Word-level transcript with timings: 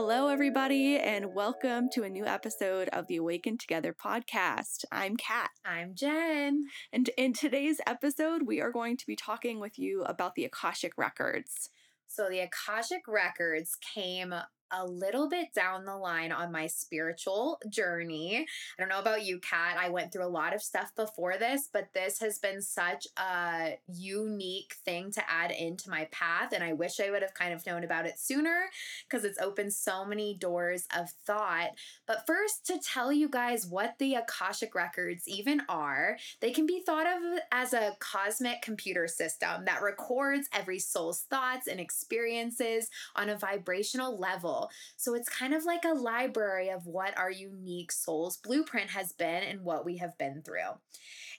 Hello, 0.00 0.28
everybody, 0.28 0.96
and 0.96 1.34
welcome 1.34 1.88
to 1.90 2.04
a 2.04 2.08
new 2.08 2.24
episode 2.24 2.88
of 2.90 3.08
the 3.08 3.16
Awaken 3.16 3.58
Together 3.58 3.92
podcast. 3.92 4.84
I'm 4.92 5.16
Kat. 5.16 5.50
I'm 5.64 5.96
Jen. 5.96 6.66
And 6.92 7.10
in 7.18 7.32
today's 7.32 7.80
episode, 7.84 8.42
we 8.46 8.60
are 8.60 8.70
going 8.70 8.96
to 8.96 9.06
be 9.08 9.16
talking 9.16 9.58
with 9.58 9.76
you 9.76 10.04
about 10.04 10.36
the 10.36 10.44
Akashic 10.44 10.92
Records. 10.96 11.70
So, 12.06 12.28
the 12.30 12.38
Akashic 12.38 13.08
Records 13.08 13.76
came 13.92 14.32
a 14.70 14.84
little 14.86 15.28
bit 15.28 15.54
down 15.54 15.84
the 15.84 15.96
line 15.96 16.32
on 16.32 16.52
my 16.52 16.66
spiritual 16.66 17.60
journey. 17.68 18.46
I 18.78 18.82
don't 18.82 18.88
know 18.88 19.00
about 19.00 19.24
you, 19.24 19.38
Kat. 19.38 19.76
I 19.78 19.88
went 19.88 20.12
through 20.12 20.26
a 20.26 20.28
lot 20.28 20.54
of 20.54 20.62
stuff 20.62 20.94
before 20.96 21.36
this, 21.38 21.68
but 21.72 21.92
this 21.94 22.20
has 22.20 22.38
been 22.38 22.62
such 22.62 23.06
a 23.16 23.78
unique 23.86 24.74
thing 24.84 25.10
to 25.12 25.22
add 25.30 25.50
into 25.50 25.90
my 25.90 26.08
path. 26.10 26.52
And 26.52 26.62
I 26.62 26.72
wish 26.72 27.00
I 27.00 27.10
would 27.10 27.22
have 27.22 27.34
kind 27.34 27.52
of 27.52 27.64
known 27.66 27.84
about 27.84 28.06
it 28.06 28.18
sooner 28.18 28.66
because 29.08 29.24
it's 29.24 29.40
opened 29.40 29.72
so 29.72 30.04
many 30.04 30.34
doors 30.34 30.86
of 30.96 31.10
thought. 31.26 31.70
But 32.06 32.26
first, 32.26 32.66
to 32.66 32.78
tell 32.78 33.12
you 33.12 33.28
guys 33.28 33.66
what 33.66 33.94
the 33.98 34.14
Akashic 34.14 34.74
Records 34.74 35.24
even 35.26 35.62
are, 35.68 36.16
they 36.40 36.50
can 36.50 36.66
be 36.66 36.82
thought 36.84 37.06
of 37.06 37.40
as 37.52 37.72
a 37.72 37.96
cosmic 38.00 38.62
computer 38.62 39.08
system 39.08 39.64
that 39.64 39.82
records 39.82 40.48
every 40.52 40.78
soul's 40.78 41.22
thoughts 41.22 41.66
and 41.66 41.80
experiences 41.80 42.90
on 43.16 43.28
a 43.28 43.38
vibrational 43.38 44.18
level 44.18 44.57
so 44.96 45.14
it's 45.14 45.28
kind 45.28 45.54
of 45.54 45.64
like 45.64 45.84
a 45.84 45.94
library 45.94 46.68
of 46.70 46.86
what 46.86 47.16
our 47.16 47.30
unique 47.30 47.92
soul's 47.92 48.36
blueprint 48.36 48.90
has 48.90 49.12
been 49.12 49.42
and 49.42 49.62
what 49.62 49.84
we 49.84 49.98
have 49.98 50.16
been 50.18 50.42
through. 50.42 50.72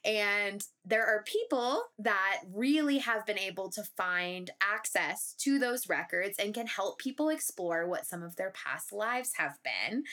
And 0.05 0.63
there 0.85 1.05
are 1.05 1.23
people 1.23 1.83
that 1.99 2.39
really 2.53 2.99
have 2.99 3.25
been 3.25 3.37
able 3.37 3.69
to 3.71 3.83
find 3.97 4.49
access 4.61 5.35
to 5.39 5.59
those 5.59 5.89
records 5.89 6.37
and 6.39 6.53
can 6.53 6.67
help 6.67 6.99
people 6.99 7.29
explore 7.29 7.85
what 7.85 8.05
some 8.05 8.23
of 8.23 8.35
their 8.37 8.51
past 8.51 8.93
lives 8.93 9.31
have 9.35 9.57
been. 9.63 10.03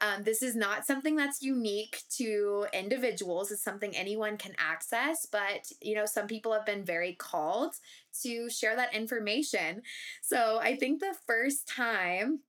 Um, 0.00 0.22
this 0.24 0.42
is 0.42 0.56
not 0.56 0.86
something 0.86 1.14
that's 1.14 1.42
unique 1.42 2.02
to 2.16 2.66
individuals, 2.72 3.52
it's 3.52 3.62
something 3.62 3.94
anyone 3.94 4.38
can 4.38 4.54
access, 4.56 5.26
but 5.30 5.70
you 5.82 5.94
know, 5.94 6.06
some 6.06 6.26
people 6.26 6.52
have 6.52 6.64
been 6.64 6.84
very 6.84 7.14
called 7.14 7.74
to 8.22 8.48
share 8.48 8.76
that 8.76 8.94
information. 8.94 9.82
So 10.22 10.58
I 10.62 10.76
think 10.76 11.00
the 11.00 11.16
first 11.26 11.68
time 11.68 12.40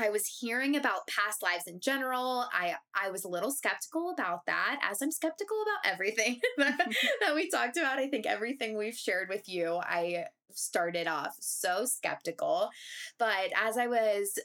I 0.00 0.10
was 0.10 0.26
hearing 0.26 0.76
about 0.76 1.06
past 1.06 1.42
lives 1.42 1.66
in 1.66 1.80
general. 1.80 2.46
I 2.52 2.76
I 2.94 3.10
was 3.10 3.24
a 3.24 3.28
little 3.28 3.50
skeptical 3.50 4.10
about 4.10 4.46
that, 4.46 4.80
as 4.82 5.02
I'm 5.02 5.10
skeptical 5.10 5.56
about 5.62 5.92
everything 5.92 6.40
that, 6.58 6.78
that 7.20 7.34
we 7.34 7.50
talked 7.50 7.76
about. 7.76 7.98
I 7.98 8.08
think 8.08 8.26
everything 8.26 8.76
we've 8.76 8.96
shared 8.96 9.28
with 9.28 9.48
you, 9.48 9.76
I 9.82 10.26
started 10.52 11.06
off 11.06 11.36
so 11.40 11.84
skeptical. 11.84 12.70
But 13.18 13.52
as 13.56 13.76
I 13.76 13.86
was 13.86 14.38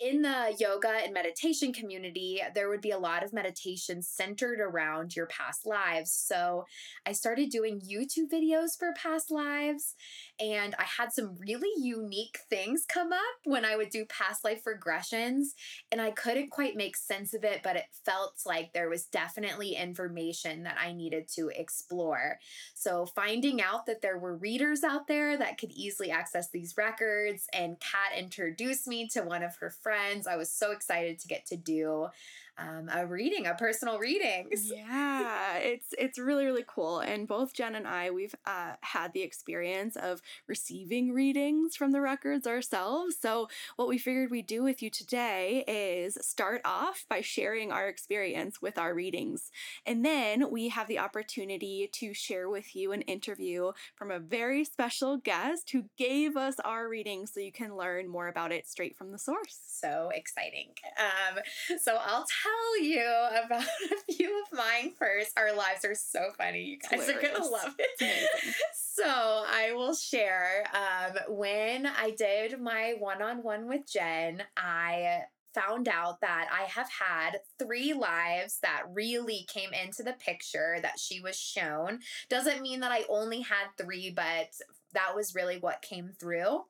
in 0.00 0.22
the 0.22 0.54
yoga 0.58 0.88
and 0.88 1.14
meditation 1.14 1.72
community, 1.72 2.40
there 2.54 2.68
would 2.68 2.80
be 2.80 2.90
a 2.90 2.98
lot 2.98 3.22
of 3.22 3.32
meditation 3.32 4.02
centered 4.02 4.58
around 4.58 5.14
your 5.14 5.26
past 5.26 5.64
lives. 5.64 6.12
So 6.12 6.64
I 7.06 7.12
started 7.12 7.50
doing 7.50 7.80
YouTube 7.80 8.30
videos 8.32 8.76
for 8.78 8.92
past 8.94 9.30
lives, 9.30 9.94
and 10.40 10.74
I 10.78 10.82
had 10.82 11.12
some 11.12 11.36
really 11.38 11.70
unique 11.76 12.40
things 12.50 12.84
come 12.88 13.12
up 13.12 13.20
when 13.44 13.64
I 13.64 13.76
would 13.76 13.90
do 13.90 14.04
past 14.06 14.44
life 14.44 14.62
regressions, 14.64 15.50
and 15.92 16.00
I 16.00 16.10
couldn't 16.10 16.50
quite 16.50 16.74
make 16.74 16.96
sense 16.96 17.32
of 17.32 17.44
it, 17.44 17.60
but 17.62 17.76
it 17.76 17.86
felt 18.04 18.40
like 18.44 18.72
there 18.72 18.88
was 18.88 19.04
definitely 19.04 19.76
information 19.76 20.64
that 20.64 20.78
I 20.80 20.92
needed 20.92 21.28
to 21.34 21.50
explore. 21.54 22.38
So 22.74 23.06
finding 23.06 23.62
out 23.62 23.86
that 23.86 24.02
there 24.02 24.18
were 24.18 24.36
readers 24.36 24.82
out 24.82 25.06
there 25.06 25.36
that 25.36 25.58
could 25.58 25.70
easily 25.72 26.10
access 26.10 26.50
these 26.50 26.74
records, 26.76 27.46
and 27.52 27.78
Kat 27.78 28.18
introduced 28.18 28.88
me 28.88 29.06
to 29.08 29.22
one 29.22 29.42
of 29.42 29.56
her 29.56 29.70
friends. 29.82 30.26
I 30.26 30.36
was 30.36 30.50
so 30.50 30.72
excited 30.72 31.18
to 31.20 31.28
get 31.28 31.46
to 31.46 31.56
do 31.56 32.08
um, 32.58 32.88
a 32.92 33.06
reading, 33.06 33.46
a 33.46 33.54
personal 33.54 33.98
reading. 33.98 34.48
Yeah, 34.72 35.56
it's 35.56 35.88
it's 35.98 36.18
really 36.18 36.44
really 36.46 36.64
cool. 36.66 37.00
And 37.00 37.26
both 37.26 37.52
Jen 37.52 37.74
and 37.74 37.86
I, 37.86 38.10
we've 38.10 38.34
uh, 38.46 38.72
had 38.80 39.12
the 39.12 39.22
experience 39.22 39.96
of 39.96 40.20
receiving 40.46 41.12
readings 41.12 41.76
from 41.76 41.92
the 41.92 42.00
records 42.00 42.46
ourselves. 42.46 43.16
So 43.20 43.48
what 43.76 43.88
we 43.88 43.98
figured 43.98 44.30
we'd 44.30 44.46
do 44.46 44.62
with 44.62 44.82
you 44.82 44.90
today 44.90 45.64
is 45.66 46.16
start 46.20 46.60
off 46.64 47.04
by 47.08 47.20
sharing 47.20 47.72
our 47.72 47.88
experience 47.88 48.62
with 48.62 48.78
our 48.78 48.94
readings, 48.94 49.50
and 49.84 50.04
then 50.04 50.50
we 50.50 50.68
have 50.68 50.88
the 50.88 50.98
opportunity 50.98 51.88
to 51.92 52.14
share 52.14 52.48
with 52.48 52.74
you 52.74 52.92
an 52.92 53.02
interview 53.02 53.72
from 53.96 54.10
a 54.10 54.20
very 54.20 54.64
special 54.64 55.16
guest 55.16 55.70
who 55.70 55.84
gave 55.98 56.36
us 56.36 56.56
our 56.64 56.88
reading, 56.88 57.26
so 57.26 57.40
you 57.40 57.52
can 57.52 57.76
learn 57.76 58.08
more 58.08 58.28
about 58.28 58.52
it 58.52 58.68
straight 58.68 58.96
from 58.96 59.10
the 59.12 59.18
source. 59.18 59.58
So 59.66 60.10
exciting! 60.14 60.70
Um, 60.98 61.38
so 61.78 61.98
I'll 62.00 62.26
tell 62.42 62.82
you 62.82 63.02
about 63.44 63.62
a 64.08 64.12
few 64.12 64.42
of 64.42 64.58
mine 64.58 64.92
first. 64.98 65.32
Our 65.36 65.54
lives 65.54 65.84
are 65.84 65.94
so 65.94 66.30
funny. 66.36 66.62
You 66.62 66.78
guys 66.78 67.08
are 67.08 67.20
going 67.20 67.34
to 67.34 67.44
love 67.44 67.74
it. 67.78 68.28
So 68.94 69.04
I 69.06 69.72
will 69.72 69.94
share 69.94 70.64
um, 70.74 71.16
when 71.34 71.86
I 71.86 72.10
did 72.10 72.60
my 72.60 72.94
one 72.98 73.22
on 73.22 73.42
one 73.42 73.66
with 73.66 73.90
Jen, 73.90 74.42
I 74.54 75.22
found 75.54 75.88
out 75.88 76.20
that 76.20 76.48
I 76.52 76.64
have 76.64 76.88
had 76.90 77.40
three 77.58 77.92
lives 77.92 78.58
that 78.62 78.82
really 78.92 79.46
came 79.52 79.70
into 79.72 80.02
the 80.02 80.12
picture 80.12 80.76
that 80.82 80.98
she 80.98 81.20
was 81.20 81.38
shown. 81.38 82.00
Doesn't 82.28 82.62
mean 82.62 82.80
that 82.80 82.92
I 82.92 83.04
only 83.08 83.40
had 83.40 83.68
three, 83.78 84.10
but 84.10 84.50
that 84.92 85.14
was 85.14 85.34
really 85.34 85.58
what 85.58 85.82
came 85.82 86.10
through. 86.18 86.64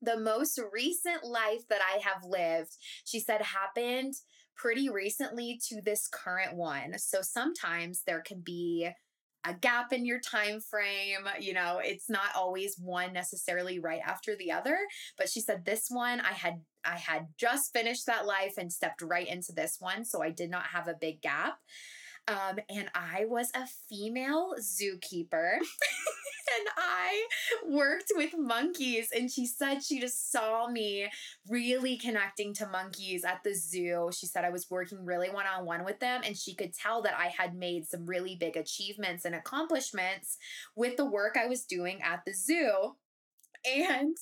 The 0.00 0.18
most 0.18 0.60
recent 0.72 1.24
life 1.24 1.66
that 1.68 1.80
I 1.80 1.98
have 1.98 2.24
lived, 2.24 2.76
she 3.04 3.20
said, 3.20 3.40
happened 3.42 4.14
pretty 4.62 4.88
recently 4.88 5.60
to 5.68 5.82
this 5.82 6.06
current 6.06 6.54
one. 6.54 6.96
So 6.96 7.18
sometimes 7.20 8.02
there 8.06 8.22
can 8.24 8.40
be 8.40 8.88
a 9.44 9.54
gap 9.54 9.92
in 9.92 10.06
your 10.06 10.20
time 10.20 10.60
frame 10.60 11.26
you 11.40 11.52
know 11.52 11.80
it's 11.82 12.08
not 12.08 12.28
always 12.36 12.76
one 12.78 13.12
necessarily 13.12 13.80
right 13.80 14.00
after 14.06 14.36
the 14.36 14.52
other 14.52 14.78
but 15.18 15.28
she 15.28 15.40
said 15.40 15.64
this 15.64 15.86
one 15.88 16.20
i 16.20 16.32
had 16.32 16.60
i 16.84 16.96
had 16.96 17.26
just 17.36 17.72
finished 17.72 18.06
that 18.06 18.24
life 18.24 18.54
and 18.56 18.72
stepped 18.72 19.02
right 19.02 19.26
into 19.26 19.50
this 19.50 19.78
one 19.80 20.04
so 20.04 20.22
i 20.22 20.30
did 20.30 20.48
not 20.48 20.66
have 20.66 20.86
a 20.86 20.94
big 21.00 21.20
gap 21.22 21.58
um, 22.28 22.58
and 22.68 22.88
i 22.94 23.24
was 23.28 23.50
a 23.54 23.66
female 23.88 24.54
zookeeper 24.60 25.58
and 26.58 26.68
I 26.76 27.26
worked 27.66 28.12
with 28.14 28.34
monkeys. 28.36 29.10
And 29.14 29.30
she 29.30 29.46
said 29.46 29.82
she 29.82 30.00
just 30.00 30.30
saw 30.30 30.68
me 30.68 31.08
really 31.48 31.96
connecting 31.96 32.54
to 32.54 32.68
monkeys 32.68 33.24
at 33.24 33.40
the 33.44 33.54
zoo. 33.54 34.10
She 34.12 34.26
said 34.26 34.44
I 34.44 34.50
was 34.50 34.70
working 34.70 35.04
really 35.04 35.30
one 35.30 35.46
on 35.46 35.64
one 35.64 35.84
with 35.84 36.00
them, 36.00 36.22
and 36.24 36.36
she 36.36 36.54
could 36.54 36.74
tell 36.74 37.02
that 37.02 37.14
I 37.16 37.28
had 37.28 37.54
made 37.54 37.86
some 37.86 38.06
really 38.06 38.36
big 38.36 38.56
achievements 38.56 39.24
and 39.24 39.34
accomplishments 39.34 40.36
with 40.76 40.96
the 40.96 41.06
work 41.06 41.36
I 41.36 41.46
was 41.46 41.64
doing 41.64 42.00
at 42.02 42.20
the 42.26 42.32
zoo. 42.32 42.96
And 43.64 44.16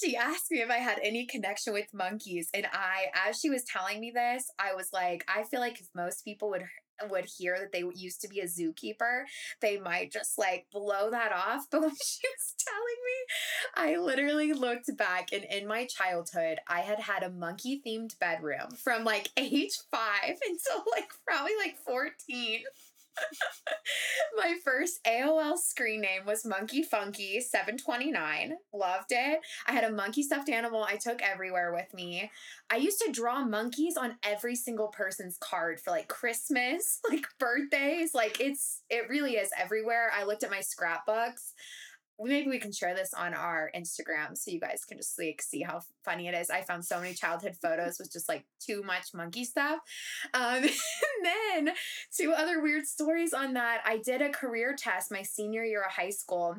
she 0.00 0.16
asked 0.16 0.52
me 0.52 0.58
if 0.60 0.70
I 0.70 0.76
had 0.76 1.00
any 1.02 1.26
connection 1.26 1.72
with 1.72 1.92
monkeys. 1.92 2.48
And 2.54 2.66
I, 2.72 3.06
as 3.28 3.40
she 3.40 3.50
was 3.50 3.64
telling 3.64 3.98
me 3.98 4.12
this, 4.14 4.44
I 4.56 4.74
was 4.74 4.90
like, 4.92 5.24
I 5.26 5.42
feel 5.42 5.58
like 5.58 5.80
if 5.80 5.88
most 5.96 6.24
people 6.24 6.50
would 6.50 6.62
would 7.08 7.26
hear 7.38 7.58
that 7.58 7.72
they 7.72 7.84
used 7.94 8.20
to 8.22 8.28
be 8.28 8.40
a 8.40 8.44
zookeeper, 8.44 9.24
they 9.60 9.78
might 9.78 10.12
just 10.12 10.38
like 10.38 10.66
blow 10.72 11.10
that 11.10 11.32
off. 11.32 11.66
But 11.74 11.80
when 11.80 11.90
she 11.90 12.22
was 12.28 12.54
telling 12.58 13.96
me, 13.96 13.96
I 13.96 13.96
literally 14.00 14.52
looked 14.52 14.96
back 14.96 15.32
and 15.32 15.44
in 15.44 15.66
my 15.66 15.86
childhood, 15.86 16.58
I 16.68 16.80
had 16.80 17.00
had 17.00 17.22
a 17.22 17.30
monkey 17.30 17.82
themed 17.84 18.18
bedroom 18.18 18.70
from 18.82 19.04
like 19.04 19.30
age 19.36 19.72
five 19.90 20.36
until 20.46 20.84
like 20.94 21.08
probably 21.26 21.52
like 21.60 21.76
14. 21.84 22.60
My 24.36 24.54
first 24.64 25.00
AOL 25.04 25.56
screen 25.58 26.00
name 26.00 26.26
was 26.26 26.44
Monkey 26.44 26.82
Funky 26.82 27.40
729. 27.40 28.54
Loved 28.72 29.10
it. 29.10 29.40
I 29.66 29.72
had 29.72 29.84
a 29.84 29.92
monkey 29.92 30.22
stuffed 30.22 30.48
animal 30.48 30.84
I 30.84 30.96
took 30.96 31.22
everywhere 31.22 31.72
with 31.72 31.92
me. 31.94 32.30
I 32.70 32.76
used 32.76 33.00
to 33.00 33.12
draw 33.12 33.44
monkeys 33.44 33.96
on 33.96 34.16
every 34.22 34.56
single 34.56 34.88
person's 34.88 35.38
card 35.38 35.80
for 35.80 35.90
like 35.90 36.08
Christmas, 36.08 37.00
like 37.10 37.26
birthdays. 37.38 38.14
Like 38.14 38.40
it's 38.40 38.82
it 38.90 39.08
really 39.08 39.34
is 39.34 39.50
everywhere. 39.58 40.10
I 40.14 40.24
looked 40.24 40.44
at 40.44 40.50
my 40.50 40.60
scrapbooks 40.60 41.54
maybe 42.20 42.48
we 42.48 42.58
can 42.58 42.72
share 42.72 42.94
this 42.94 43.12
on 43.12 43.34
our 43.34 43.70
Instagram 43.76 44.36
so 44.36 44.50
you 44.50 44.60
guys 44.60 44.84
can 44.84 44.98
just 44.98 45.18
like 45.18 45.42
see 45.42 45.62
how 45.62 45.80
funny 46.04 46.28
it 46.28 46.34
is. 46.34 46.50
I 46.50 46.62
found 46.62 46.84
so 46.84 47.00
many 47.00 47.14
childhood 47.14 47.56
photos 47.60 47.98
with 47.98 48.12
just 48.12 48.28
like 48.28 48.44
too 48.60 48.82
much 48.82 49.14
monkey 49.14 49.44
stuff. 49.44 49.78
Um, 50.32 50.62
and 50.64 50.68
then 51.64 51.74
two 52.16 52.32
other 52.32 52.62
weird 52.62 52.86
stories 52.86 53.32
on 53.32 53.54
that. 53.54 53.80
I 53.84 53.98
did 53.98 54.22
a 54.22 54.30
career 54.30 54.74
test 54.78 55.10
my 55.10 55.22
senior 55.22 55.64
year 55.64 55.82
of 55.82 55.92
high 55.92 56.10
school 56.10 56.56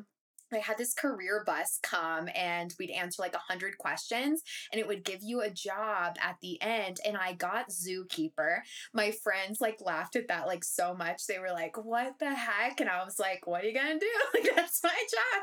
I 0.52 0.58
had 0.58 0.78
this 0.78 0.94
career 0.94 1.42
bus 1.44 1.78
come 1.82 2.28
and 2.34 2.74
we'd 2.78 2.90
answer 2.90 3.22
like 3.22 3.34
a 3.34 3.38
hundred 3.38 3.78
questions 3.78 4.42
and 4.72 4.80
it 4.80 4.86
would 4.86 5.04
give 5.04 5.20
you 5.22 5.40
a 5.40 5.50
job 5.50 6.16
at 6.20 6.36
the 6.40 6.60
end. 6.62 6.98
And 7.04 7.16
I 7.16 7.32
got 7.32 7.70
zookeeper. 7.70 8.58
My 8.94 9.10
friends 9.10 9.60
like 9.60 9.78
laughed 9.80 10.16
at 10.16 10.28
that 10.28 10.46
like 10.46 10.64
so 10.64 10.94
much. 10.94 11.26
They 11.26 11.38
were 11.38 11.50
like, 11.50 11.76
what 11.76 12.18
the 12.18 12.34
heck? 12.34 12.80
And 12.80 12.88
I 12.88 13.04
was 13.04 13.18
like, 13.18 13.46
what 13.46 13.64
are 13.64 13.66
you 13.66 13.74
gonna 13.74 13.98
do? 13.98 14.06
Like 14.34 14.54
that's 14.54 14.82
my 14.82 14.90
job. 14.90 15.42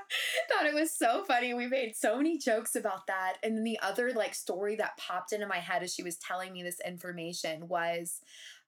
Thought 0.50 0.68
it 0.68 0.74
was 0.74 0.96
so 0.96 1.24
funny. 1.24 1.54
We 1.54 1.68
made 1.68 1.96
so 1.96 2.18
many 2.18 2.38
jokes 2.38 2.76
about 2.76 3.08
that. 3.08 3.38
And 3.42 3.58
then 3.58 3.64
the 3.64 3.80
other 3.82 4.12
like 4.12 4.36
story 4.36 4.76
that 4.76 4.98
popped 4.98 5.34
into 5.34 5.48
my 5.48 5.58
head 5.58 5.82
as 5.82 5.94
she 5.94 6.04
was 6.04 6.18
telling 6.18 6.54
me 6.54 6.62
this 6.62 6.80
information 6.86 7.68
was 7.68 8.20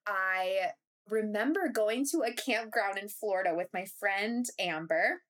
I 0.08 0.72
remember 1.10 1.70
going 1.70 2.06
to 2.12 2.24
a 2.24 2.34
campground 2.34 2.98
in 2.98 3.08
Florida 3.08 3.54
with 3.56 3.68
my 3.74 3.86
friend 4.00 4.46
Amber 4.60 5.22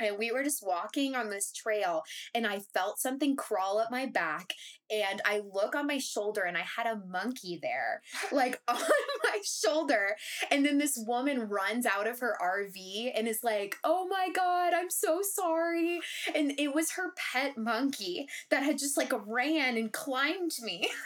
and 0.00 0.18
we 0.18 0.30
were 0.30 0.42
just 0.42 0.64
walking 0.66 1.14
on 1.14 1.30
this 1.30 1.52
trail 1.52 2.02
and 2.34 2.46
i 2.46 2.58
felt 2.74 2.98
something 2.98 3.36
crawl 3.36 3.78
up 3.78 3.90
my 3.90 4.06
back 4.06 4.52
and 4.90 5.20
i 5.24 5.40
look 5.52 5.74
on 5.74 5.86
my 5.86 5.98
shoulder 5.98 6.42
and 6.42 6.56
i 6.56 6.64
had 6.76 6.86
a 6.86 7.00
monkey 7.10 7.58
there 7.62 8.02
like 8.32 8.60
on 8.68 8.76
my 9.24 9.38
shoulder 9.44 10.16
and 10.50 10.64
then 10.64 10.78
this 10.78 11.02
woman 11.06 11.48
runs 11.48 11.86
out 11.86 12.06
of 12.06 12.18
her 12.20 12.36
rv 12.42 13.12
and 13.14 13.28
is 13.28 13.40
like 13.42 13.76
oh 13.84 14.06
my 14.08 14.28
god 14.34 14.72
i'm 14.74 14.90
so 14.90 15.20
sorry 15.22 16.00
and 16.34 16.52
it 16.58 16.74
was 16.74 16.92
her 16.92 17.12
pet 17.16 17.56
monkey 17.56 18.28
that 18.50 18.62
had 18.62 18.78
just 18.78 18.96
like 18.96 19.12
ran 19.26 19.76
and 19.76 19.92
climbed 19.92 20.52
me. 20.62 20.88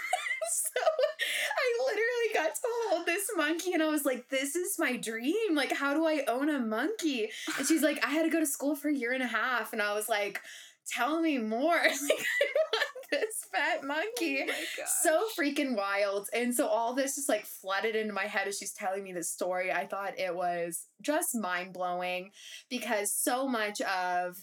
So 0.51 0.81
I 2.33 2.39
got 2.39 2.55
to 2.55 2.61
hold 2.89 3.07
this 3.07 3.31
monkey 3.37 3.73
and 3.73 3.83
I 3.83 3.89
was 3.89 4.05
like, 4.05 4.29
this 4.29 4.57
is 4.57 4.79
my 4.79 4.97
dream. 4.97 5.55
Like, 5.55 5.73
how 5.73 5.95
do 5.95 6.07
I 6.07 6.25
own 6.29 6.49
a 6.49 6.59
monkey? 6.59 7.31
And 7.59 7.67
she's 7.67 7.83
like, 7.83 8.05
I 8.05 8.11
had 8.11 8.23
to 8.23 8.31
go 8.31 8.41
to 8.41 8.47
school 8.47 8.75
for 8.75 8.89
a 8.89 8.95
year 8.95 9.13
and 9.13 9.23
a 9.23 9.27
half. 9.27 9.73
And 9.73 9.83
I 9.83 9.95
was 9.95 10.09
like, 10.09 10.41
tell 10.87 11.21
me 11.21 11.39
more. 11.39 11.75
like, 11.75 11.91
I 11.91 12.47
want 12.73 13.07
this 13.11 13.45
fat 13.53 13.85
monkey. 13.85 14.47
Oh 14.49 14.85
so 15.03 15.25
freaking 15.39 15.77
wild. 15.77 16.29
And 16.33 16.55
so 16.55 16.67
all 16.67 16.95
this 16.95 17.17
just 17.17 17.29
like 17.29 17.45
flooded 17.45 17.97
into 17.97 18.13
my 18.13 18.25
head 18.25 18.49
as 18.49 18.59
she's 18.59 18.73
telling 18.73 19.03
me 19.03 19.13
this 19.13 19.31
story. 19.31 19.73
I 19.73 19.87
thought 19.87 20.19
it 20.19 20.35
was 20.35 20.87
just 21.01 21.35
mind 21.35 21.73
blowing 21.73 22.31
because 22.71 23.13
so 23.13 23.47
much 23.47 23.81
of 23.83 24.43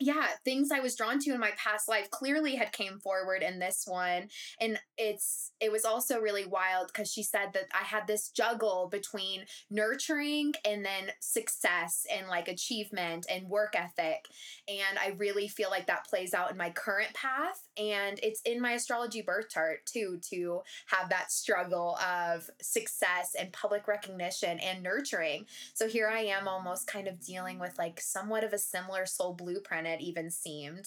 yeah 0.00 0.26
things 0.44 0.70
i 0.72 0.80
was 0.80 0.96
drawn 0.96 1.18
to 1.18 1.32
in 1.32 1.38
my 1.38 1.52
past 1.56 1.88
life 1.88 2.10
clearly 2.10 2.56
had 2.56 2.72
came 2.72 2.98
forward 2.98 3.42
in 3.42 3.58
this 3.58 3.84
one 3.86 4.28
and 4.60 4.78
it's 4.96 5.52
it 5.60 5.70
was 5.70 5.84
also 5.84 6.18
really 6.18 6.46
wild 6.46 6.88
because 6.88 7.12
she 7.12 7.22
said 7.22 7.52
that 7.52 7.66
i 7.72 7.84
had 7.84 8.06
this 8.06 8.30
juggle 8.30 8.88
between 8.90 9.44
nurturing 9.70 10.52
and 10.64 10.84
then 10.84 11.10
success 11.20 12.06
and 12.12 12.28
like 12.28 12.48
achievement 12.48 13.26
and 13.30 13.48
work 13.48 13.74
ethic 13.76 14.24
and 14.68 14.98
i 14.98 15.14
really 15.18 15.46
feel 15.46 15.70
like 15.70 15.86
that 15.86 16.06
plays 16.06 16.34
out 16.34 16.50
in 16.50 16.56
my 16.56 16.70
current 16.70 17.12
path 17.14 17.68
and 17.76 18.18
it's 18.22 18.40
in 18.42 18.60
my 18.60 18.72
astrology 18.72 19.22
birth 19.22 19.50
chart 19.50 19.84
too 19.86 20.18
to 20.30 20.60
have 20.86 21.08
that 21.10 21.30
struggle 21.30 21.98
of 21.98 22.48
success 22.60 23.34
and 23.38 23.52
public 23.52 23.86
recognition 23.88 24.58
and 24.60 24.82
nurturing. 24.82 25.46
So 25.74 25.88
here 25.88 26.08
i 26.08 26.20
am 26.20 26.48
almost 26.48 26.86
kind 26.86 27.08
of 27.08 27.20
dealing 27.20 27.58
with 27.58 27.78
like 27.78 28.00
somewhat 28.00 28.44
of 28.44 28.52
a 28.52 28.58
similar 28.58 29.06
soul 29.06 29.34
blueprint 29.34 29.86
it 29.90 30.00
even 30.00 30.30
seemed. 30.30 30.86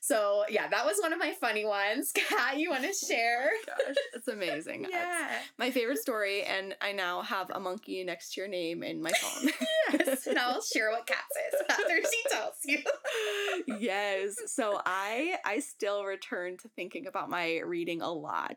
So 0.00 0.44
yeah, 0.48 0.68
that 0.68 0.84
was 0.84 0.98
one 1.00 1.12
of 1.12 1.18
my 1.18 1.32
funny 1.40 1.64
ones. 1.64 2.12
Kat, 2.28 2.58
you 2.58 2.70
want 2.70 2.84
to 2.84 2.92
share? 3.06 3.50
Oh 3.52 3.74
gosh, 3.86 3.96
it's 4.14 4.28
amazing. 4.28 4.86
yeah. 4.90 5.28
It's 5.36 5.58
my 5.58 5.70
favorite 5.70 5.98
story, 5.98 6.42
and 6.42 6.74
I 6.80 6.92
now 6.92 7.22
have 7.22 7.50
a 7.50 7.60
monkey 7.60 8.02
next 8.04 8.34
to 8.34 8.40
your 8.40 8.48
name 8.48 8.82
in 8.82 9.02
my 9.02 9.12
phone. 9.12 9.50
yes, 9.92 10.26
and 10.26 10.38
I'll 10.38 10.62
share 10.62 10.90
what 10.90 11.06
Kat 11.06 11.24
says 11.32 11.62
after 11.68 11.96
she 11.96 12.30
tells 12.30 12.54
you. 12.64 13.78
yes. 13.80 14.34
So 14.46 14.80
I 14.84 15.36
I 15.44 15.60
still 15.60 16.04
return 16.04 16.56
to 16.58 16.68
thinking 16.68 17.06
about 17.06 17.30
my 17.30 17.58
reading 17.60 18.02
a 18.02 18.12
lot. 18.12 18.56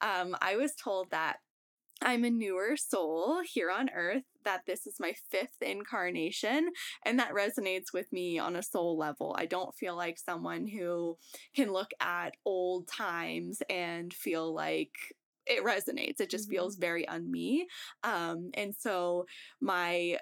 Um, 0.00 0.36
I 0.40 0.56
was 0.56 0.74
told 0.74 1.10
that 1.10 1.36
I'm 2.02 2.24
a 2.24 2.30
newer 2.30 2.76
soul 2.76 3.40
here 3.42 3.70
on 3.70 3.88
earth, 3.94 4.24
that 4.44 4.62
this 4.66 4.86
is 4.86 5.00
my 5.00 5.14
fifth 5.30 5.62
incarnation, 5.62 6.70
and 7.04 7.18
that 7.18 7.32
resonates 7.32 7.92
with 7.92 8.12
me 8.12 8.38
on 8.38 8.56
a 8.56 8.62
soul 8.62 8.98
level. 8.98 9.34
I 9.38 9.46
don't 9.46 9.74
feel 9.74 9.96
like 9.96 10.18
someone 10.18 10.66
who 10.66 11.16
can 11.54 11.72
look 11.72 11.90
at 12.00 12.36
old 12.44 12.86
times 12.86 13.62
and 13.70 14.12
feel 14.12 14.54
like 14.54 14.92
it 15.46 15.64
resonates. 15.64 16.20
It 16.20 16.30
just 16.30 16.44
mm-hmm. 16.44 16.56
feels 16.56 16.76
very 16.76 17.08
un 17.08 17.30
me. 17.30 17.66
Um, 18.02 18.50
and 18.54 18.74
so 18.78 19.26
my 19.60 20.18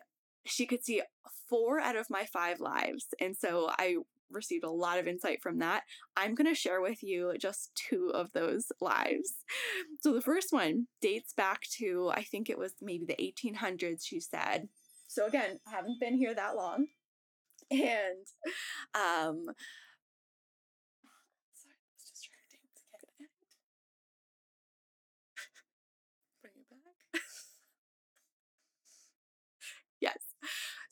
she 0.46 0.66
could 0.66 0.84
see 0.84 1.02
four 1.48 1.80
out 1.80 1.96
of 1.96 2.10
my 2.10 2.26
five 2.26 2.60
lives. 2.60 3.06
And 3.20 3.36
so 3.36 3.70
I 3.78 3.96
received 4.30 4.64
a 4.64 4.70
lot 4.70 4.98
of 4.98 5.06
insight 5.06 5.42
from 5.42 5.58
that. 5.58 5.82
I'm 6.16 6.34
going 6.34 6.48
to 6.48 6.54
share 6.54 6.80
with 6.80 7.02
you 7.02 7.34
just 7.38 7.70
two 7.74 8.10
of 8.14 8.32
those 8.32 8.66
lives. 8.80 9.34
So 10.02 10.12
the 10.12 10.20
first 10.20 10.48
one 10.50 10.86
dates 11.00 11.32
back 11.34 11.62
to, 11.78 12.10
I 12.14 12.22
think 12.22 12.48
it 12.50 12.58
was 12.58 12.72
maybe 12.80 13.04
the 13.06 13.16
1800s, 13.16 14.04
she 14.04 14.20
said. 14.20 14.68
So 15.08 15.26
again, 15.26 15.58
I 15.66 15.70
haven't 15.70 16.00
been 16.00 16.16
here 16.16 16.34
that 16.34 16.56
long. 16.56 16.86
And 17.70 18.26
um, 18.94 19.46
yes. 30.00 30.18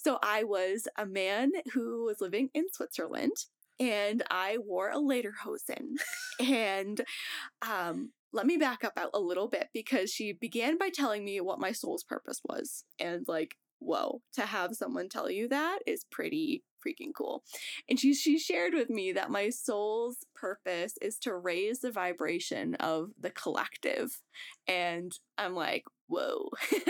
So 0.02 0.18
I 0.20 0.42
was 0.42 0.88
a 0.98 1.06
man 1.06 1.52
who 1.74 2.04
was 2.04 2.20
living 2.20 2.50
in 2.54 2.64
Switzerland 2.72 3.36
and 3.78 4.22
I 4.30 4.58
wore 4.58 4.90
a 4.90 4.96
lederhosen. 4.96 5.94
and 6.40 7.00
um, 7.66 8.10
let 8.32 8.46
me 8.46 8.56
back 8.56 8.82
up 8.82 8.94
out 8.96 9.10
a 9.14 9.20
little 9.20 9.48
bit 9.48 9.68
because 9.72 10.10
she 10.10 10.32
began 10.32 10.76
by 10.76 10.88
telling 10.88 11.24
me 11.24 11.40
what 11.40 11.60
my 11.60 11.70
soul's 11.70 12.02
purpose 12.02 12.40
was. 12.44 12.84
And 12.98 13.24
like, 13.28 13.56
whoa, 13.78 14.22
to 14.34 14.42
have 14.42 14.74
someone 14.74 15.08
tell 15.08 15.30
you 15.30 15.48
that 15.48 15.80
is 15.86 16.04
pretty 16.10 16.64
freaking 16.86 17.12
cool. 17.16 17.42
And 17.88 17.98
she 17.98 18.14
she 18.14 18.38
shared 18.38 18.74
with 18.74 18.90
me 18.90 19.12
that 19.12 19.30
my 19.30 19.50
soul's 19.50 20.18
purpose 20.34 20.94
is 21.00 21.18
to 21.20 21.34
raise 21.34 21.80
the 21.80 21.90
vibration 21.90 22.74
of 22.76 23.10
the 23.18 23.30
collective. 23.30 24.20
And 24.66 25.12
I'm 25.38 25.54
like, 25.54 25.84
whoa, 26.12 26.50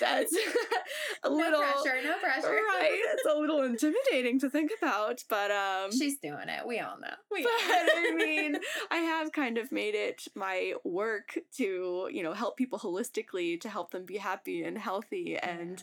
that's 0.00 0.36
a 1.24 1.28
no 1.28 1.34
little 1.36 1.60
pressure, 1.60 2.00
no 2.04 2.18
pressure. 2.18 2.48
Right. 2.48 3.00
It's 3.12 3.26
a 3.28 3.38
little 3.38 3.62
intimidating 3.62 4.38
to 4.40 4.50
think 4.50 4.70
about, 4.80 5.22
but 5.28 5.50
um 5.50 5.90
She's 5.90 6.18
doing 6.18 6.48
it. 6.48 6.66
We 6.66 6.78
all 6.78 6.98
know. 7.00 7.14
We 7.30 7.42
but 7.42 7.50
I 7.52 8.14
mean, 8.16 8.56
I 8.90 8.98
have 8.98 9.32
kind 9.32 9.58
of 9.58 9.72
made 9.72 9.94
it 9.94 10.28
my 10.34 10.74
work 10.84 11.38
to, 11.56 12.08
you 12.10 12.22
know, 12.22 12.32
help 12.32 12.56
people 12.56 12.78
holistically 12.78 13.60
to 13.60 13.68
help 13.68 13.90
them 13.90 14.04
be 14.04 14.16
happy 14.16 14.62
and 14.62 14.78
healthy 14.78 15.36
and 15.36 15.82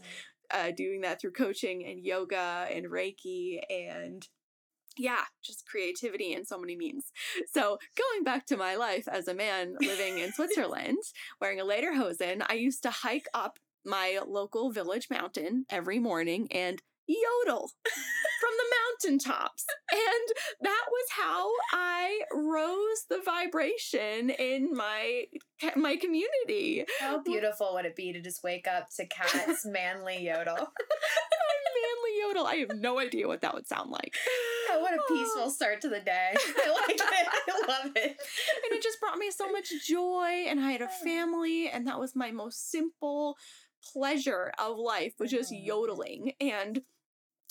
uh, 0.54 0.72
doing 0.72 1.02
that 1.02 1.20
through 1.20 1.32
coaching 1.32 1.86
and 1.86 2.06
yoga 2.06 2.68
and 2.72 2.86
Reiki 2.86 3.60
and 3.70 4.28
yeah, 4.98 5.24
just 5.44 5.66
creativity 5.68 6.33
in 6.33 6.45
so 6.45 6.60
many 6.60 6.76
means. 6.76 7.12
So, 7.52 7.78
going 7.98 8.24
back 8.24 8.45
to 8.48 8.57
my 8.57 8.76
life 8.76 9.07
as 9.07 9.28
a 9.28 9.33
man 9.33 9.76
living 9.80 10.19
in 10.19 10.31
Switzerland, 10.33 10.98
wearing 11.42 11.60
a 11.60 11.66
lederhosen, 11.66 12.44
I 12.48 12.54
used 12.54 12.83
to 12.83 12.90
hike 12.90 13.28
up 13.33 13.60
my 13.86 14.19
local 14.26 14.72
village 14.72 15.07
mountain 15.10 15.66
every 15.69 16.00
morning 16.00 16.48
and 16.52 16.81
yodel 17.07 17.69
from 18.40 18.52
the 18.57 19.10
mountaintops. 19.10 19.66
And 19.92 20.38
that 20.62 20.86
was 20.90 21.06
how 21.12 21.50
I 21.72 22.22
rose 22.33 23.06
the 23.10 23.22
vibration 23.24 24.30
in 24.30 24.74
my 24.74 25.26
my 25.76 25.95
community. 25.95 26.86
How 27.00 27.22
beautiful 27.22 27.74
would 27.74 27.86
it 27.86 27.95
be 27.95 28.14
to 28.14 28.22
just 28.22 28.44
wake 28.44 28.68
up 28.68 28.88
to 28.98 29.06
Kat's 29.06 29.66
manly 29.66 30.26
yodel? 30.26 30.56
manly 31.83 32.19
yodel. 32.22 32.45
I 32.45 32.56
have 32.56 32.80
no 32.80 33.00
idea 33.00 33.28
what 33.28 33.42
that 33.42 33.54
would 33.54 33.68
sound 33.68 33.92
like. 33.92 34.16
Oh, 34.72 34.80
what 34.80 34.94
a 34.94 35.00
peaceful 35.07 35.50
start 35.50 35.81
to 35.81 35.90
the 35.90 36.00
day. 36.00 36.33
I 36.36 36.81
like 36.88 36.95
it. 36.95 37.02
I 37.02 37.68
love 37.68 37.92
it. 37.95 38.18
And 38.66 38.72
it 38.72 38.83
just 38.83 39.00
brought 39.00 39.18
me 39.18 39.31
so 39.31 39.52
much 39.52 39.69
joy 39.88 40.45
and 40.48 40.60
I 40.60 40.72
had 40.72 40.81
a 40.81 40.90
oh. 40.90 41.04
family 41.04 41.69
and 41.69 41.88
that 41.88 42.00
was 42.00 42.16
my 42.16 42.31
most 42.31 42.72
simple 42.72 43.38
pleasure 43.92 44.52
of 44.57 44.78
life 44.78 45.13
was 45.19 45.31
just 45.31 45.52
mm-hmm. 45.52 45.66
yodeling 45.66 46.31
and 46.40 46.81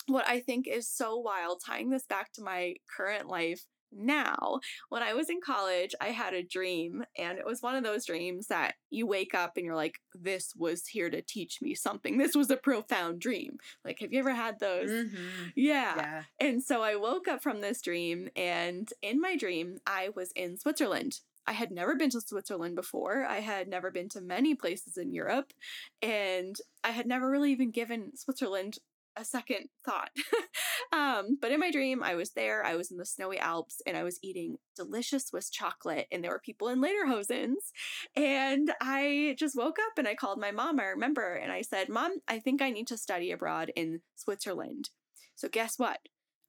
what 0.07 0.29
I 0.29 0.41
think 0.41 0.67
is 0.67 0.89
so 0.89 1.17
wild, 1.17 1.61
tying 1.65 1.91
this 1.91 2.07
back 2.07 2.33
to 2.33 2.43
my 2.43 2.75
current 2.97 3.29
life 3.29 3.67
now, 3.95 4.61
when 4.89 5.03
I 5.03 5.15
was 5.15 5.29
in 5.29 5.41
college, 5.45 5.95
I 6.01 6.09
had 6.09 6.35
a 6.35 6.43
dream, 6.43 7.05
and 7.19 7.39
it 7.39 7.45
was 7.45 7.63
one 7.63 7.75
of 7.75 7.85
those 7.85 8.07
dreams 8.07 8.47
that 8.49 8.75
you 8.91 9.07
wake 9.07 9.35
up 9.35 9.57
and 9.57 9.67
you're 9.67 9.77
like, 9.77 9.99
this 10.15 10.55
was 10.57 10.87
here 10.87 11.11
to 11.11 11.23
teach 11.23 11.61
me 11.61 11.75
something. 11.75 12.19
This 12.19 12.35
was 12.35 12.51
a 12.51 12.57
profound 12.57 13.21
dream. 13.21 13.59
Like, 13.85 13.99
have 14.01 14.13
you 14.13 14.21
ever 14.21 14.35
had 14.35 14.59
those? 14.61 14.91
Mm-hmm. 14.91 15.49
Yeah. 15.57 15.95
yeah. 15.97 16.23
And 16.41 16.63
so 16.63 16.83
I 16.83 16.97
woke 16.97 17.29
up 17.29 17.43
from 17.43 17.61
this 17.61 17.83
dream, 17.83 18.29
and 18.35 18.89
in 19.03 19.21
my 19.21 19.37
dream, 19.37 19.79
I 19.87 20.11
was 20.15 20.33
in 20.33 20.57
Switzerland. 20.57 21.21
I 21.47 21.53
had 21.53 21.71
never 21.71 21.97
been 21.97 22.11
to 22.11 22.21
Switzerland 22.21 22.77
before. 22.77 23.25
I 23.25 23.41
had 23.41 23.69
never 23.69 23.91
been 23.91 24.09
to 24.11 24.21
many 24.21 24.55
places 24.55 24.97
in 24.97 25.13
Europe, 25.13 25.53
and 26.01 26.57
I 26.85 26.91
had 26.91 27.07
never 27.07 27.31
really 27.31 27.53
even 27.53 27.71
given 27.71 28.17
Switzerland 28.17 28.79
a 29.17 29.25
second 29.25 29.69
thought. 29.85 30.11
um, 30.93 31.39
but 31.41 31.53
in 31.53 31.61
my 31.61 31.71
dream, 31.71 32.03
I 32.03 32.15
was 32.15 32.31
there. 32.31 32.65
I 32.65 32.77
was 32.77 32.91
in 32.91 32.97
the 32.97 33.05
snowy 33.05 33.39
Alps 33.39 33.83
and 33.87 33.97
I 33.97 34.03
was 34.03 34.19
eating 34.23 34.57
delicious 34.77 35.27
Swiss 35.27 35.51
chocolate, 35.51 36.07
and 36.11 36.23
there 36.23 36.31
were 36.31 36.41
people 36.41 36.69
in 36.69 36.81
lederhosens. 36.81 37.73
And 38.17 38.73
I 38.81 39.37
just 39.39 39.57
woke 39.57 39.77
up 39.79 39.99
and 39.99 40.09
I 40.09 40.15
called 40.15 40.41
my 40.41 40.51
mom. 40.51 40.81
I 40.81 40.85
remember, 40.85 41.35
and 41.35 41.53
I 41.53 41.63
said, 41.63 41.89
"Mom, 41.89 42.19
I 42.29 42.39
think 42.39 42.63
I 42.63 42.71
need 42.71 42.87
to 42.89 42.97
study 42.97 43.31
abroad 43.31 43.71
in 43.77 44.01
Switzerland." 44.17 44.91
So 45.35 45.49
guess 45.49 45.79
what? 45.79 45.99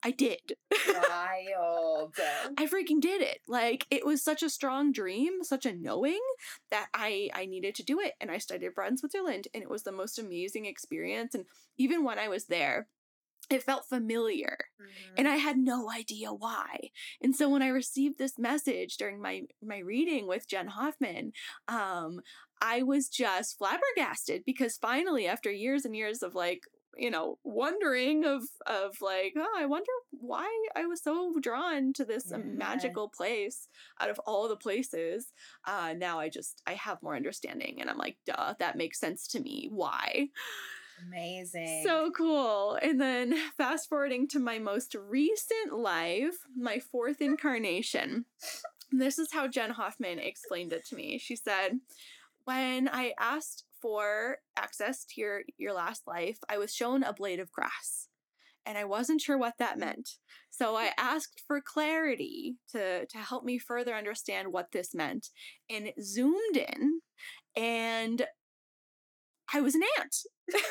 I 0.03 0.11
did. 0.11 0.57
Wild. 0.87 2.15
I 2.57 2.65
freaking 2.65 2.99
did 2.99 3.21
it. 3.21 3.39
Like 3.47 3.85
it 3.89 4.05
was 4.05 4.23
such 4.23 4.43
a 4.43 4.49
strong 4.49 4.91
dream, 4.91 5.43
such 5.43 5.65
a 5.65 5.73
knowing 5.73 6.21
that 6.71 6.87
I 6.93 7.29
I 7.33 7.45
needed 7.45 7.75
to 7.75 7.83
do 7.83 7.99
it 7.99 8.13
and 8.19 8.29
I 8.29 8.37
studied 8.37 8.67
abroad 8.67 8.91
in 8.91 8.97
Switzerland 8.97 9.47
and 9.53 9.63
it 9.63 9.69
was 9.69 9.83
the 9.83 9.91
most 9.91 10.19
amazing 10.19 10.65
experience 10.65 11.33
and 11.33 11.45
even 11.77 12.03
when 12.03 12.19
I 12.19 12.27
was 12.27 12.45
there 12.45 12.87
it 13.49 13.63
felt 13.63 13.85
familiar 13.87 14.57
mm-hmm. 14.81 15.13
and 15.17 15.27
i 15.27 15.35
had 15.35 15.57
no 15.57 15.91
idea 15.91 16.31
why 16.31 16.77
and 17.21 17.35
so 17.35 17.49
when 17.49 17.61
i 17.61 17.67
received 17.67 18.17
this 18.17 18.39
message 18.39 18.97
during 18.97 19.21
my 19.21 19.41
my 19.61 19.79
reading 19.79 20.27
with 20.27 20.47
jen 20.47 20.67
hoffman 20.67 21.31
um 21.67 22.21
i 22.61 22.81
was 22.81 23.09
just 23.09 23.57
flabbergasted 23.57 24.43
because 24.45 24.77
finally 24.77 25.27
after 25.27 25.51
years 25.51 25.85
and 25.85 25.95
years 25.95 26.23
of 26.23 26.35
like 26.35 26.63
you 26.95 27.09
know 27.09 27.37
wondering 27.43 28.23
of 28.25 28.43
of 28.67 28.95
like 29.01 29.33
oh 29.37 29.55
i 29.57 29.65
wonder 29.65 29.91
why 30.11 30.47
i 30.75 30.85
was 30.85 31.01
so 31.01 31.33
drawn 31.41 31.91
to 31.93 32.05
this 32.05 32.27
yeah. 32.31 32.37
magical 32.37 33.09
place 33.09 33.67
out 33.99 34.09
of 34.09 34.19
all 34.25 34.47
the 34.47 34.55
places 34.55 35.31
uh 35.65 35.93
now 35.97 36.19
i 36.19 36.29
just 36.29 36.61
i 36.67 36.73
have 36.73 37.01
more 37.01 37.15
understanding. 37.15 37.79
And 37.79 37.89
i'm 37.89 37.97
like 37.97 38.17
duh 38.25 38.53
that 38.59 38.77
makes 38.77 38.99
sense 38.99 39.27
to 39.29 39.39
me. 39.39 39.69
Why? 39.71 40.27
Amazing. 41.07 41.83
So 41.85 42.11
cool. 42.11 42.77
And 42.81 43.01
then 43.01 43.35
fast 43.57 43.89
forwarding 43.89 44.27
to 44.29 44.39
my 44.39 44.59
most 44.59 44.95
recent 44.95 45.73
life 45.73 46.35
my 46.55 46.79
fourth 46.79 47.21
incarnation. 47.21 48.25
This 48.91 49.17
is 49.17 49.31
how 49.31 49.47
jen 49.47 49.71
hoffman 49.71 50.19
explained 50.19 50.73
it 50.73 50.85
to 50.87 50.95
me. 50.95 51.17
She 51.17 51.35
said 51.35 51.79
when 52.45 52.89
i 52.89 53.13
asked 53.19 53.63
for 53.83 54.37
access 54.57 55.03
to 55.03 55.21
your 55.21 55.41
your 55.57 55.73
last 55.73 56.03
life, 56.07 56.37
I 56.49 56.57
was 56.57 56.73
shown 56.73 57.03
a 57.03 57.13
blade 57.13 57.39
of 57.39 57.51
grass. 57.51 58.07
And 58.65 58.77
I 58.77 58.85
wasn't 58.85 59.19
sure 59.19 59.37
what 59.37 59.55
that 59.59 59.77
meant. 59.77 60.11
So 60.49 60.77
I 60.77 60.91
asked 60.97 61.43
for 61.45 61.59
clarity 61.59 62.55
to, 62.71 63.05
to 63.05 63.17
help 63.17 63.43
me 63.43 63.59
further 63.59 63.93
understand 63.93 64.53
what 64.53 64.71
this 64.71 64.95
meant 64.95 65.27
and 65.69 65.85
it 65.85 66.01
zoomed 66.01 66.55
in 66.55 67.01
and 67.57 68.25
I 69.53 69.59
was 69.59 69.75
an 69.75 69.81
ant. 69.99 70.15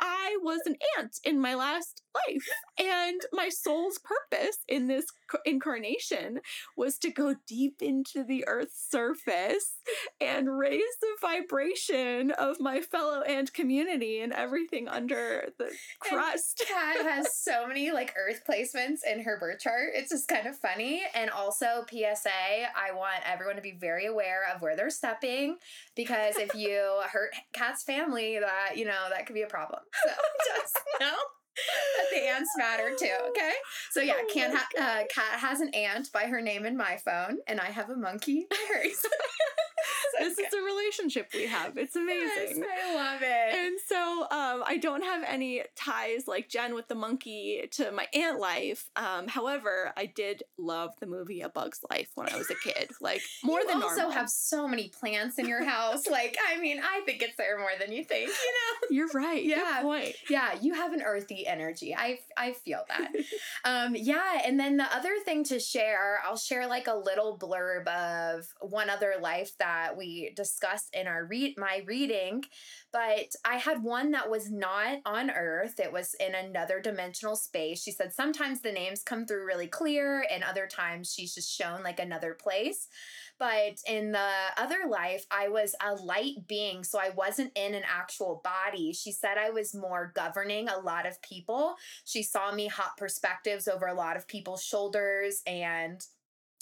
I 0.00 0.38
was 0.40 0.60
an 0.64 0.76
ant 0.96 1.18
in 1.24 1.40
my 1.40 1.54
last 1.54 2.02
life. 2.26 2.48
And 2.78 3.20
my 3.32 3.48
soul's 3.48 3.98
purpose 3.98 4.58
in 4.68 4.86
this 4.86 5.06
incarnation 5.44 6.40
was 6.76 6.98
to 6.98 7.10
go 7.10 7.34
deep 7.46 7.82
into 7.82 8.24
the 8.24 8.44
earth's 8.46 8.88
surface 8.90 9.78
and 10.20 10.58
raise 10.58 10.82
the 11.00 11.16
vibration 11.20 12.30
of 12.30 12.60
my 12.60 12.80
fellow 12.80 13.22
ant 13.22 13.52
community 13.52 14.20
and 14.20 14.32
everything 14.32 14.88
under 14.88 15.48
the 15.58 15.70
crust. 16.00 16.64
Kat 16.66 17.04
has 17.04 17.36
so 17.36 17.66
many 17.66 17.90
like 17.90 18.14
earth 18.16 18.42
placements 18.48 18.98
in 19.10 19.22
her 19.22 19.38
birth 19.38 19.60
chart. 19.60 19.90
It's 19.94 20.10
just 20.10 20.28
kind 20.28 20.46
of 20.46 20.56
funny. 20.56 21.02
And 21.14 21.30
also, 21.30 21.84
PSA, 21.88 22.28
I 22.76 22.92
want 22.94 23.22
everyone 23.26 23.56
to 23.56 23.62
be 23.62 23.76
very 23.78 24.06
aware 24.06 24.42
of 24.54 24.62
where 24.62 24.76
they're 24.76 24.90
stepping 24.90 25.56
because 25.96 26.36
if 26.36 26.54
you 26.54 27.00
hurt 27.12 27.30
Kat's 27.52 27.82
family, 27.82 28.38
that, 28.38 28.76
you 28.76 28.84
know, 28.84 29.08
that 29.10 29.26
could 29.26 29.34
be 29.34 29.42
a 29.42 29.48
problem. 29.48 29.80
So 30.04 30.12
just 30.56 30.78
know 31.00 31.16
the 32.12 32.28
ants 32.28 32.50
matter 32.56 32.90
too. 32.98 33.06
Okay, 33.28 33.52
so 33.90 34.00
yeah, 34.00 34.14
can 34.32 34.54
ha- 34.54 34.68
uh, 34.78 35.02
Kat 35.12 35.38
has 35.38 35.60
an 35.60 35.68
ant 35.74 36.10
by 36.12 36.24
her 36.24 36.40
name 36.40 36.64
in 36.64 36.76
my 36.76 36.98
phone, 37.04 37.38
and 37.46 37.60
I 37.60 37.66
have 37.66 37.90
a 37.90 37.96
monkey 37.96 38.46
by 38.50 38.56
hers. 38.74 39.04
this 40.18 40.38
is 40.38 40.52
a 40.52 40.62
relationship 40.62 41.28
we 41.34 41.46
have. 41.46 41.76
It's 41.76 41.96
amazing. 41.96 42.62
Yes, 42.62 42.68
I 42.84 42.94
love 42.94 43.20
it. 43.22 43.54
And 43.54 43.78
so 43.86 44.22
um, 44.22 44.64
I 44.66 44.78
don't 44.80 45.02
have 45.02 45.22
any 45.26 45.62
ties 45.76 46.26
like 46.26 46.48
Jen 46.48 46.74
with 46.74 46.88
the 46.88 46.94
monkey 46.94 47.68
to 47.72 47.90
my 47.92 48.06
ant 48.14 48.38
life. 48.38 48.88
Um, 48.96 49.28
however, 49.28 49.92
I 49.96 50.06
did 50.06 50.42
love 50.58 50.94
the 51.00 51.06
movie 51.06 51.40
A 51.40 51.48
Bug's 51.48 51.80
Life 51.90 52.10
when 52.14 52.28
I 52.28 52.36
was 52.36 52.50
a 52.50 52.54
kid, 52.54 52.90
like 53.00 53.22
more 53.44 53.60
you 53.60 53.66
than 53.66 53.82
also 53.82 54.02
normal. 54.02 54.12
have 54.12 54.28
so 54.28 54.66
many 54.66 54.88
plants 54.88 55.38
in 55.38 55.46
your 55.46 55.64
house. 55.64 56.06
like, 56.06 56.36
I 56.50 56.58
mean, 56.60 56.80
I 56.82 57.00
think 57.04 57.22
it's 57.22 57.36
there 57.36 57.58
more 57.58 57.72
than 57.78 57.92
you 57.92 58.04
think. 58.04 58.28
You 58.28 58.34
know. 58.34 58.88
You're 58.90 59.08
right. 59.14 59.44
Yeah. 59.44 59.56
Good 59.56 59.82
point. 59.82 60.14
Yeah, 60.28 60.54
you 60.60 60.74
have 60.74 60.92
an 60.92 61.02
earthy 61.02 61.46
energy. 61.48 61.94
I 61.94 62.18
I 62.36 62.52
feel 62.52 62.84
that. 62.88 63.12
um, 63.64 63.96
yeah, 63.96 64.42
and 64.44 64.58
then 64.58 64.76
the 64.76 64.94
other 64.94 65.16
thing 65.24 65.44
to 65.44 65.58
share, 65.58 66.20
I'll 66.24 66.36
share 66.36 66.66
like 66.66 66.86
a 66.86 66.94
little 66.94 67.38
blurb 67.38 67.88
of 67.88 68.46
one 68.60 68.90
other 68.90 69.14
life 69.20 69.52
that 69.58 69.96
we 69.96 70.32
discussed 70.36 70.94
in 70.94 71.06
our 71.06 71.24
read 71.24 71.56
my 71.58 71.82
reading, 71.86 72.44
but 72.92 73.34
I 73.44 73.56
had 73.56 73.82
one 73.82 74.12
that 74.12 74.30
was 74.30 74.50
not 74.50 74.98
on 75.04 75.30
Earth. 75.30 75.78
It 75.78 75.92
was 75.92 76.14
in 76.14 76.34
another 76.34 76.80
dimensional 76.80 77.36
space. 77.36 77.82
She 77.82 77.92
said 77.92 78.14
sometimes 78.14 78.60
the 78.60 78.72
names 78.72 79.02
come 79.02 79.26
through 79.26 79.46
really 79.46 79.66
clear, 79.66 80.24
and 80.30 80.42
other 80.42 80.66
times 80.66 81.12
she's 81.12 81.34
just 81.34 81.54
shown 81.54 81.82
like 81.82 82.00
another 82.00 82.34
place. 82.34 82.88
But 83.38 83.78
in 83.86 84.10
the 84.12 84.30
other 84.56 84.88
life, 84.88 85.24
I 85.30 85.48
was 85.48 85.76
a 85.80 85.94
light 85.94 86.48
being, 86.48 86.82
so 86.82 86.98
I 86.98 87.10
wasn't 87.10 87.52
in 87.56 87.74
an 87.74 87.84
actual 87.86 88.42
body. 88.42 88.92
She 88.92 89.12
said 89.12 89.38
I 89.38 89.50
was 89.50 89.74
more 89.74 90.12
governing 90.16 90.68
a 90.68 90.80
lot 90.80 91.06
of 91.06 91.22
people. 91.22 91.76
She 92.04 92.24
saw 92.24 92.52
me 92.52 92.66
hot 92.66 92.96
perspectives 92.96 93.68
over 93.68 93.86
a 93.86 93.94
lot 93.94 94.16
of 94.16 94.26
people's 94.26 94.64
shoulders 94.64 95.42
and 95.46 96.04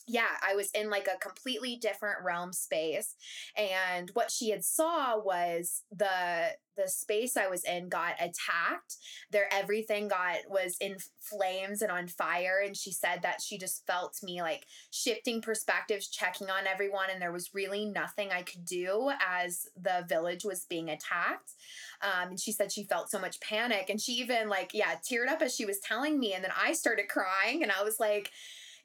yeah, 0.07 0.29
I 0.47 0.55
was 0.55 0.71
in 0.71 0.89
like 0.89 1.09
a 1.09 1.19
completely 1.19 1.77
different 1.77 2.25
realm 2.25 2.53
space. 2.53 3.15
And 3.57 4.11
what 4.15 4.31
she 4.31 4.51
had 4.51 4.65
saw 4.65 5.19
was 5.19 5.83
the 5.91 6.55
the 6.77 6.89
space 6.89 7.39
I 7.39 7.49
was 7.49 7.65
in 7.65 7.89
got 7.89 8.17
attacked. 8.21 8.97
There 9.31 9.49
everything 9.51 10.09
got 10.09 10.37
was 10.49 10.77
in 10.79 10.99
flames 11.21 11.81
and 11.81 11.91
on 11.91 12.07
fire. 12.07 12.63
And 12.65 12.77
she 12.77 12.93
said 12.93 13.23
that 13.23 13.41
she 13.41 13.57
just 13.57 13.87
felt 13.87 14.19
me 14.23 14.43
like 14.43 14.67
shifting 14.91 15.41
perspectives, 15.41 16.09
checking 16.09 16.51
on 16.51 16.67
everyone, 16.67 17.09
and 17.11 17.21
there 17.21 17.33
was 17.33 17.55
really 17.55 17.87
nothing 17.87 18.31
I 18.31 18.43
could 18.43 18.67
do 18.67 19.11
as 19.27 19.67
the 19.75 20.05
village 20.07 20.45
was 20.45 20.67
being 20.69 20.91
attacked. 20.91 21.55
Um, 22.03 22.31
and 22.31 22.41
she 22.41 22.53
said 22.53 22.71
she 22.71 22.85
felt 22.85 23.11
so 23.11 23.19
much 23.19 23.41
panic. 23.41 23.89
And 23.89 24.01
she 24.01 24.13
even 24.13 24.49
like, 24.49 24.73
yeah, 24.75 24.97
teared 24.97 25.29
up 25.29 25.41
as 25.43 25.57
she 25.57 25.65
was 25.65 25.81
telling 25.81 26.19
me. 26.19 26.35
And 26.35 26.45
then 26.45 26.53
I 26.57 26.75
started 26.75 27.09
crying 27.09 27.63
and 27.63 27.73
I 27.73 27.83
was 27.83 27.99
like, 27.99 28.31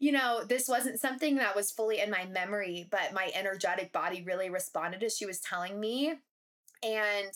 you 0.01 0.11
know, 0.11 0.43
this 0.43 0.67
wasn't 0.67 0.99
something 0.99 1.35
that 1.35 1.55
was 1.55 1.71
fully 1.71 1.99
in 1.99 2.09
my 2.09 2.25
memory, 2.25 2.87
but 2.89 3.13
my 3.13 3.29
energetic 3.35 3.93
body 3.93 4.23
really 4.23 4.49
responded 4.49 5.03
as 5.03 5.15
she 5.15 5.27
was 5.27 5.39
telling 5.39 5.79
me. 5.79 6.15
And 6.83 7.31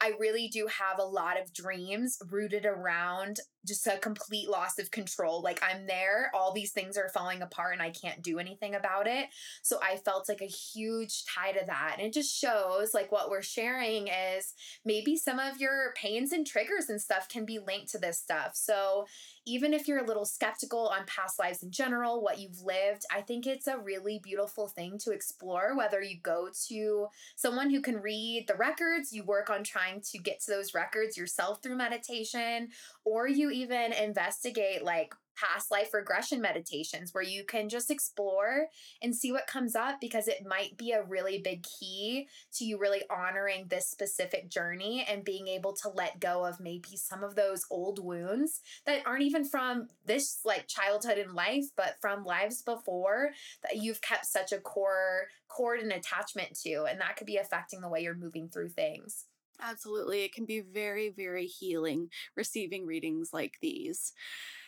I 0.00 0.12
really 0.20 0.46
do 0.46 0.68
have 0.68 1.00
a 1.00 1.04
lot 1.04 1.40
of 1.40 1.52
dreams 1.52 2.16
rooted 2.30 2.66
around 2.66 3.40
just 3.66 3.86
a 3.86 3.98
complete 3.98 4.48
loss 4.48 4.78
of 4.78 4.90
control. 4.90 5.42
Like 5.42 5.62
I'm 5.62 5.86
there, 5.86 6.30
all 6.34 6.52
these 6.52 6.72
things 6.72 6.96
are 6.96 7.08
falling 7.08 7.42
apart 7.42 7.72
and 7.72 7.82
I 7.82 7.90
can't 7.90 8.22
do 8.22 8.38
anything 8.38 8.74
about 8.74 9.06
it. 9.06 9.28
So 9.62 9.78
I 9.82 9.96
felt 9.96 10.28
like 10.28 10.42
a 10.42 10.46
huge 10.46 11.24
tie 11.24 11.52
to 11.52 11.64
that. 11.66 11.96
And 11.98 12.06
it 12.06 12.12
just 12.12 12.34
shows 12.34 12.94
like 12.94 13.10
what 13.10 13.30
we're 13.30 13.42
sharing 13.42 14.08
is 14.08 14.54
maybe 14.84 15.16
some 15.16 15.38
of 15.38 15.60
your 15.60 15.92
pains 15.96 16.32
and 16.32 16.46
triggers 16.46 16.88
and 16.88 17.00
stuff 17.00 17.28
can 17.28 17.44
be 17.44 17.58
linked 17.58 17.90
to 17.92 17.98
this 17.98 18.18
stuff. 18.18 18.52
So 18.54 19.06
even 19.46 19.74
if 19.74 19.86
you're 19.86 20.02
a 20.02 20.06
little 20.06 20.24
skeptical 20.24 20.88
on 20.88 21.04
past 21.06 21.38
lives 21.38 21.62
in 21.62 21.70
general, 21.70 22.22
what 22.22 22.38
you've 22.38 22.62
lived, 22.62 23.04
I 23.14 23.20
think 23.20 23.46
it's 23.46 23.66
a 23.66 23.78
really 23.78 24.18
beautiful 24.22 24.68
thing 24.68 24.98
to 25.00 25.10
explore. 25.10 25.76
Whether 25.76 26.00
you 26.00 26.18
go 26.22 26.48
to 26.68 27.08
someone 27.36 27.70
who 27.70 27.82
can 27.82 28.00
read 28.00 28.46
the 28.48 28.54
records, 28.54 29.12
you 29.12 29.22
work 29.22 29.50
on 29.50 29.62
trying 29.62 30.00
to 30.12 30.18
get 30.18 30.40
to 30.40 30.50
those 30.50 30.72
records 30.74 31.16
yourself 31.16 31.62
through 31.62 31.76
meditation, 31.76 32.68
or 33.04 33.28
you 33.28 33.50
even 33.50 33.92
investigate 33.92 34.82
like 34.82 35.14
past 35.36 35.70
life 35.70 35.92
regression 35.92 36.40
meditations 36.40 37.12
where 37.12 37.22
you 37.22 37.44
can 37.44 37.68
just 37.68 37.90
explore 37.90 38.66
and 39.02 39.14
see 39.14 39.32
what 39.32 39.46
comes 39.46 39.74
up 39.74 40.00
because 40.00 40.28
it 40.28 40.46
might 40.46 40.76
be 40.76 40.92
a 40.92 41.02
really 41.02 41.38
big 41.38 41.64
key 41.64 42.28
to 42.52 42.64
you 42.64 42.78
really 42.78 43.02
honoring 43.10 43.66
this 43.68 43.88
specific 43.88 44.48
journey 44.48 45.04
and 45.08 45.24
being 45.24 45.48
able 45.48 45.72
to 45.72 45.88
let 45.88 46.20
go 46.20 46.44
of 46.44 46.60
maybe 46.60 46.96
some 46.96 47.24
of 47.24 47.34
those 47.34 47.66
old 47.70 48.02
wounds 48.02 48.60
that 48.86 49.02
aren't 49.06 49.22
even 49.22 49.44
from 49.44 49.88
this 50.06 50.38
like 50.44 50.66
childhood 50.68 51.18
and 51.18 51.32
life 51.32 51.66
but 51.76 51.96
from 52.00 52.24
lives 52.24 52.62
before 52.62 53.30
that 53.62 53.76
you've 53.76 54.02
kept 54.02 54.26
such 54.26 54.52
a 54.52 54.58
core 54.58 55.26
cord 55.48 55.80
and 55.80 55.92
attachment 55.92 56.58
to 56.60 56.84
and 56.84 57.00
that 57.00 57.16
could 57.16 57.26
be 57.26 57.36
affecting 57.36 57.80
the 57.80 57.88
way 57.88 58.00
you're 58.00 58.14
moving 58.14 58.48
through 58.48 58.68
things 58.68 59.26
Absolutely. 59.60 60.24
It 60.24 60.32
can 60.34 60.44
be 60.44 60.60
very, 60.60 61.10
very 61.10 61.46
healing 61.46 62.08
receiving 62.36 62.86
readings 62.86 63.30
like 63.32 63.58
these. 63.62 64.12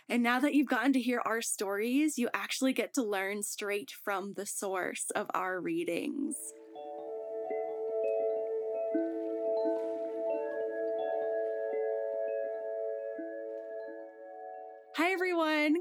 And 0.09 0.23
now 0.23 0.41
that 0.41 0.55
you've 0.55 0.69
gotten 0.69 0.93
to 0.95 1.01
hear 1.01 1.21
our 1.25 1.43
stories, 1.43 2.19
you 2.19 2.29
actually 2.35 2.73
get 2.73 2.95
to 2.95 3.03
learn 3.03 3.43
straight 3.43 3.91
from 3.91 4.35
the 4.35 4.47
source 4.47 5.11
of 5.15 5.29
our 5.35 5.61
readings. 5.61 6.37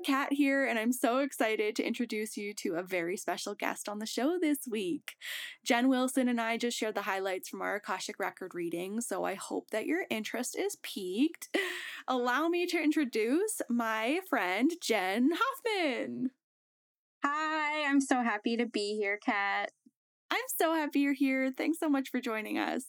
Kat 0.05 0.31
here, 0.31 0.63
and 0.63 0.77
I'm 0.77 0.91
so 0.91 1.17
excited 1.17 1.75
to 1.75 1.83
introduce 1.83 2.37
you 2.37 2.53
to 2.57 2.75
a 2.75 2.83
very 2.83 3.17
special 3.17 3.55
guest 3.55 3.89
on 3.89 3.97
the 3.97 4.05
show 4.05 4.37
this 4.39 4.59
week. 4.69 5.15
Jen 5.63 5.89
Wilson 5.89 6.29
and 6.29 6.39
I 6.39 6.57
just 6.57 6.77
shared 6.77 6.93
the 6.93 7.01
highlights 7.01 7.49
from 7.49 7.63
our 7.63 7.77
Akashic 7.77 8.19
Record 8.19 8.53
reading, 8.53 9.01
so 9.01 9.23
I 9.23 9.33
hope 9.33 9.71
that 9.71 9.87
your 9.87 10.03
interest 10.11 10.55
is 10.55 10.77
piqued. 10.83 11.49
Allow 12.07 12.49
me 12.49 12.67
to 12.67 12.79
introduce 12.79 13.63
my 13.67 14.19
friend, 14.29 14.69
Jen 14.79 15.31
Hoffman. 15.33 16.29
Hi, 17.23 17.89
I'm 17.89 17.99
so 17.99 18.21
happy 18.21 18.57
to 18.57 18.67
be 18.67 18.95
here, 18.97 19.17
Kat. 19.25 19.71
I'm 20.29 20.45
so 20.55 20.75
happy 20.75 20.99
you're 20.99 21.13
here. 21.13 21.51
Thanks 21.51 21.79
so 21.79 21.89
much 21.89 22.09
for 22.09 22.21
joining 22.21 22.59
us. 22.59 22.83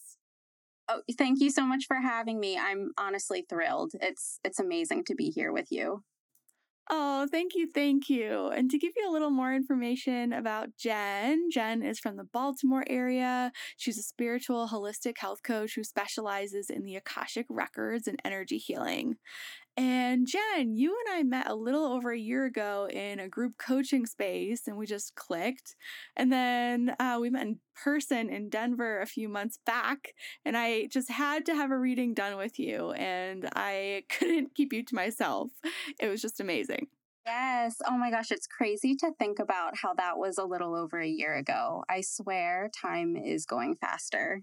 Oh, 0.87 1.00
thank 1.16 1.40
you 1.40 1.50
so 1.50 1.64
much 1.64 1.87
for 1.87 1.96
having 1.96 2.38
me. 2.38 2.58
I'm 2.58 2.92
honestly 2.99 3.46
thrilled. 3.49 3.92
It's 4.02 4.38
it's 4.44 4.61
amazing 4.61 5.04
to 5.04 5.14
be 5.14 5.30
here 5.30 5.50
with 5.50 5.73
you. 5.73 6.02
Oh, 6.88 7.26
thank 7.28 7.57
you, 7.57 7.69
thank 7.75 8.09
you. 8.09 8.49
And 8.49 8.71
to 8.71 8.78
give 8.78 8.93
you 8.97 9.11
a 9.11 9.12
little 9.12 9.31
more 9.31 9.52
information 9.52 10.33
about 10.33 10.69
Jen, 10.78 11.50
Jen 11.50 11.83
is 11.83 11.99
from 11.99 12.16
the 12.16 12.25
Baltimore 12.25 12.85
area. 12.88 13.50
She's 13.76 13.99
a 13.99 14.02
spiritual 14.02 14.69
holistic 14.69 15.19
health 15.19 15.43
coach 15.43 15.75
who 15.75 15.83
specializes 15.83 16.71
in 16.71 16.85
the 16.85 16.95
Akashic 16.95 17.47
records 17.50 18.07
and 18.07 18.21
energy 18.25 18.59
healing. 18.59 19.16
And 19.76 20.26
Jen, 20.26 20.75
you 20.75 20.97
and 21.06 21.18
I 21.18 21.23
met 21.23 21.50
a 21.50 21.54
little 21.54 21.85
over 21.85 22.11
a 22.11 22.18
year 22.18 22.47
ago 22.47 22.88
in 22.90 23.21
a 23.21 23.28
group 23.28 23.59
coaching 23.59 24.06
space 24.06 24.66
and 24.66 24.78
we 24.78 24.87
just 24.87 25.14
clicked. 25.16 25.76
And 26.16 26.33
then 26.33 26.97
uh, 26.99 27.18
we 27.21 27.28
met 27.28 27.47
in 27.47 27.61
person 27.75 28.30
in 28.30 28.49
Denver 28.49 29.00
a 29.00 29.06
few 29.06 29.28
months 29.28 29.59
back. 29.66 30.14
And 30.47 30.56
I 30.56 30.87
just 30.87 31.11
had 31.11 31.45
to 31.47 31.54
have 31.54 31.71
a 31.71 31.78
reading 31.78 32.14
done 32.14 32.38
with 32.38 32.59
you. 32.59 32.92
And 32.92 33.50
I 33.54 34.04
couldn't 34.11 34.54
keep 34.54 34.73
you 34.73 34.83
to 34.83 34.95
myself. 34.95 35.50
It 36.00 36.09
was 36.09 36.23
just 36.23 36.40
amazing. 36.40 36.87
Yes. 37.26 37.76
Oh 37.87 37.99
my 37.99 38.11
gosh, 38.11 38.30
it's 38.30 38.47
crazy 38.47 38.95
to 38.97 39.11
think 39.18 39.40
about 39.40 39.76
how 39.76 39.92
that 39.95 40.16
was 40.16 40.38
a 40.38 40.45
little 40.45 40.75
over 40.75 41.00
a 41.00 41.09
year 41.09 41.35
ago. 41.35 41.85
I 41.90 42.00
swear 42.00 42.71
time 42.80 43.16
is 43.16 43.45
going 43.45 43.76
faster. 43.80 44.42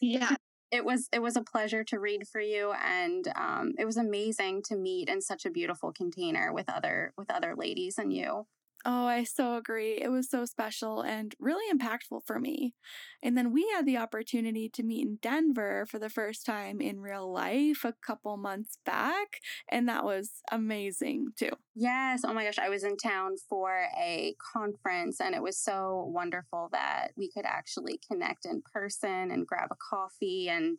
Yeah 0.00 0.36
it 0.72 0.84
was 0.84 1.08
it 1.12 1.20
was 1.20 1.36
a 1.36 1.42
pleasure 1.42 1.84
to 1.84 2.00
read 2.00 2.26
for 2.26 2.40
you 2.40 2.72
and 2.84 3.28
um, 3.36 3.74
it 3.78 3.84
was 3.84 3.98
amazing 3.98 4.62
to 4.62 4.74
meet 4.74 5.08
in 5.08 5.20
such 5.20 5.44
a 5.44 5.50
beautiful 5.50 5.92
container 5.92 6.52
with 6.52 6.68
other 6.68 7.12
with 7.16 7.30
other 7.30 7.54
ladies 7.54 7.98
and 7.98 8.12
you 8.12 8.46
Oh, 8.84 9.06
I 9.06 9.22
so 9.24 9.54
agree. 9.56 9.92
It 10.00 10.08
was 10.10 10.28
so 10.28 10.44
special 10.44 11.02
and 11.02 11.34
really 11.38 11.64
impactful 11.72 12.22
for 12.26 12.40
me. 12.40 12.74
And 13.22 13.38
then 13.38 13.52
we 13.52 13.68
had 13.70 13.86
the 13.86 13.96
opportunity 13.98 14.68
to 14.70 14.82
meet 14.82 15.06
in 15.06 15.16
Denver 15.22 15.86
for 15.86 15.98
the 16.00 16.10
first 16.10 16.44
time 16.44 16.80
in 16.80 17.00
real 17.00 17.30
life 17.32 17.84
a 17.84 17.94
couple 18.04 18.36
months 18.36 18.78
back. 18.84 19.38
And 19.68 19.88
that 19.88 20.04
was 20.04 20.30
amazing 20.50 21.28
too. 21.38 21.50
Yes. 21.74 22.20
Oh 22.24 22.34
my 22.34 22.44
gosh. 22.44 22.58
I 22.58 22.68
was 22.68 22.84
in 22.84 22.96
town 22.98 23.36
for 23.48 23.86
a 23.96 24.34
conference 24.52 25.20
and 25.20 25.34
it 25.34 25.42
was 25.42 25.58
so 25.58 26.04
wonderful 26.12 26.68
that 26.72 27.12
we 27.16 27.30
could 27.30 27.46
actually 27.46 27.98
connect 28.10 28.44
in 28.44 28.62
person 28.72 29.30
and 29.30 29.46
grab 29.46 29.68
a 29.70 29.76
coffee 29.90 30.48
and, 30.50 30.78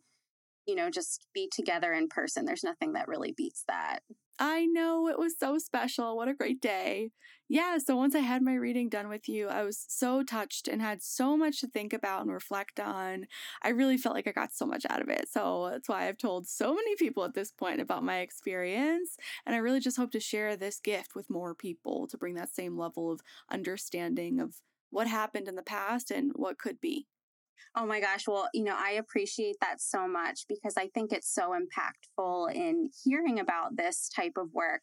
you 0.66 0.74
know, 0.74 0.90
just 0.90 1.26
be 1.34 1.48
together 1.52 1.92
in 1.92 2.08
person. 2.08 2.44
There's 2.44 2.64
nothing 2.64 2.92
that 2.94 3.08
really 3.08 3.32
beats 3.32 3.64
that. 3.68 4.00
I 4.38 4.66
know 4.66 5.08
it 5.08 5.18
was 5.18 5.38
so 5.38 5.58
special. 5.58 6.16
What 6.16 6.28
a 6.28 6.34
great 6.34 6.60
day. 6.60 7.12
Yeah, 7.48 7.78
so 7.78 7.94
once 7.94 8.14
I 8.16 8.20
had 8.20 8.42
my 8.42 8.54
reading 8.54 8.88
done 8.88 9.08
with 9.08 9.28
you, 9.28 9.48
I 9.48 9.62
was 9.62 9.84
so 9.88 10.22
touched 10.24 10.66
and 10.66 10.82
had 10.82 11.02
so 11.02 11.36
much 11.36 11.60
to 11.60 11.68
think 11.68 11.92
about 11.92 12.22
and 12.22 12.32
reflect 12.32 12.80
on. 12.80 13.26
I 13.62 13.68
really 13.68 13.96
felt 13.96 14.14
like 14.14 14.26
I 14.26 14.32
got 14.32 14.52
so 14.52 14.66
much 14.66 14.84
out 14.90 15.02
of 15.02 15.08
it. 15.08 15.28
So 15.30 15.68
that's 15.70 15.88
why 15.88 16.08
I've 16.08 16.18
told 16.18 16.48
so 16.48 16.74
many 16.74 16.96
people 16.96 17.22
at 17.24 17.34
this 17.34 17.52
point 17.52 17.80
about 17.80 18.02
my 18.02 18.20
experience. 18.20 19.16
And 19.46 19.54
I 19.54 19.58
really 19.58 19.80
just 19.80 19.98
hope 19.98 20.10
to 20.12 20.20
share 20.20 20.56
this 20.56 20.80
gift 20.80 21.14
with 21.14 21.30
more 21.30 21.54
people 21.54 22.08
to 22.08 22.18
bring 22.18 22.34
that 22.34 22.54
same 22.54 22.76
level 22.76 23.12
of 23.12 23.20
understanding 23.50 24.40
of 24.40 24.56
what 24.90 25.06
happened 25.06 25.46
in 25.46 25.54
the 25.54 25.62
past 25.62 26.10
and 26.10 26.32
what 26.34 26.58
could 26.58 26.80
be. 26.80 27.06
Oh 27.76 27.86
my 27.86 28.00
gosh. 28.00 28.26
Well, 28.28 28.48
you 28.54 28.64
know, 28.64 28.76
I 28.76 28.92
appreciate 28.92 29.56
that 29.60 29.80
so 29.80 30.06
much 30.06 30.46
because 30.48 30.74
I 30.76 30.88
think 30.94 31.12
it's 31.12 31.32
so 31.32 31.52
impactful 31.54 32.54
in 32.54 32.90
hearing 33.04 33.40
about 33.40 33.76
this 33.76 34.08
type 34.08 34.34
of 34.36 34.52
work 34.52 34.82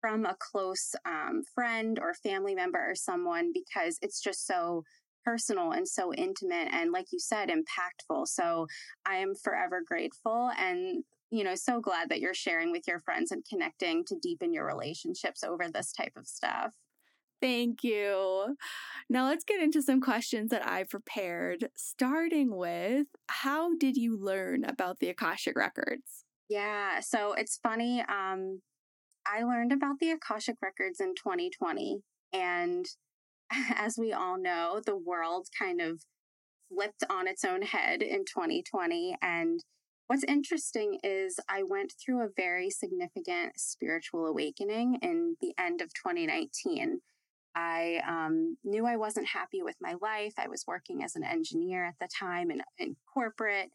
from 0.00 0.24
a 0.26 0.36
close 0.38 0.94
um, 1.06 1.42
friend 1.54 1.98
or 2.00 2.14
family 2.14 2.54
member 2.54 2.90
or 2.90 2.94
someone 2.94 3.52
because 3.52 3.98
it's 4.02 4.20
just 4.20 4.46
so 4.46 4.82
personal 5.24 5.70
and 5.70 5.86
so 5.86 6.12
intimate 6.14 6.68
and, 6.72 6.90
like 6.90 7.06
you 7.12 7.20
said, 7.20 7.48
impactful. 7.48 8.26
So 8.26 8.66
I 9.06 9.16
am 9.16 9.34
forever 9.34 9.82
grateful 9.86 10.50
and 10.58 11.04
you 11.30 11.44
know 11.44 11.54
so 11.54 11.80
glad 11.80 12.08
that 12.10 12.20
you're 12.20 12.34
sharing 12.34 12.72
with 12.72 12.86
your 12.86 12.98
friends 13.00 13.30
and 13.30 13.42
connecting 13.48 14.04
to 14.04 14.16
deepen 14.20 14.52
your 14.52 14.66
relationships 14.66 15.42
over 15.44 15.68
this 15.68 15.92
type 15.92 16.12
of 16.16 16.26
stuff. 16.26 16.74
Thank 17.42 17.82
you. 17.82 18.56
Now 19.10 19.26
let's 19.26 19.42
get 19.44 19.60
into 19.60 19.82
some 19.82 20.00
questions 20.00 20.50
that 20.50 20.66
I've 20.66 20.88
prepared, 20.88 21.70
starting 21.76 22.56
with 22.56 23.08
how 23.26 23.74
did 23.76 23.96
you 23.96 24.16
learn 24.16 24.64
about 24.64 25.00
the 25.00 25.08
Akashic 25.08 25.56
Records? 25.56 26.24
Yeah, 26.48 27.00
so 27.00 27.32
it's 27.32 27.58
funny. 27.60 28.00
Um, 28.02 28.60
I 29.26 29.42
learned 29.42 29.72
about 29.72 29.96
the 30.00 30.12
Akashic 30.12 30.56
Records 30.62 31.00
in 31.00 31.14
2020. 31.16 32.02
And 32.32 32.86
as 33.74 33.96
we 33.98 34.12
all 34.12 34.40
know, 34.40 34.80
the 34.84 34.96
world 34.96 35.48
kind 35.58 35.80
of 35.80 36.02
flipped 36.68 37.02
on 37.10 37.26
its 37.26 37.44
own 37.44 37.62
head 37.62 38.02
in 38.02 38.20
2020. 38.20 39.16
And 39.20 39.64
what's 40.06 40.24
interesting 40.24 41.00
is 41.02 41.40
I 41.48 41.64
went 41.64 41.92
through 42.00 42.22
a 42.22 42.30
very 42.36 42.70
significant 42.70 43.54
spiritual 43.56 44.26
awakening 44.26 44.98
in 45.02 45.36
the 45.40 45.54
end 45.58 45.80
of 45.80 45.88
2019. 45.94 47.00
I 47.54 48.00
um, 48.08 48.56
knew 48.64 48.86
I 48.86 48.96
wasn't 48.96 49.28
happy 49.28 49.62
with 49.62 49.76
my 49.80 49.94
life. 50.00 50.34
I 50.38 50.48
was 50.48 50.64
working 50.66 51.02
as 51.02 51.16
an 51.16 51.24
engineer 51.24 51.84
at 51.84 51.94
the 52.00 52.08
time 52.08 52.50
in, 52.50 52.62
in 52.78 52.96
corporate. 53.12 53.70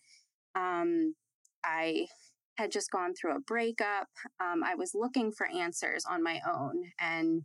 Um, 0.56 1.16
I 1.64 2.08
had 2.56 2.72
just 2.72 2.92
gone 2.92 3.14
through 3.14 3.36
a 3.36 3.40
breakup. 3.40 4.08
Um, 4.40 4.64
I 4.64 4.76
was 4.76 4.96
looking 4.96 5.32
for 5.32 5.48
answers 5.48 6.06
on 6.10 6.24
my 6.24 6.42
own 6.48 6.92
and 7.00 7.44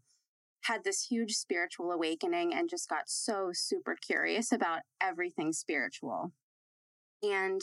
had 0.63 0.85
this 0.85 1.07
huge 1.11 1.33
spiritual 1.35 1.91
awakening 1.91 2.55
and 2.55 2.71
just 2.71 2.89
got 2.89 3.09
so 3.09 3.51
super 3.53 3.97
curious 4.01 4.53
about 4.53 4.81
everything 5.01 5.53
spiritual. 5.53 6.33
And 7.23 7.61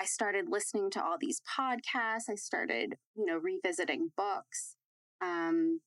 I 0.00 0.04
started 0.04 0.46
listening 0.48 0.90
to 0.92 1.02
all 1.02 1.16
these 1.18 1.40
podcasts. 1.58 2.28
I 2.30 2.34
started, 2.36 2.96
you 3.16 3.24
know, 3.24 3.38
revisiting 3.38 4.12
books. 4.16 4.76
Um, 5.22 5.80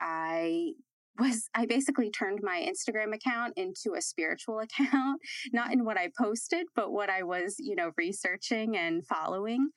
I 0.00 0.72
was 1.18 1.48
I 1.54 1.66
basically 1.66 2.10
turned 2.10 2.40
my 2.42 2.66
Instagram 2.66 3.14
account 3.14 3.54
into 3.56 3.94
a 3.96 4.02
spiritual 4.02 4.60
account, 4.80 5.20
not 5.52 5.72
in 5.72 5.84
what 5.84 5.96
I 5.96 6.10
posted, 6.18 6.66
but 6.74 6.92
what 6.92 7.10
I 7.10 7.22
was, 7.22 7.56
you 7.58 7.76
know, 7.76 7.92
researching 7.96 8.76
and 8.76 9.06
following. 9.06 9.70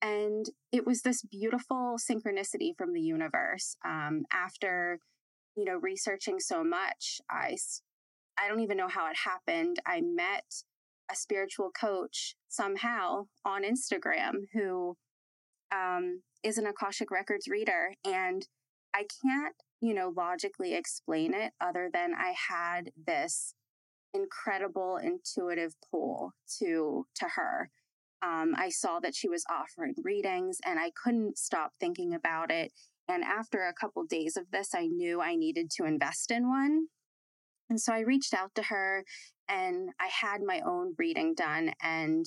And 0.00 0.46
it 0.70 0.86
was 0.86 1.02
this 1.02 1.22
beautiful 1.22 1.96
synchronicity 1.98 2.70
from 2.76 2.92
the 2.92 3.00
universe. 3.00 3.76
Um, 3.84 4.22
after, 4.32 5.00
you 5.56 5.64
know, 5.64 5.78
researching 5.82 6.38
so 6.38 6.62
much, 6.62 7.20
I, 7.28 7.56
I 8.38 8.48
don't 8.48 8.60
even 8.60 8.76
know 8.76 8.88
how 8.88 9.10
it 9.10 9.16
happened. 9.24 9.80
I 9.86 10.00
met 10.02 10.44
a 11.10 11.16
spiritual 11.16 11.70
coach 11.70 12.36
somehow 12.48 13.24
on 13.44 13.62
Instagram 13.64 14.34
who 14.54 14.96
um, 15.72 16.22
is 16.44 16.58
an 16.58 16.66
Akashic 16.66 17.10
Records 17.10 17.48
reader. 17.48 17.94
And 18.04 18.46
I 18.94 19.04
can't 19.24 19.56
you 19.80 19.94
know, 19.94 20.12
logically 20.16 20.74
explain 20.74 21.34
it 21.34 21.52
other 21.60 21.88
than 21.92 22.12
I 22.14 22.34
had 22.48 22.90
this 22.96 23.54
incredible 24.14 24.96
intuitive 24.96 25.74
pull 25.90 26.32
to 26.58 27.06
to 27.16 27.26
her. 27.36 27.70
Um, 28.20 28.54
I 28.56 28.70
saw 28.70 28.98
that 29.00 29.14
she 29.14 29.28
was 29.28 29.44
offering 29.48 29.94
readings 30.02 30.58
and 30.64 30.80
I 30.80 30.90
couldn't 31.02 31.38
stop 31.38 31.72
thinking 31.78 32.14
about 32.14 32.50
it. 32.50 32.72
And 33.06 33.22
after 33.22 33.62
a 33.62 33.72
couple 33.72 34.04
days 34.04 34.36
of 34.36 34.50
this, 34.50 34.74
I 34.74 34.86
knew 34.86 35.20
I 35.20 35.36
needed 35.36 35.70
to 35.76 35.84
invest 35.84 36.30
in 36.30 36.48
one. 36.48 36.88
And 37.70 37.80
so 37.80 37.92
I 37.92 38.00
reached 38.00 38.34
out 38.34 38.54
to 38.56 38.62
her 38.64 39.04
and 39.48 39.90
I 40.00 40.08
had 40.08 40.42
my 40.42 40.60
own 40.66 40.94
reading 40.98 41.34
done. 41.34 41.72
And 41.80 42.26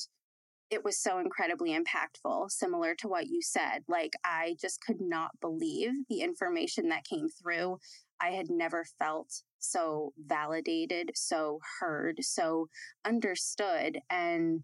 it 0.72 0.86
was 0.86 0.98
so 0.98 1.20
incredibly 1.20 1.78
impactful, 1.78 2.50
similar 2.50 2.96
to 2.96 3.08
what 3.10 3.28
you 3.28 3.42
said. 3.42 3.84
Like, 3.90 4.14
I 4.24 4.56
just 4.60 4.80
could 4.82 5.02
not 5.02 5.32
believe 5.42 5.92
the 6.10 6.22
information 6.22 6.88
that 6.90 7.04
came 7.04 7.28
through. 7.28 7.78
I 8.22 8.32
had 8.32 8.50
never 8.50 8.86
felt 8.98 9.44
so 9.60 10.14
validated, 10.18 11.12
so 11.14 11.60
heard, 11.80 12.20
so 12.22 12.68
understood. 13.06 14.00
And 14.10 14.62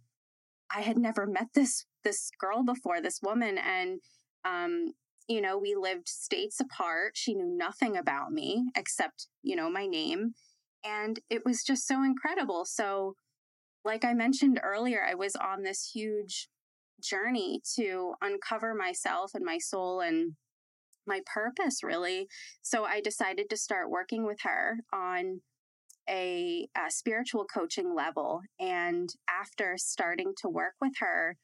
I 0.74 0.82
had 0.82 0.98
never 0.98 1.28
met 1.28 1.48
this 1.54 1.86
this 2.04 2.30
girl 2.39 2.63
before, 2.63 3.02
this 3.02 3.20
woman. 3.22 3.58
And 3.58 4.00
um, 4.46 4.93
you 5.28 5.41
know, 5.41 5.58
we 5.58 5.76
lived 5.76 6.08
states 6.08 6.62
apart. 6.62 7.12
She 7.15 7.34
knew 7.34 7.58
nothing 7.58 7.98
about 7.98 8.32
me 8.32 8.70
except, 8.78 9.28
you 9.43 9.58
know, 9.58 9.70
my 9.70 9.86
name. 9.86 10.36
And 10.86 11.20
it 11.30 11.41
was 11.46 11.63
just 11.63 11.86
so 11.86 12.02
incredible. 12.02 12.63
So 12.65 13.15
like 13.88 14.04
I 14.04 14.13
mentioned 14.13 14.60
earlier, 14.62 15.02
I 15.04 15.15
was 15.15 15.36
on 15.38 15.63
this 15.63 15.91
huge 15.95 16.50
journey 17.02 17.62
to 17.78 18.13
uncover 18.21 18.76
myself 18.76 19.32
and 19.34 19.45
my 19.45 19.58
soul 19.60 20.02
and 20.02 20.34
my 21.08 21.21
purpose 21.34 21.82
really. 21.84 22.28
So 22.62 22.84
I 22.84 23.00
decided 23.00 23.50
to 23.50 23.58
start 23.58 23.89
working 23.89 24.26
with 24.26 24.39
her 24.43 24.80
on 24.93 25.39
a, 26.10 26.67
a 26.76 26.91
spiritual 26.91 27.45
coaching 27.45 27.95
level. 27.95 28.41
And 28.60 29.10
after 29.30 29.76
starting 29.78 30.34
to 30.41 30.50
work 30.50 30.73
with 30.82 30.93
her 31.00 31.38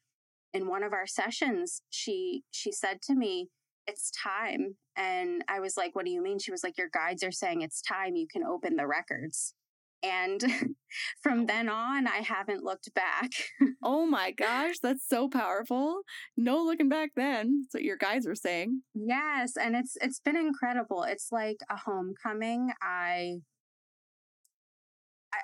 in 0.53 0.67
one 0.67 0.83
of 0.83 0.91
our 0.91 1.07
sessions, 1.07 1.81
she 1.89 2.43
she 2.51 2.73
said 2.73 3.01
to 3.03 3.15
me, 3.15 3.47
"It's 3.87 4.11
time." 4.11 4.75
And 4.97 5.43
I 5.47 5.61
was 5.61 5.77
like, 5.77 5.95
"What 5.95 6.05
do 6.05 6.11
you 6.11 6.21
mean?" 6.21 6.39
She 6.39 6.51
was 6.51 6.63
like, 6.63 6.77
"Your 6.77 6.89
guides 6.93 7.23
are 7.23 7.31
saying 7.31 7.61
it's 7.61 7.81
time. 7.81 8.15
You 8.15 8.27
can 8.27 8.43
open 8.43 8.75
the 8.75 8.87
records." 8.87 9.55
And 10.03 10.43
from 11.23 11.45
then 11.45 11.69
on, 11.69 12.07
I 12.07 12.17
haven't 12.17 12.63
looked 12.63 12.93
back. 12.93 13.31
oh 13.83 14.05
my 14.05 14.31
gosh, 14.31 14.75
that's 14.83 15.07
so 15.07 15.29
powerful. 15.29 16.01
No 16.35 16.61
looking 16.61 16.89
back 16.89 17.11
then. 17.15 17.61
That's 17.61 17.73
what 17.73 17.83
your 17.83 17.97
guys 17.97 18.27
were 18.27 18.35
saying. 18.35 18.81
Yes, 18.93 19.53
and 19.59 19.75
it's 19.75 19.95
it's 20.01 20.19
been 20.19 20.37
incredible. 20.37 21.03
It's 21.03 21.29
like 21.31 21.57
a 21.69 21.77
homecoming. 21.77 22.71
I 22.81 23.37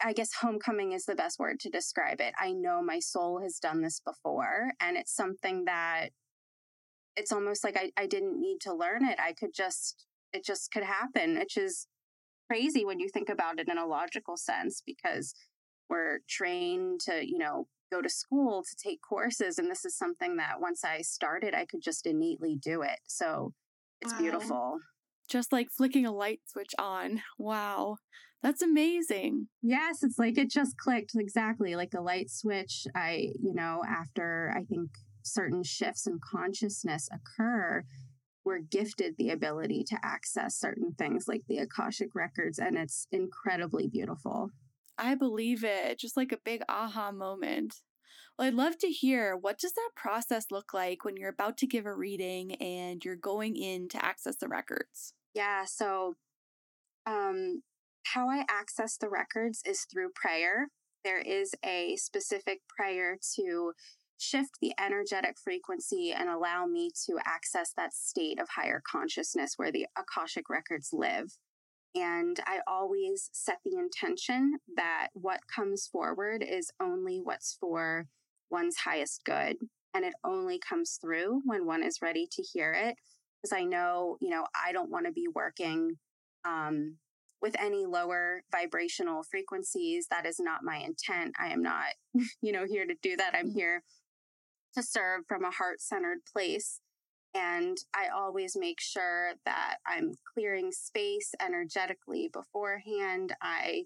I 0.03 0.13
guess 0.13 0.33
homecoming 0.41 0.91
is 0.91 1.05
the 1.05 1.15
best 1.15 1.39
word 1.39 1.59
to 1.61 1.69
describe 1.69 2.21
it. 2.21 2.33
I 2.39 2.51
know 2.51 2.81
my 2.81 2.99
soul 2.99 3.41
has 3.41 3.59
done 3.59 3.81
this 3.81 3.99
before, 3.99 4.71
and 4.79 4.97
it's 4.97 5.15
something 5.15 5.65
that 5.65 6.09
it's 7.15 7.31
almost 7.31 7.63
like 7.63 7.77
I, 7.77 7.91
I 7.97 8.07
didn't 8.07 8.39
need 8.39 8.59
to 8.61 8.73
learn 8.73 9.05
it. 9.05 9.19
I 9.19 9.33
could 9.33 9.53
just, 9.53 10.05
it 10.31 10.45
just 10.45 10.71
could 10.71 10.83
happen, 10.83 11.37
which 11.37 11.57
is 11.57 11.87
crazy 12.49 12.85
when 12.85 12.99
you 12.99 13.09
think 13.09 13.29
about 13.29 13.59
it 13.59 13.69
in 13.69 13.77
a 13.77 13.85
logical 13.85 14.37
sense 14.37 14.81
because 14.85 15.33
we're 15.89 16.19
trained 16.27 17.01
to, 17.01 17.27
you 17.27 17.37
know, 17.37 17.67
go 17.91 18.01
to 18.01 18.09
school 18.09 18.63
to 18.63 18.75
take 18.81 18.99
courses. 19.07 19.57
And 19.57 19.69
this 19.69 19.85
is 19.85 19.97
something 19.97 20.37
that 20.37 20.59
once 20.59 20.83
I 20.83 21.01
started, 21.01 21.53
I 21.53 21.65
could 21.65 21.81
just 21.81 22.05
innately 22.05 22.55
do 22.55 22.81
it. 22.81 22.99
So 23.07 23.53
it's 24.01 24.13
wow. 24.13 24.19
beautiful. 24.19 24.77
Just 25.29 25.51
like 25.51 25.67
flicking 25.75 26.05
a 26.05 26.11
light 26.11 26.41
switch 26.45 26.73
on. 26.77 27.21
Wow. 27.37 27.97
That's 28.41 28.61
amazing. 28.61 29.47
Yes, 29.61 30.01
it's 30.01 30.17
like 30.17 30.37
it 30.37 30.49
just 30.49 30.77
clicked 30.77 31.11
exactly 31.15 31.75
like 31.75 31.93
a 31.93 32.01
light 32.01 32.29
switch. 32.29 32.87
I, 32.95 33.33
you 33.41 33.53
know, 33.53 33.81
after 33.87 34.53
I 34.55 34.63
think 34.63 34.91
certain 35.23 35.63
shifts 35.63 36.07
in 36.07 36.19
consciousness 36.23 37.09
occur, 37.11 37.83
we're 38.49 38.57
gifted 38.57 39.15
the 39.17 39.29
ability 39.29 39.83
to 39.83 39.97
access 40.01 40.55
certain 40.55 40.91
things 40.97 41.27
like 41.27 41.43
the 41.47 41.59
Akashic 41.59 42.15
records, 42.15 42.57
and 42.57 42.75
it's 42.75 43.05
incredibly 43.11 43.87
beautiful. 43.87 44.49
I 44.97 45.13
believe 45.13 45.63
it. 45.63 45.99
Just 45.99 46.17
like 46.17 46.31
a 46.31 46.39
big 46.43 46.63
aha 46.67 47.11
moment. 47.11 47.75
Well, 48.37 48.47
I'd 48.47 48.55
love 48.55 48.79
to 48.79 48.87
hear 48.87 49.37
what 49.37 49.59
does 49.59 49.73
that 49.73 49.91
process 49.95 50.47
look 50.49 50.73
like 50.73 51.05
when 51.05 51.15
you're 51.15 51.29
about 51.29 51.57
to 51.59 51.67
give 51.67 51.85
a 51.85 51.93
reading 51.93 52.55
and 52.55 53.05
you're 53.05 53.15
going 53.15 53.55
in 53.55 53.87
to 53.89 54.03
access 54.03 54.37
the 54.37 54.47
records? 54.47 55.13
Yeah, 55.35 55.65
so 55.65 56.15
um 57.05 57.61
how 58.13 58.29
I 58.29 58.45
access 58.49 58.97
the 58.97 59.09
records 59.09 59.61
is 59.63 59.81
through 59.81 60.09
prayer. 60.15 60.69
There 61.03 61.19
is 61.19 61.53
a 61.63 61.97
specific 61.97 62.61
prayer 62.67 63.19
to 63.35 63.73
shift 64.19 64.57
the 64.61 64.73
energetic 64.79 65.37
frequency 65.37 66.11
and 66.11 66.29
allow 66.29 66.65
me 66.65 66.91
to 67.05 67.17
access 67.25 67.71
that 67.75 67.93
state 67.93 68.39
of 68.39 68.49
higher 68.49 68.81
consciousness 68.85 69.53
where 69.57 69.71
the 69.71 69.87
Akashic 69.97 70.49
records 70.49 70.89
live. 70.91 71.37
And 71.95 72.39
I 72.45 72.59
always 72.67 73.29
set 73.33 73.59
the 73.65 73.77
intention 73.77 74.59
that 74.75 75.07
what 75.13 75.39
comes 75.53 75.87
forward 75.87 76.43
is 76.47 76.71
only 76.79 77.19
what's 77.23 77.57
for 77.59 78.07
one's 78.51 78.77
highest 78.77 79.23
good. 79.25 79.57
And 79.93 80.05
it 80.05 80.13
only 80.23 80.59
comes 80.59 80.99
through 81.01 81.41
when 81.45 81.65
one 81.65 81.83
is 81.83 82.01
ready 82.01 82.27
to 82.31 82.43
hear 82.43 82.73
it. 82.73 82.95
Because 83.41 83.57
I 83.57 83.63
know, 83.63 84.17
you 84.21 84.29
know, 84.29 84.45
I 84.53 84.71
don't 84.71 84.91
want 84.91 85.05
to 85.05 85.11
be 85.11 85.27
working 85.33 85.97
um, 86.45 86.97
with 87.41 87.55
any 87.59 87.85
lower 87.85 88.43
vibrational 88.51 89.23
frequencies. 89.23 90.07
That 90.11 90.25
is 90.25 90.39
not 90.39 90.63
my 90.63 90.77
intent. 90.77 91.33
I 91.39 91.47
am 91.47 91.63
not, 91.63 91.87
you 92.41 92.51
know, 92.51 92.65
here 92.69 92.85
to 92.85 92.95
do 93.01 93.15
that. 93.17 93.33
I'm 93.33 93.49
mm. 93.49 93.53
here 93.53 93.81
to 94.75 94.83
serve 94.83 95.21
from 95.27 95.43
a 95.43 95.51
heart 95.51 95.81
centered 95.81 96.19
place. 96.31 96.79
And 97.33 97.77
I 97.95 98.07
always 98.07 98.55
make 98.57 98.81
sure 98.81 99.33
that 99.45 99.77
I'm 99.85 100.13
clearing 100.33 100.71
space 100.71 101.33
energetically 101.39 102.29
beforehand. 102.31 103.35
I 103.41 103.83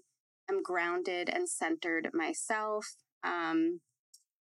am 0.50 0.62
grounded 0.62 1.28
and 1.28 1.48
centered 1.48 2.10
myself. 2.14 2.86
Um, 3.22 3.80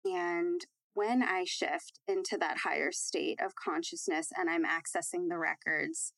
and 0.04 0.60
when 0.94 1.22
I 1.22 1.44
shift 1.44 2.00
into 2.08 2.38
that 2.38 2.58
higher 2.64 2.90
state 2.90 3.38
of 3.42 3.54
consciousness 3.54 4.30
and 4.34 4.48
I'm 4.48 4.64
accessing 4.64 5.28
the 5.28 5.38
records, 5.38 6.14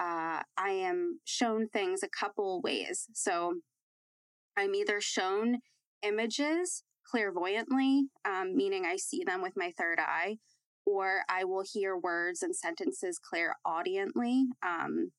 uh, 0.00 0.42
I 0.56 0.70
am 0.70 1.20
shown 1.24 1.68
things 1.68 2.02
a 2.02 2.08
couple 2.08 2.60
ways. 2.60 3.06
So 3.12 3.60
I'm 4.56 4.74
either 4.74 5.00
shown 5.00 5.58
images 6.02 6.82
clairvoyantly, 7.10 8.08
um, 8.24 8.56
meaning 8.56 8.84
I 8.84 8.96
see 8.96 9.24
them 9.24 9.42
with 9.42 9.54
my 9.56 9.72
third 9.78 9.98
eye, 9.98 10.38
or 10.84 11.22
I 11.28 11.44
will 11.44 11.64
hear 11.70 11.96
words 11.96 12.42
and 12.42 12.54
sentences 12.54 13.18
clairaudiently, 13.18 14.46
um, 14.62 15.12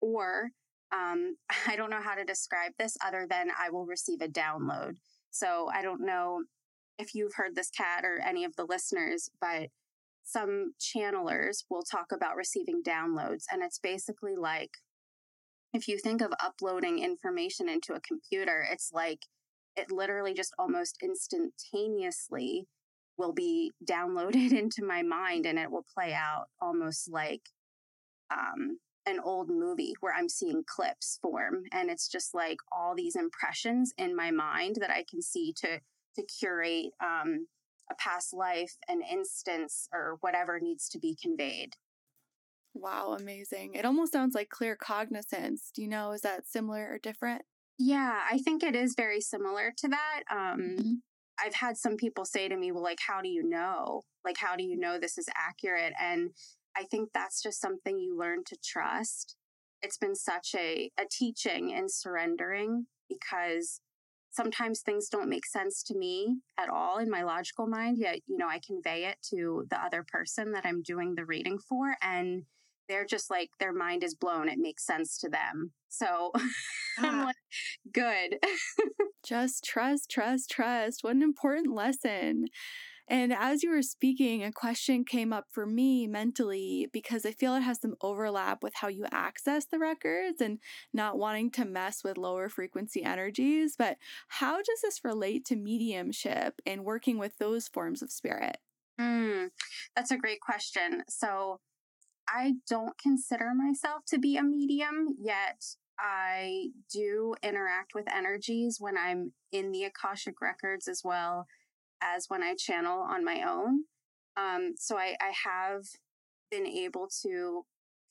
or 0.00 0.50
um, 0.92 1.36
I 1.66 1.76
don't 1.76 1.90
know 1.90 2.02
how 2.02 2.14
to 2.14 2.24
describe 2.24 2.72
this 2.78 2.96
other 3.04 3.26
than 3.28 3.48
I 3.58 3.70
will 3.70 3.86
receive 3.86 4.20
a 4.20 4.28
download. 4.28 4.96
So 5.30 5.68
I 5.72 5.82
don't 5.82 6.04
know 6.04 6.44
if 6.98 7.14
you've 7.14 7.34
heard 7.34 7.54
this 7.54 7.70
Kat 7.70 8.04
or 8.04 8.20
any 8.20 8.44
of 8.44 8.56
the 8.56 8.64
listeners, 8.64 9.28
but 9.40 9.68
some 10.22 10.72
channelers 10.80 11.64
will 11.70 11.82
talk 11.82 12.06
about 12.12 12.36
receiving 12.36 12.82
downloads. 12.82 13.44
And 13.50 13.62
it's 13.62 13.78
basically 13.78 14.34
like 14.36 14.70
if 15.72 15.88
you 15.88 15.98
think 15.98 16.22
of 16.22 16.32
uploading 16.42 16.98
information 16.98 17.68
into 17.68 17.92
a 17.92 18.00
computer, 18.00 18.66
it's 18.70 18.90
like 18.92 19.20
it 19.76 19.90
literally 19.90 20.34
just 20.34 20.54
almost 20.58 20.98
instantaneously 21.02 22.66
will 23.18 23.32
be 23.32 23.72
downloaded 23.88 24.52
into 24.52 24.84
my 24.84 25.02
mind 25.02 25.46
and 25.46 25.58
it 25.58 25.70
will 25.70 25.86
play 25.94 26.12
out 26.12 26.46
almost 26.60 27.10
like 27.10 27.42
um, 28.30 28.78
an 29.06 29.20
old 29.20 29.48
movie 29.48 29.94
where 30.00 30.14
I'm 30.14 30.28
seeing 30.28 30.64
clips 30.66 31.18
form. 31.22 31.64
And 31.72 31.90
it's 31.90 32.08
just 32.08 32.34
like 32.34 32.58
all 32.72 32.94
these 32.94 33.16
impressions 33.16 33.92
in 33.96 34.16
my 34.16 34.30
mind 34.30 34.76
that 34.80 34.90
I 34.90 35.04
can 35.08 35.22
see 35.22 35.52
to 35.58 35.80
to 36.16 36.22
curate 36.40 36.92
um, 37.04 37.46
a 37.90 37.94
past 37.96 38.32
life, 38.32 38.76
an 38.88 39.02
instance, 39.02 39.86
or 39.92 40.16
whatever 40.20 40.58
needs 40.58 40.88
to 40.88 40.98
be 40.98 41.14
conveyed. 41.20 41.74
Wow, 42.74 43.16
amazing. 43.18 43.74
It 43.74 43.84
almost 43.84 44.12
sounds 44.12 44.34
like 44.34 44.48
claircognizance. 44.48 45.70
Do 45.74 45.82
you 45.82 45.88
know, 45.88 46.12
is 46.12 46.22
that 46.22 46.48
similar 46.48 46.88
or 46.90 46.98
different? 46.98 47.42
Yeah, 47.78 48.20
I 48.30 48.38
think 48.38 48.62
it 48.62 48.74
is 48.74 48.94
very 48.96 49.20
similar 49.20 49.72
to 49.76 49.88
that. 49.88 50.22
Um, 50.30 50.60
mm-hmm. 50.60 50.92
I've 51.38 51.54
had 51.54 51.76
some 51.76 51.96
people 51.96 52.24
say 52.24 52.48
to 52.48 52.56
me, 52.56 52.72
well, 52.72 52.82
like, 52.82 53.00
how 53.06 53.20
do 53.20 53.28
you 53.28 53.46
know? 53.46 54.02
Like, 54.24 54.38
how 54.38 54.56
do 54.56 54.64
you 54.64 54.78
know 54.78 54.98
this 54.98 55.18
is 55.18 55.28
accurate? 55.36 55.92
And 56.00 56.30
I 56.76 56.84
think 56.84 57.10
that's 57.12 57.42
just 57.42 57.60
something 57.60 57.98
you 57.98 58.16
learn 58.16 58.44
to 58.46 58.56
trust. 58.64 59.36
It's 59.82 59.98
been 59.98 60.14
such 60.14 60.54
a, 60.54 60.90
a 60.98 61.04
teaching 61.10 61.70
in 61.70 61.88
surrendering 61.88 62.86
because 63.08 63.80
sometimes 64.30 64.80
things 64.80 65.08
don't 65.08 65.28
make 65.30 65.46
sense 65.46 65.82
to 65.82 65.96
me 65.96 66.36
at 66.58 66.68
all 66.68 66.98
in 66.98 67.10
my 67.10 67.22
logical 67.22 67.66
mind 67.66 67.96
yet 67.98 68.18
you 68.26 68.36
know 68.36 68.48
i 68.48 68.60
convey 68.64 69.06
it 69.06 69.16
to 69.22 69.64
the 69.70 69.82
other 69.82 70.04
person 70.06 70.52
that 70.52 70.66
i'm 70.66 70.82
doing 70.82 71.14
the 71.14 71.24
reading 71.24 71.58
for 71.58 71.96
and 72.02 72.44
they're 72.88 73.06
just 73.06 73.30
like 73.30 73.50
their 73.58 73.72
mind 73.72 74.04
is 74.04 74.14
blown 74.14 74.48
it 74.48 74.58
makes 74.58 74.84
sense 74.84 75.16
to 75.16 75.28
them 75.28 75.72
so 75.96 76.32
i'm 76.98 77.20
ah. 77.20 77.24
like 77.26 77.36
good 77.92 78.38
just 79.26 79.64
trust 79.64 80.10
trust 80.10 80.50
trust 80.50 81.02
what 81.02 81.14
an 81.14 81.22
important 81.22 81.72
lesson 81.72 82.46
and 83.08 83.32
as 83.32 83.62
you 83.62 83.70
were 83.70 83.82
speaking, 83.82 84.42
a 84.42 84.50
question 84.50 85.04
came 85.04 85.32
up 85.32 85.46
for 85.52 85.64
me 85.64 86.08
mentally 86.08 86.88
because 86.92 87.24
I 87.24 87.30
feel 87.30 87.54
it 87.54 87.60
has 87.60 87.80
some 87.80 87.94
overlap 88.00 88.64
with 88.64 88.74
how 88.74 88.88
you 88.88 89.06
access 89.12 89.64
the 89.64 89.78
records 89.78 90.40
and 90.40 90.58
not 90.92 91.16
wanting 91.16 91.52
to 91.52 91.64
mess 91.64 92.02
with 92.02 92.18
lower 92.18 92.48
frequency 92.48 93.04
energies. 93.04 93.76
But 93.78 93.98
how 94.26 94.56
does 94.56 94.80
this 94.82 95.04
relate 95.04 95.44
to 95.46 95.56
mediumship 95.56 96.60
and 96.66 96.84
working 96.84 97.16
with 97.16 97.38
those 97.38 97.68
forms 97.68 98.02
of 98.02 98.10
spirit? 98.10 98.58
Mm, 99.00 99.50
that's 99.94 100.10
a 100.10 100.18
great 100.18 100.40
question. 100.40 101.04
So 101.08 101.60
I 102.28 102.54
don't 102.68 102.98
consider 102.98 103.52
myself 103.54 104.02
to 104.08 104.18
be 104.18 104.36
a 104.36 104.42
medium, 104.42 105.14
yet 105.20 105.62
I 105.98 106.68
do 106.92 107.34
interact 107.42 107.94
with 107.94 108.12
energies 108.12 108.78
when 108.78 108.96
I'm 108.98 109.32
in 109.52 109.72
the 109.72 109.84
Akashic 109.84 110.40
records 110.40 110.88
as 110.88 111.02
well 111.04 111.46
as 112.02 112.26
when 112.28 112.42
I 112.42 112.54
channel 112.54 113.00
on 113.00 113.24
my 113.24 113.42
own. 113.42 113.84
Um, 114.36 114.74
so 114.76 114.98
I, 114.98 115.16
I 115.20 115.32
have 115.44 115.84
been 116.50 116.66
able 116.66 117.08
to 117.22 117.64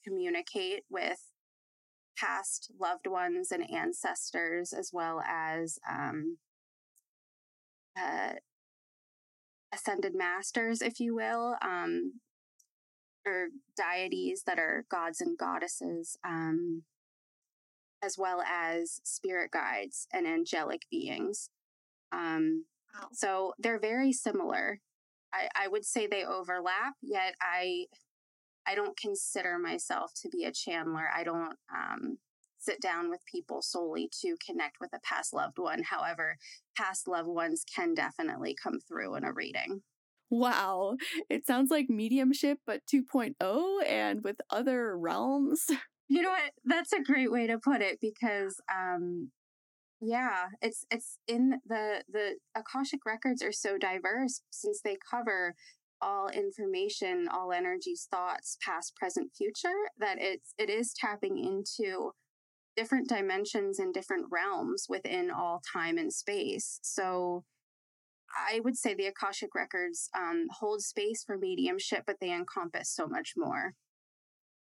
communicate 0.04 0.84
with 0.90 1.20
past 2.18 2.72
loved 2.80 3.06
ones 3.06 3.52
and 3.52 3.70
ancestors, 3.70 4.72
as 4.72 4.90
well 4.92 5.20
as 5.20 5.78
um, 5.88 6.38
uh, 7.98 8.32
ascended 9.72 10.14
masters, 10.14 10.82
if 10.82 10.98
you 10.98 11.14
will. 11.14 11.56
Um, 11.62 12.20
or 13.26 13.48
deities 13.76 14.44
that 14.46 14.58
are 14.58 14.84
gods 14.88 15.20
and 15.20 15.36
goddesses, 15.36 16.16
um, 16.24 16.84
as 18.02 18.16
well 18.18 18.42
as 18.42 19.00
spirit 19.04 19.50
guides 19.50 20.06
and 20.12 20.26
angelic 20.26 20.82
beings. 20.90 21.48
Um, 22.12 22.64
wow. 22.94 23.08
So 23.12 23.54
they're 23.58 23.80
very 23.80 24.12
similar. 24.12 24.80
I, 25.32 25.48
I 25.54 25.68
would 25.68 25.84
say 25.84 26.06
they 26.06 26.24
overlap, 26.24 26.94
yet 27.02 27.34
I 27.40 27.86
I 28.68 28.74
don't 28.74 28.96
consider 28.96 29.58
myself 29.58 30.12
to 30.22 30.28
be 30.28 30.44
a 30.44 30.50
channeler. 30.50 31.06
I 31.14 31.22
don't 31.22 31.54
um, 31.72 32.18
sit 32.58 32.80
down 32.80 33.08
with 33.08 33.20
people 33.30 33.62
solely 33.62 34.10
to 34.22 34.36
connect 34.44 34.78
with 34.80 34.90
a 34.92 35.00
past 35.00 35.32
loved 35.32 35.58
one. 35.58 35.82
However, 35.84 36.36
past 36.76 37.06
loved 37.06 37.28
ones 37.28 37.64
can 37.72 37.94
definitely 37.94 38.56
come 38.60 38.80
through 38.80 39.14
in 39.14 39.24
a 39.24 39.32
reading. 39.32 39.82
Wow. 40.30 40.96
It 41.30 41.46
sounds 41.46 41.70
like 41.70 41.88
mediumship, 41.88 42.58
but 42.66 42.80
2.0 42.92 43.86
and 43.86 44.24
with 44.24 44.36
other 44.50 44.98
realms. 44.98 45.66
You 46.08 46.22
know 46.22 46.30
what? 46.30 46.52
That's 46.64 46.92
a 46.92 47.02
great 47.02 47.32
way 47.32 47.46
to 47.46 47.58
put 47.58 47.82
it 47.82 47.98
because 48.00 48.60
um 48.72 49.30
yeah, 50.00 50.46
it's 50.60 50.84
it's 50.90 51.18
in 51.26 51.60
the 51.66 52.02
the 52.08 52.36
Akashic 52.54 53.00
records 53.06 53.42
are 53.42 53.52
so 53.52 53.78
diverse 53.78 54.42
since 54.50 54.80
they 54.82 54.96
cover 55.10 55.54
all 56.00 56.28
information, 56.28 57.28
all 57.32 57.52
energies, 57.52 58.06
thoughts, 58.10 58.58
past, 58.62 58.94
present, 58.96 59.32
future, 59.36 59.74
that 59.98 60.18
it's 60.20 60.54
it 60.58 60.70
is 60.70 60.92
tapping 60.94 61.38
into 61.38 62.12
different 62.76 63.08
dimensions 63.08 63.78
and 63.78 63.94
different 63.94 64.26
realms 64.30 64.86
within 64.88 65.30
all 65.30 65.62
time 65.72 65.96
and 65.96 66.12
space. 66.12 66.78
So 66.82 67.44
I 68.30 68.60
would 68.60 68.76
say 68.76 68.94
the 68.94 69.06
Akashic 69.06 69.54
records 69.54 70.10
um, 70.14 70.48
hold 70.60 70.82
space 70.82 71.24
for 71.24 71.38
mediumship, 71.38 72.04
but 72.06 72.16
they 72.20 72.32
encompass 72.32 72.90
so 72.90 73.06
much 73.06 73.32
more. 73.36 73.74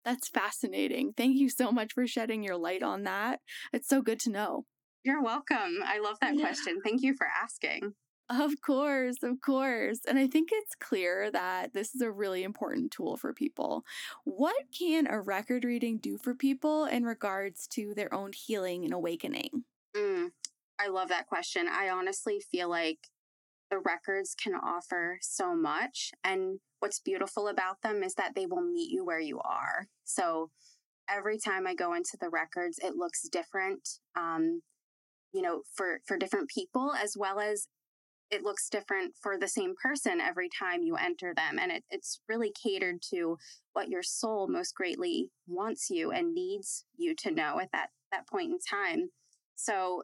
That's 0.04 0.28
fascinating. 0.28 1.14
Thank 1.16 1.36
you 1.36 1.48
so 1.48 1.72
much 1.72 1.92
for 1.92 2.06
shedding 2.06 2.42
your 2.42 2.56
light 2.56 2.82
on 2.82 3.04
that. 3.04 3.40
It's 3.72 3.88
so 3.88 4.02
good 4.02 4.20
to 4.20 4.30
know. 4.30 4.64
You're 5.02 5.22
welcome. 5.22 5.80
I 5.84 5.98
love 6.00 6.18
that 6.20 6.34
yeah. 6.34 6.46
question. 6.46 6.80
Thank 6.82 7.02
you 7.02 7.14
for 7.14 7.26
asking. 7.42 7.94
Of 8.30 8.52
course, 8.62 9.16
of 9.22 9.40
course. 9.42 10.00
And 10.08 10.18
I 10.18 10.26
think 10.26 10.48
it's 10.50 10.74
clear 10.74 11.30
that 11.30 11.74
this 11.74 11.94
is 11.94 12.00
a 12.00 12.10
really 12.10 12.42
important 12.42 12.90
tool 12.90 13.18
for 13.18 13.34
people. 13.34 13.84
What 14.24 14.56
can 14.76 15.06
a 15.06 15.20
record 15.20 15.64
reading 15.64 15.98
do 15.98 16.16
for 16.16 16.34
people 16.34 16.86
in 16.86 17.04
regards 17.04 17.66
to 17.68 17.92
their 17.94 18.12
own 18.14 18.32
healing 18.34 18.84
and 18.84 18.94
awakening? 18.94 19.64
Mm, 19.94 20.30
I 20.80 20.88
love 20.88 21.08
that 21.08 21.26
question. 21.26 21.68
I 21.68 21.90
honestly 21.90 22.40
feel 22.50 22.70
like 22.70 23.08
the 23.70 23.78
records 23.78 24.34
can 24.34 24.54
offer 24.54 25.18
so 25.20 25.54
much. 25.54 26.12
And 26.22 26.60
what's 26.84 27.00
beautiful 27.00 27.48
about 27.48 27.80
them 27.82 28.02
is 28.02 28.12
that 28.12 28.32
they 28.34 28.44
will 28.44 28.60
meet 28.60 28.90
you 28.90 29.02
where 29.06 29.18
you 29.18 29.40
are. 29.40 29.86
So 30.04 30.50
every 31.08 31.38
time 31.38 31.66
I 31.66 31.74
go 31.74 31.94
into 31.94 32.18
the 32.20 32.28
records, 32.28 32.78
it 32.78 32.94
looks 32.94 33.26
different. 33.26 33.88
Um, 34.14 34.60
you 35.32 35.40
know, 35.40 35.62
for 35.74 36.00
for 36.06 36.18
different 36.18 36.50
people 36.50 36.92
as 36.92 37.14
well 37.16 37.40
as 37.40 37.68
it 38.30 38.42
looks 38.42 38.68
different 38.68 39.14
for 39.18 39.38
the 39.38 39.48
same 39.48 39.72
person 39.82 40.20
every 40.20 40.50
time 40.50 40.82
you 40.82 40.96
enter 40.96 41.32
them. 41.34 41.58
And 41.58 41.72
it, 41.72 41.84
it's 41.88 42.20
really 42.28 42.52
catered 42.52 43.00
to 43.14 43.38
what 43.72 43.88
your 43.88 44.02
soul 44.02 44.46
most 44.46 44.74
greatly 44.74 45.30
wants 45.46 45.88
you 45.88 46.10
and 46.10 46.34
needs 46.34 46.84
you 46.98 47.14
to 47.20 47.30
know 47.30 47.60
at 47.60 47.70
that, 47.72 47.88
that 48.12 48.28
point 48.28 48.50
in 48.50 48.58
time. 48.58 49.08
So, 49.54 50.02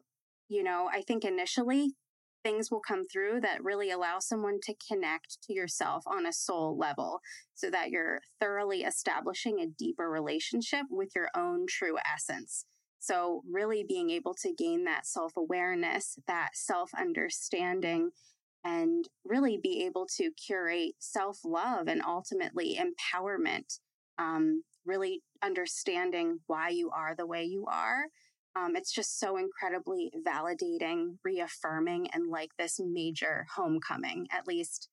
you 0.49 0.63
know, 0.63 0.89
I 0.91 1.01
think 1.01 1.25
initially 1.25 1.93
things 2.43 2.71
will 2.71 2.81
come 2.81 3.05
through 3.05 3.41
that 3.41 3.63
really 3.63 3.91
allow 3.91 4.19
someone 4.19 4.59
to 4.63 4.75
connect 4.87 5.41
to 5.43 5.53
yourself 5.53 6.03
on 6.07 6.25
a 6.25 6.33
soul 6.33 6.77
level 6.77 7.19
so 7.53 7.69
that 7.69 7.89
you're 7.89 8.21
thoroughly 8.39 8.83
establishing 8.83 9.59
a 9.59 9.67
deeper 9.67 10.09
relationship 10.09 10.85
with 10.89 11.09
your 11.15 11.29
own 11.35 11.65
true 11.67 11.97
essence. 12.13 12.65
So, 12.99 13.41
really 13.49 13.83
being 13.87 14.11
able 14.11 14.35
to 14.43 14.53
gain 14.53 14.83
that 14.83 15.07
self 15.07 15.33
awareness, 15.35 16.19
that 16.27 16.49
self 16.53 16.91
understanding, 16.97 18.11
and 18.63 19.07
really 19.25 19.57
be 19.57 19.85
able 19.85 20.07
to 20.17 20.31
curate 20.31 20.93
self 20.99 21.39
love 21.43 21.87
and 21.87 22.01
ultimately 22.05 22.79
empowerment. 22.79 23.79
Um, 24.19 24.63
really 24.85 25.21
understanding 25.41 26.39
why 26.47 26.69
you 26.69 26.91
are 26.91 27.15
the 27.15 27.25
way 27.25 27.43
you 27.43 27.65
are. 27.67 28.05
Um, 28.55 28.75
it's 28.75 28.91
just 28.91 29.19
so 29.19 29.37
incredibly 29.37 30.11
validating, 30.25 31.17
reaffirming, 31.23 32.09
and 32.11 32.29
like 32.29 32.51
this 32.57 32.79
major 32.79 33.47
homecoming. 33.55 34.27
At 34.31 34.47
least 34.47 34.89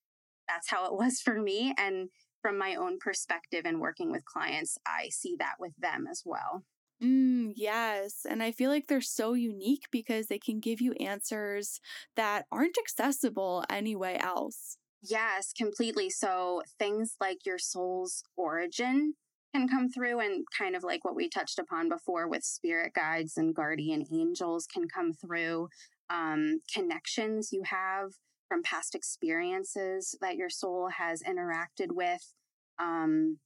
that's 0.47 0.69
how 0.69 0.85
it 0.85 0.93
was 0.97 1.19
for 1.19 1.39
me. 1.39 1.73
And 1.77 2.09
from 2.41 2.57
my 2.57 2.75
own 2.75 2.99
perspective 2.99 3.63
and 3.65 3.81
working 3.81 4.11
with 4.11 4.25
clients, 4.25 4.77
I 4.85 5.09
see 5.09 5.35
that 5.39 5.55
with 5.59 5.73
them 5.77 6.05
as 6.09 6.23
well. 6.25 6.63
Mm, 7.03 7.53
yes. 7.55 8.25
And 8.29 8.43
I 8.43 8.51
feel 8.51 8.69
like 8.69 8.87
they're 8.87 9.01
so 9.01 9.33
unique 9.33 9.87
because 9.91 10.27
they 10.27 10.39
can 10.39 10.59
give 10.59 10.81
you 10.81 10.93
answers 10.93 11.79
that 12.15 12.45
aren't 12.51 12.77
accessible 12.77 13.63
anyway 13.69 14.17
else. 14.19 14.77
Yes, 15.01 15.53
completely. 15.53 16.09
So 16.09 16.61
things 16.77 17.15
like 17.21 17.45
your 17.45 17.57
soul's 17.57 18.23
origin 18.35 19.13
can 19.53 19.67
come 19.67 19.89
through, 19.89 20.19
and 20.19 20.45
kind 20.57 20.75
of 20.75 20.83
like 20.83 21.03
what 21.03 21.15
we 21.15 21.29
touched 21.29 21.59
upon 21.59 21.89
before 21.89 22.27
with 22.27 22.43
spirit 22.43 22.93
guides 22.93 23.37
and 23.37 23.55
guardian 23.55 24.05
angels 24.11 24.65
can 24.65 24.87
come 24.87 25.13
through. 25.13 25.69
Um, 26.09 26.59
connections 26.73 27.51
you 27.51 27.63
have 27.65 28.11
from 28.47 28.63
past 28.63 28.95
experiences 28.95 30.15
that 30.21 30.35
your 30.35 30.49
soul 30.49 30.89
has 30.97 31.21
interacted 31.23 31.91
with. 31.91 32.33
Um, 32.79 33.37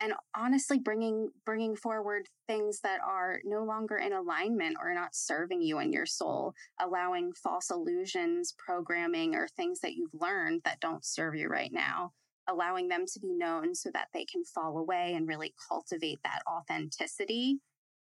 and 0.00 0.12
honestly 0.36 0.78
bringing 0.78 1.30
bringing 1.44 1.74
forward 1.74 2.28
things 2.46 2.80
that 2.80 3.00
are 3.00 3.40
no 3.44 3.64
longer 3.64 3.96
in 3.96 4.12
alignment 4.12 4.76
or 4.80 4.94
not 4.94 5.14
serving 5.14 5.62
you 5.62 5.78
and 5.78 5.92
your 5.92 6.06
soul 6.06 6.54
allowing 6.80 7.32
false 7.32 7.70
illusions 7.70 8.54
programming 8.58 9.34
or 9.34 9.48
things 9.48 9.80
that 9.80 9.94
you've 9.94 10.14
learned 10.14 10.60
that 10.64 10.80
don't 10.80 11.04
serve 11.04 11.34
you 11.34 11.48
right 11.48 11.72
now 11.72 12.12
allowing 12.48 12.88
them 12.88 13.04
to 13.06 13.20
be 13.20 13.32
known 13.32 13.74
so 13.74 13.90
that 13.92 14.08
they 14.12 14.24
can 14.24 14.44
fall 14.44 14.78
away 14.78 15.14
and 15.14 15.28
really 15.28 15.54
cultivate 15.68 16.20
that 16.24 16.42
authenticity 16.48 17.58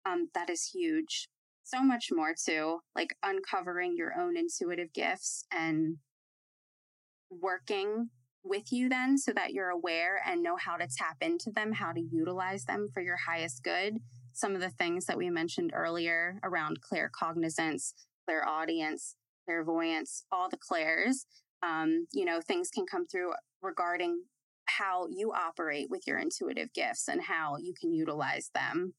um, 0.05 0.29
that 0.33 0.49
is 0.49 0.71
huge 0.73 1.27
so 1.63 1.81
much 1.81 2.09
more 2.11 2.33
too 2.33 2.79
like 2.95 3.15
uncovering 3.23 3.95
your 3.97 4.13
own 4.19 4.37
intuitive 4.37 4.93
gifts 4.93 5.45
and 5.51 5.97
working 7.29 8.09
with 8.45 8.71
you 8.71 8.87
then 8.87 9.17
so 9.17 9.33
that 9.33 9.53
you're 9.53 9.69
aware 9.69 10.21
and 10.25 10.43
know 10.43 10.55
how 10.55 10.77
to 10.77 10.87
tap 10.87 11.17
into 11.21 11.51
them, 11.51 11.73
how 11.73 11.91
to 11.91 11.99
utilize 11.99 12.65
them 12.65 12.87
for 12.93 13.01
your 13.01 13.17
highest 13.17 13.63
good. 13.63 13.97
Some 14.33 14.53
of 14.53 14.61
the 14.61 14.69
things 14.69 15.05
that 15.05 15.17
we 15.17 15.29
mentioned 15.29 15.71
earlier 15.73 16.39
around 16.43 16.79
claircognizance, 16.81 17.93
clairaudience, 18.25 19.15
clairvoyance, 19.45 20.25
all 20.31 20.49
the 20.49 20.57
clairs, 20.57 21.25
um, 21.63 22.05
you 22.13 22.25
know, 22.25 22.39
things 22.41 22.69
can 22.69 22.85
come 22.85 23.07
through 23.07 23.33
regarding 23.65 24.23
how 24.65 25.07
you 25.09 25.31
operate 25.31 25.89
with 25.89 26.07
your 26.07 26.17
intuitive 26.17 26.73
gifts 26.73 27.07
and 27.07 27.21
how 27.21 27.57
you 27.57 27.73
can 27.79 27.93
utilize 27.93 28.49
them. 28.53 28.93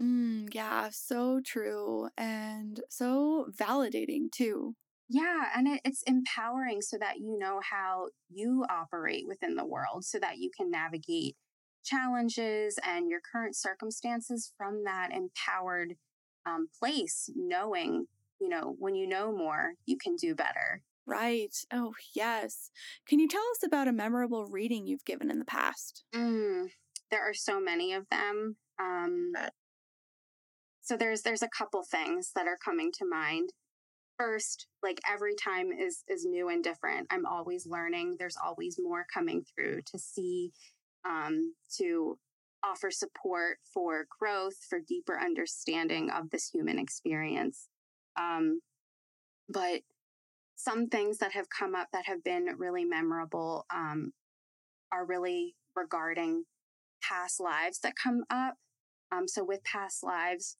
Mm, 0.00 0.52
yeah, 0.54 0.88
so 0.90 1.40
true 1.44 2.08
and 2.16 2.80
so 2.88 3.46
validating 3.56 4.30
too. 4.32 4.74
Yeah, 5.08 5.48
and 5.54 5.68
it, 5.68 5.80
it's 5.84 6.02
empowering 6.04 6.80
so 6.80 6.96
that 6.98 7.18
you 7.18 7.38
know 7.38 7.60
how 7.70 8.08
you 8.30 8.64
operate 8.70 9.24
within 9.28 9.56
the 9.56 9.66
world 9.66 10.04
so 10.04 10.18
that 10.18 10.38
you 10.38 10.50
can 10.56 10.70
navigate 10.70 11.36
challenges 11.84 12.78
and 12.86 13.08
your 13.10 13.20
current 13.20 13.56
circumstances 13.56 14.52
from 14.56 14.84
that 14.84 15.10
empowered 15.12 15.94
um, 16.46 16.68
place, 16.78 17.28
knowing, 17.34 18.06
you 18.40 18.48
know, 18.48 18.74
when 18.78 18.94
you 18.94 19.06
know 19.06 19.32
more, 19.36 19.74
you 19.84 19.96
can 19.96 20.16
do 20.16 20.34
better. 20.34 20.82
Right. 21.06 21.54
Oh, 21.72 21.94
yes. 22.14 22.70
Can 23.08 23.18
you 23.18 23.28
tell 23.28 23.42
us 23.52 23.64
about 23.64 23.88
a 23.88 23.92
memorable 23.92 24.46
reading 24.46 24.86
you've 24.86 25.04
given 25.04 25.30
in 25.30 25.38
the 25.38 25.44
past? 25.44 26.04
Mm, 26.14 26.68
there 27.10 27.28
are 27.28 27.34
so 27.34 27.60
many 27.60 27.92
of 27.92 28.08
them. 28.08 28.56
Um, 28.80 29.32
so 30.82 30.96
there's 30.96 31.22
there's 31.22 31.42
a 31.42 31.48
couple 31.48 31.82
things 31.82 32.32
that 32.34 32.46
are 32.46 32.58
coming 32.62 32.92
to 32.92 33.06
mind 33.08 33.50
first 34.18 34.66
like 34.82 35.00
every 35.10 35.34
time 35.34 35.70
is 35.72 36.04
is 36.08 36.24
new 36.24 36.48
and 36.48 36.62
different 36.62 37.06
i'm 37.10 37.24
always 37.24 37.66
learning 37.66 38.16
there's 38.18 38.36
always 38.44 38.76
more 38.78 39.06
coming 39.12 39.42
through 39.54 39.80
to 39.86 39.98
see 39.98 40.52
um, 41.04 41.54
to 41.78 42.18
offer 42.64 42.90
support 42.90 43.56
for 43.72 44.06
growth 44.20 44.54
for 44.68 44.78
deeper 44.86 45.18
understanding 45.18 46.10
of 46.10 46.30
this 46.30 46.50
human 46.52 46.78
experience 46.78 47.68
um, 48.20 48.60
but 49.48 49.80
some 50.62 50.86
things 50.86 51.18
that 51.18 51.32
have 51.32 51.46
come 51.48 51.74
up 51.74 51.88
that 51.92 52.06
have 52.06 52.22
been 52.22 52.46
really 52.58 52.84
memorable 52.84 53.66
um, 53.74 54.12
are 54.92 55.04
really 55.04 55.54
regarding 55.74 56.44
past 57.02 57.40
lives 57.40 57.80
that 57.80 57.94
come 58.02 58.22
up 58.30 58.54
um, 59.10 59.26
so 59.26 59.42
with 59.44 59.64
past 59.64 60.04
lives 60.04 60.56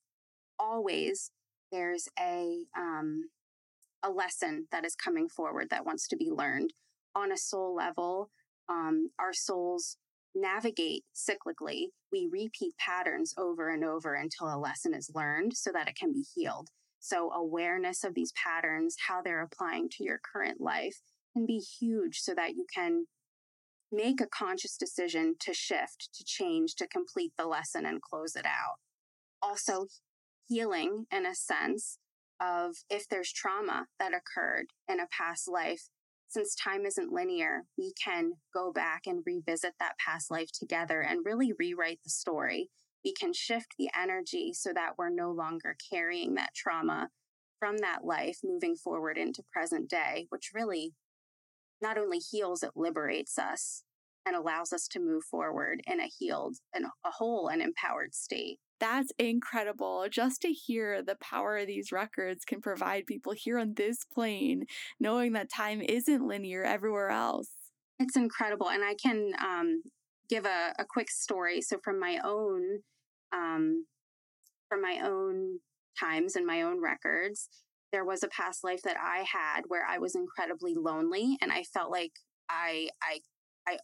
always 0.59 1.31
there's 1.71 2.07
a 2.19 2.65
um, 2.77 3.23
a 4.03 4.09
lesson 4.09 4.67
that 4.71 4.85
is 4.85 4.95
coming 4.95 5.29
forward 5.29 5.69
that 5.69 5.85
wants 5.85 6.07
to 6.09 6.17
be 6.17 6.29
learned 6.29 6.73
on 7.15 7.31
a 7.31 7.37
soul 7.37 7.73
level. 7.73 8.29
Um, 8.69 9.09
our 9.17 9.33
souls 9.33 9.97
navigate 10.35 11.03
cyclically. 11.15 11.87
We 12.11 12.27
repeat 12.31 12.73
patterns 12.77 13.33
over 13.37 13.69
and 13.69 13.83
over 13.83 14.13
until 14.13 14.53
a 14.53 14.59
lesson 14.59 14.93
is 14.93 15.11
learned 15.13 15.55
so 15.55 15.71
that 15.71 15.87
it 15.87 15.95
can 15.95 16.11
be 16.11 16.25
healed. 16.35 16.69
So, 17.05 17.33
awareness 17.33 18.05
of 18.05 18.13
these 18.13 18.31
patterns, 18.31 18.95
how 19.09 19.21
they're 19.21 19.41
applying 19.41 19.89
to 19.89 20.05
your 20.05 20.21
current 20.33 20.61
life, 20.61 21.01
can 21.33 21.45
be 21.45 21.57
huge 21.57 22.19
so 22.21 22.33
that 22.33 22.51
you 22.51 22.65
can 22.73 23.07
make 23.91 24.21
a 24.21 24.25
conscious 24.25 24.77
decision 24.77 25.35
to 25.41 25.53
shift, 25.53 26.07
to 26.13 26.23
change, 26.23 26.75
to 26.75 26.87
complete 26.87 27.33
the 27.37 27.45
lesson 27.45 27.85
and 27.85 28.01
close 28.01 28.37
it 28.37 28.45
out. 28.45 28.77
Also, 29.41 29.87
healing 30.47 31.05
in 31.11 31.25
a 31.25 31.35
sense 31.35 31.97
of 32.39 32.77
if 32.89 33.09
there's 33.09 33.33
trauma 33.33 33.87
that 33.99 34.13
occurred 34.13 34.67
in 34.87 35.01
a 35.01 35.07
past 35.11 35.49
life, 35.49 35.89
since 36.29 36.55
time 36.55 36.85
isn't 36.85 37.11
linear, 37.11 37.65
we 37.77 37.91
can 38.01 38.31
go 38.53 38.71
back 38.71 39.01
and 39.07 39.23
revisit 39.25 39.73
that 39.77 39.97
past 39.99 40.31
life 40.31 40.53
together 40.53 41.01
and 41.01 41.25
really 41.25 41.51
rewrite 41.59 41.99
the 42.05 42.09
story. 42.09 42.69
We 43.03 43.13
can 43.13 43.33
shift 43.33 43.75
the 43.77 43.89
energy 43.99 44.53
so 44.53 44.71
that 44.73 44.93
we're 44.97 45.09
no 45.09 45.31
longer 45.31 45.75
carrying 45.91 46.35
that 46.35 46.53
trauma 46.55 47.09
from 47.59 47.77
that 47.77 48.03
life 48.03 48.39
moving 48.43 48.75
forward 48.75 49.17
into 49.17 49.43
present 49.51 49.89
day, 49.89 50.27
which 50.29 50.51
really 50.53 50.93
not 51.81 51.97
only 51.97 52.19
heals, 52.19 52.63
it 52.63 52.71
liberates 52.75 53.37
us 53.37 53.83
and 54.25 54.35
allows 54.35 54.71
us 54.71 54.87
to 54.87 54.99
move 54.99 55.23
forward 55.23 55.81
in 55.85 55.99
a 55.99 56.07
healed 56.07 56.57
and 56.73 56.85
a 56.85 57.11
whole 57.11 57.47
and 57.49 57.61
empowered 57.61 58.15
state. 58.15 58.59
That's 58.79 59.11
incredible. 59.17 60.07
Just 60.09 60.41
to 60.41 60.49
hear 60.49 61.01
the 61.01 61.15
power 61.15 61.65
these 61.65 61.91
records 61.91 62.43
can 62.45 62.61
provide 62.61 63.05
people 63.05 63.33
here 63.33 63.57
on 63.57 63.75
this 63.75 64.03
plane, 64.13 64.65
knowing 64.99 65.33
that 65.33 65.49
time 65.49 65.81
isn't 65.81 66.27
linear 66.27 66.63
everywhere 66.63 67.09
else. 67.09 67.49
It's 67.99 68.15
incredible. 68.15 68.69
And 68.69 68.83
I 68.83 68.95
can 68.95 69.31
um, 69.41 69.83
give 70.29 70.45
a, 70.45 70.73
a 70.79 70.85
quick 70.85 71.09
story. 71.09 71.61
So, 71.61 71.77
from 71.83 71.99
my 71.99 72.19
own, 72.23 72.79
um, 73.33 73.85
from 74.69 74.81
my 74.81 75.01
own 75.03 75.59
times 75.99 76.35
and 76.35 76.45
my 76.45 76.61
own 76.61 76.81
records, 76.81 77.49
there 77.91 78.05
was 78.05 78.23
a 78.23 78.27
past 78.27 78.63
life 78.63 78.81
that 78.83 78.97
I 79.01 79.25
had 79.31 79.63
where 79.67 79.85
I 79.85 79.99
was 79.99 80.15
incredibly 80.15 80.73
lonely 80.75 81.37
and 81.41 81.51
I 81.51 81.63
felt 81.63 81.91
like 81.91 82.13
I 82.49 82.89
I 83.01 83.19
I 83.67 83.77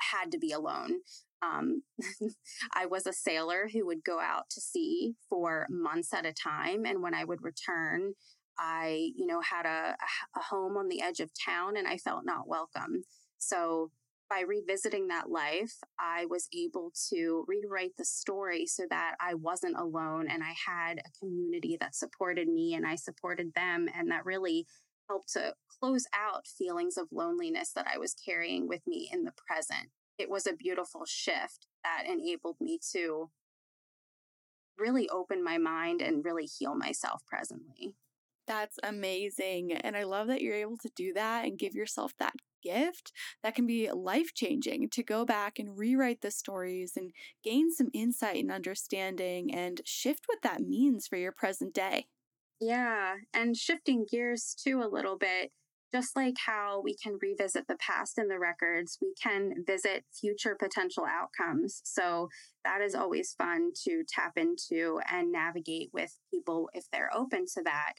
had 0.00 0.32
to 0.32 0.38
be 0.38 0.52
alone. 0.52 1.00
Um, 1.42 1.82
I 2.74 2.86
was 2.86 3.06
a 3.06 3.12
sailor 3.12 3.68
who 3.72 3.86
would 3.86 4.04
go 4.04 4.18
out 4.20 4.44
to 4.50 4.60
sea 4.60 5.14
for 5.28 5.66
months 5.70 6.12
at 6.12 6.26
a 6.26 6.32
time. 6.32 6.84
And 6.84 7.02
when 7.02 7.14
I 7.14 7.24
would 7.24 7.42
return, 7.42 8.14
I, 8.58 9.10
you 9.16 9.26
know, 9.26 9.40
had 9.40 9.66
a, 9.66 9.96
a 10.36 10.42
home 10.42 10.76
on 10.76 10.88
the 10.88 11.02
edge 11.02 11.20
of 11.20 11.30
town 11.44 11.76
and 11.76 11.86
I 11.86 11.96
felt 11.98 12.24
not 12.24 12.48
welcome. 12.48 13.04
So 13.38 13.90
by 14.28 14.40
revisiting 14.40 15.08
that 15.08 15.30
life, 15.30 15.74
I 15.98 16.26
was 16.26 16.48
able 16.54 16.92
to 17.10 17.44
rewrite 17.46 17.92
the 17.96 18.04
story 18.04 18.66
so 18.66 18.84
that 18.90 19.14
I 19.20 19.34
wasn't 19.34 19.78
alone 19.78 20.28
and 20.28 20.42
I 20.42 20.54
had 20.66 20.98
a 20.98 21.18
community 21.18 21.76
that 21.80 21.94
supported 21.94 22.48
me 22.48 22.74
and 22.74 22.86
I 22.86 22.96
supported 22.96 23.52
them. 23.54 23.88
And 23.94 24.10
that 24.10 24.24
really 24.24 24.66
helped 25.08 25.32
to 25.34 25.54
close 25.80 26.06
out 26.14 26.46
feelings 26.46 26.96
of 26.96 27.08
loneliness 27.12 27.72
that 27.74 27.86
I 27.92 27.98
was 27.98 28.14
carrying 28.14 28.66
with 28.68 28.80
me 28.86 29.10
in 29.12 29.24
the 29.24 29.32
present 29.46 29.90
it 30.18 30.30
was 30.30 30.46
a 30.46 30.54
beautiful 30.54 31.04
shift 31.06 31.66
that 31.82 32.04
enabled 32.08 32.56
me 32.60 32.78
to 32.92 33.30
really 34.78 35.08
open 35.08 35.42
my 35.42 35.58
mind 35.58 36.00
and 36.00 36.24
really 36.24 36.46
heal 36.46 36.74
myself 36.74 37.22
presently. 37.26 37.94
That's 38.46 38.78
amazing. 38.82 39.72
And 39.72 39.96
I 39.96 40.04
love 40.04 40.26
that 40.28 40.42
you're 40.42 40.54
able 40.54 40.76
to 40.78 40.90
do 40.94 41.12
that 41.14 41.44
and 41.44 41.58
give 41.58 41.74
yourself 41.74 42.12
that 42.18 42.34
gift 42.62 43.12
that 43.42 43.54
can 43.54 43.66
be 43.66 43.90
life 43.90 44.34
changing 44.34 44.88
to 44.90 45.02
go 45.02 45.24
back 45.24 45.58
and 45.58 45.78
rewrite 45.78 46.22
the 46.22 46.30
stories 46.30 46.92
and 46.96 47.12
gain 47.42 47.70
some 47.70 47.88
insight 47.92 48.42
and 48.42 48.50
understanding 48.50 49.54
and 49.54 49.80
shift 49.84 50.24
what 50.26 50.42
that 50.42 50.60
means 50.60 51.06
for 51.06 51.16
your 51.16 51.32
present 51.32 51.74
day. 51.74 52.06
Yeah. 52.60 53.16
And 53.32 53.56
shifting 53.56 54.06
gears 54.10 54.56
too 54.58 54.80
a 54.82 54.92
little 54.92 55.18
bit, 55.18 55.50
just 55.92 56.16
like 56.16 56.36
how 56.46 56.80
we 56.82 56.96
can 56.96 57.18
revisit 57.20 57.66
the 57.68 57.76
past 57.76 58.18
in 58.18 58.28
the 58.28 58.38
records, 58.38 58.98
we 59.00 59.14
can 59.22 59.64
visit 59.66 60.04
future 60.18 60.56
potential 60.58 61.04
outcomes. 61.04 61.80
So 61.84 62.28
that 62.64 62.80
is 62.80 62.94
always 62.94 63.34
fun 63.36 63.72
to 63.84 64.02
tap 64.08 64.32
into 64.36 65.00
and 65.10 65.30
navigate 65.30 65.90
with 65.92 66.18
people 66.32 66.70
if 66.72 66.86
they're 66.90 67.14
open 67.14 67.44
to 67.54 67.62
that. 67.64 67.94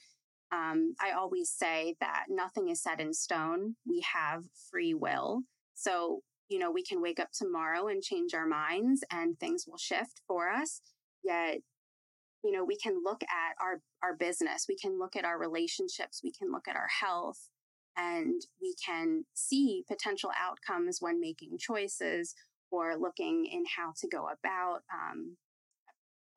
Um, 0.51 0.95
I 1.01 1.11
always 1.11 1.49
say 1.49 1.95
that 1.99 2.25
nothing 2.29 2.69
is 2.69 2.81
set 2.81 3.01
in 3.01 3.13
stone. 3.13 3.75
We 3.87 4.03
have 4.13 4.43
free 4.71 4.93
will. 4.93 5.41
So, 5.73 6.21
you 6.49 6.59
know, 6.59 6.71
we 6.71 6.83
can 6.83 7.01
wake 7.01 7.19
up 7.19 7.29
tomorrow 7.31 7.87
and 7.87 8.03
change 8.03 8.33
our 8.33 8.45
minds 8.45 9.03
and 9.11 9.39
things 9.39 9.65
will 9.67 9.77
shift 9.77 10.21
for 10.27 10.49
us. 10.49 10.81
Yet, 11.23 11.59
you 12.43 12.51
know, 12.51 12.63
we 12.63 12.77
can 12.77 13.01
look 13.03 13.23
at 13.23 13.55
our, 13.59 13.81
our 14.03 14.15
business, 14.15 14.65
we 14.69 14.77
can 14.77 14.99
look 14.99 15.15
at 15.15 15.25
our 15.25 15.39
relationships, 15.39 16.21
we 16.23 16.31
can 16.31 16.51
look 16.51 16.67
at 16.67 16.75
our 16.75 16.89
health, 17.01 17.49
and 17.97 18.41
we 18.61 18.75
can 18.85 19.25
see 19.33 19.83
potential 19.87 20.29
outcomes 20.39 20.97
when 20.99 21.19
making 21.19 21.57
choices 21.57 22.35
or 22.69 22.95
looking 22.95 23.45
in 23.45 23.63
how 23.75 23.93
to 23.97 24.07
go 24.07 24.27
about 24.27 24.81
um, 24.93 25.37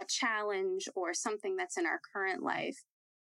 a 0.01 0.07
challenge 0.09 0.89
or 0.95 1.13
something 1.13 1.57
that's 1.57 1.77
in 1.77 1.85
our 1.85 2.01
current 2.15 2.43
life. 2.43 2.79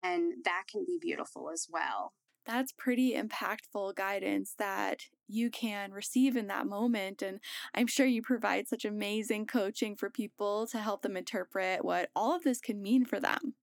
And 0.02 0.44
that 0.44 0.64
can 0.70 0.84
be 0.84 0.98
beautiful 1.00 1.50
as 1.50 1.68
well. 1.70 2.12
That's 2.44 2.72
pretty 2.72 3.14
impactful 3.14 3.94
guidance 3.94 4.54
that 4.58 5.02
you 5.28 5.48
can 5.48 5.92
receive 5.92 6.36
in 6.36 6.48
that 6.48 6.66
moment. 6.66 7.22
And 7.22 7.38
I'm 7.74 7.86
sure 7.86 8.04
you 8.04 8.20
provide 8.20 8.66
such 8.66 8.84
amazing 8.84 9.46
coaching 9.46 9.94
for 9.94 10.10
people 10.10 10.66
to 10.68 10.78
help 10.78 11.02
them 11.02 11.16
interpret 11.16 11.84
what 11.84 12.10
all 12.16 12.34
of 12.34 12.42
this 12.42 12.60
can 12.60 12.82
mean 12.82 13.04
for 13.04 13.20
them. 13.20 13.54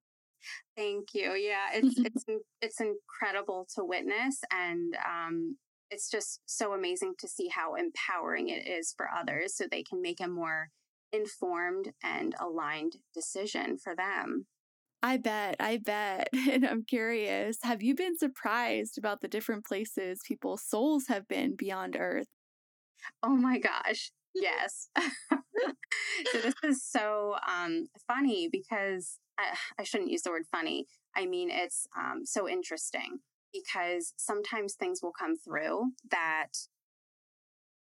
Thank 0.75 1.13
you. 1.13 1.33
Yeah, 1.33 1.67
it's 1.73 1.95
it's 2.05 2.25
it's 2.61 2.81
incredible 2.81 3.67
to 3.75 3.83
witness, 3.83 4.39
and 4.51 4.95
um, 5.05 5.57
it's 5.91 6.09
just 6.09 6.41
so 6.45 6.73
amazing 6.73 7.15
to 7.19 7.27
see 7.27 7.49
how 7.49 7.75
empowering 7.75 8.49
it 8.49 8.67
is 8.67 8.93
for 8.95 9.09
others, 9.09 9.55
so 9.55 9.65
they 9.69 9.83
can 9.83 10.01
make 10.01 10.21
a 10.21 10.27
more 10.27 10.69
informed 11.11 11.93
and 12.03 12.35
aligned 12.39 12.97
decision 13.13 13.77
for 13.77 13.95
them. 13.95 14.45
I 15.01 15.17
bet, 15.17 15.55
I 15.59 15.77
bet. 15.77 16.29
And 16.51 16.65
I'm 16.65 16.83
curious, 16.83 17.59
have 17.63 17.81
you 17.81 17.95
been 17.95 18.17
surprised 18.17 18.97
about 18.97 19.21
the 19.21 19.27
different 19.27 19.65
places 19.65 20.19
people's 20.25 20.63
souls 20.63 21.05
have 21.07 21.27
been 21.27 21.55
beyond 21.55 21.95
Earth? 21.97 22.27
Oh 23.23 23.35
my 23.35 23.59
gosh. 23.59 24.11
Yes. 24.35 24.89
so 26.31 26.39
this 26.39 26.53
is 26.63 26.83
so 26.85 27.35
um, 27.47 27.87
funny 28.07 28.47
because 28.49 29.17
I, 29.39 29.55
I, 29.79 29.83
shouldn't 29.83 30.11
use 30.11 30.21
the 30.21 30.29
word 30.29 30.45
funny. 30.51 30.85
I 31.17 31.25
mean, 31.25 31.49
it's 31.49 31.87
um, 31.97 32.27
so 32.27 32.47
interesting 32.47 33.21
because 33.51 34.13
sometimes 34.17 34.75
things 34.75 34.99
will 35.01 35.11
come 35.11 35.35
through 35.35 35.93
that 36.11 36.49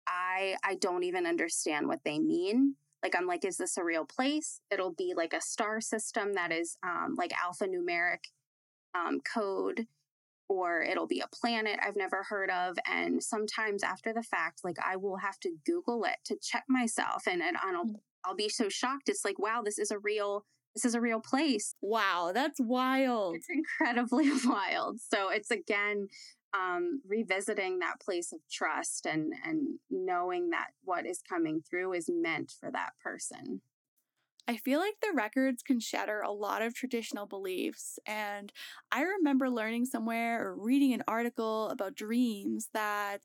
I 0.07 0.55
I 0.63 0.75
don't 0.75 1.03
even 1.03 1.25
understand 1.25 1.87
what 1.87 1.99
they 2.03 2.19
mean. 2.19 2.75
Like 3.03 3.15
I'm 3.15 3.27
like, 3.27 3.45
is 3.45 3.57
this 3.57 3.77
a 3.77 3.83
real 3.83 4.05
place? 4.05 4.61
It'll 4.69 4.93
be 4.93 5.13
like 5.15 5.33
a 5.33 5.41
star 5.41 5.81
system 5.81 6.33
that 6.33 6.51
is 6.51 6.77
um, 6.83 7.15
like 7.17 7.31
alphanumeric 7.31 8.25
um, 8.93 9.21
code 9.21 9.87
or 10.51 10.81
it'll 10.81 11.07
be 11.07 11.21
a 11.21 11.27
planet 11.33 11.79
I've 11.81 11.95
never 11.95 12.23
heard 12.23 12.49
of. 12.49 12.77
And 12.85 13.23
sometimes 13.23 13.83
after 13.83 14.11
the 14.13 14.21
fact, 14.21 14.61
like 14.65 14.77
I 14.85 14.97
will 14.97 15.17
have 15.17 15.39
to 15.39 15.55
Google 15.65 16.03
it 16.03 16.17
to 16.25 16.35
check 16.41 16.65
myself 16.67 17.23
and, 17.25 17.41
and 17.41 17.55
I'll, 17.57 17.85
mm. 17.85 17.95
I'll 18.25 18.35
be 18.35 18.49
so 18.49 18.67
shocked. 18.67 19.07
It's 19.07 19.23
like, 19.23 19.39
wow, 19.39 19.61
this 19.63 19.79
is 19.79 19.91
a 19.91 19.97
real, 19.97 20.45
this 20.75 20.83
is 20.83 20.93
a 20.93 20.99
real 20.99 21.21
place. 21.21 21.73
Wow, 21.81 22.31
that's 22.33 22.59
wild. 22.59 23.37
It's 23.37 23.47
incredibly 23.49 24.29
wild. 24.45 24.99
So 24.99 25.29
it's 25.29 25.51
again, 25.51 26.09
um, 26.53 27.01
revisiting 27.07 27.79
that 27.79 27.99
place 28.01 28.33
of 28.33 28.39
trust 28.51 29.05
and 29.05 29.33
and 29.45 29.79
knowing 29.89 30.49
that 30.49 30.67
what 30.83 31.05
is 31.05 31.21
coming 31.21 31.61
through 31.69 31.93
is 31.93 32.09
meant 32.09 32.53
for 32.59 32.71
that 32.71 32.91
person. 33.03 33.61
I 34.51 34.57
feel 34.57 34.79
like 34.81 34.95
the 35.01 35.13
records 35.13 35.63
can 35.63 35.79
shatter 35.79 36.19
a 36.19 36.31
lot 36.31 36.61
of 36.61 36.73
traditional 36.75 37.25
beliefs. 37.25 37.97
And 38.05 38.51
I 38.91 39.01
remember 39.03 39.49
learning 39.49 39.85
somewhere 39.85 40.45
or 40.45 40.57
reading 40.57 40.91
an 40.91 41.03
article 41.07 41.69
about 41.69 41.95
dreams 41.95 42.67
that 42.73 43.21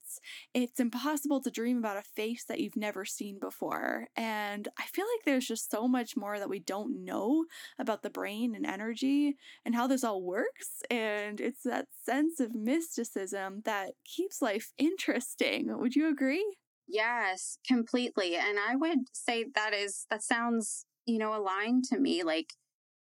it's 0.54 0.78
impossible 0.78 1.40
to 1.40 1.50
dream 1.50 1.78
about 1.78 1.96
a 1.96 2.02
face 2.02 2.44
that 2.44 2.60
you've 2.60 2.76
never 2.76 3.04
seen 3.04 3.40
before. 3.40 4.06
And 4.14 4.68
I 4.78 4.84
feel 4.84 5.04
like 5.16 5.24
there's 5.24 5.48
just 5.48 5.68
so 5.68 5.88
much 5.88 6.16
more 6.16 6.38
that 6.38 6.48
we 6.48 6.60
don't 6.60 7.04
know 7.04 7.46
about 7.76 8.02
the 8.02 8.10
brain 8.10 8.54
and 8.54 8.64
energy 8.64 9.36
and 9.64 9.74
how 9.74 9.88
this 9.88 10.04
all 10.04 10.22
works. 10.22 10.80
And 10.92 11.40
it's 11.40 11.64
that 11.64 11.88
sense 12.04 12.38
of 12.38 12.54
mysticism 12.54 13.62
that 13.64 13.94
keeps 14.04 14.40
life 14.40 14.72
interesting. 14.78 15.76
Would 15.76 15.96
you 15.96 16.08
agree? 16.08 16.56
Yes, 16.88 17.58
completely. 17.66 18.36
And 18.36 18.58
I 18.60 18.76
would 18.76 19.14
say 19.14 19.44
that 19.54 19.74
is, 19.74 20.06
that 20.10 20.22
sounds 20.22 20.85
you 21.06 21.18
know, 21.18 21.34
aligned 21.34 21.84
to 21.84 21.98
me. 21.98 22.22
Like 22.22 22.52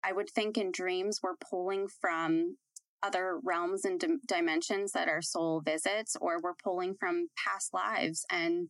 I 0.05 0.13
would 0.13 0.31
think 0.31 0.57
in 0.57 0.73
dreams, 0.73 1.21
we're 1.23 1.37
pulling 1.37 1.89
from 1.89 2.57
other 3.03 3.39
realms 3.43 3.85
and 3.85 4.03
dimensions 4.27 4.93
that 4.93 5.09
our 5.09 5.23
soul 5.23 5.63
visits, 5.65 6.17
or 6.21 6.41
we're 6.43 6.55
pulling 6.63 6.95
from 6.99 7.29
past 7.37 7.73
lives 7.73 8.25
and 8.31 8.69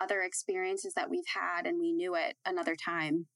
other 0.00 0.22
experiences 0.22 0.94
that 0.94 1.10
we've 1.10 1.20
had 1.34 1.66
and 1.66 1.78
we 1.80 1.92
knew 1.92 2.14
it 2.14 2.36
another 2.44 2.76
time. 2.76 3.26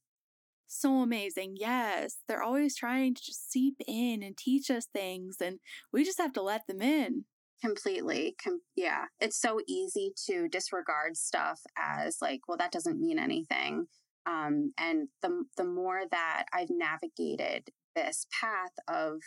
So 0.68 1.00
amazing. 1.00 1.54
Yes. 1.56 2.16
They're 2.26 2.42
always 2.42 2.76
trying 2.76 3.14
to 3.14 3.22
just 3.22 3.50
seep 3.50 3.76
in 3.86 4.22
and 4.22 4.36
teach 4.36 4.70
us 4.70 4.86
things, 4.86 5.36
and 5.40 5.60
we 5.92 6.04
just 6.04 6.18
have 6.18 6.32
to 6.34 6.42
let 6.42 6.66
them 6.66 6.82
in. 6.82 7.24
Completely. 7.64 8.36
Com- 8.42 8.62
yeah. 8.74 9.04
It's 9.20 9.40
so 9.40 9.60
easy 9.66 10.12
to 10.26 10.48
disregard 10.48 11.16
stuff 11.16 11.60
as 11.78 12.18
like, 12.20 12.40
well, 12.46 12.58
that 12.58 12.72
doesn't 12.72 13.00
mean 13.00 13.18
anything. 13.18 13.86
Um, 14.26 14.72
and 14.78 15.08
the, 15.22 15.44
the 15.56 15.64
more 15.64 16.02
that 16.10 16.44
I've 16.52 16.70
navigated 16.70 17.70
this 17.94 18.26
path 18.40 18.72
of 18.88 19.20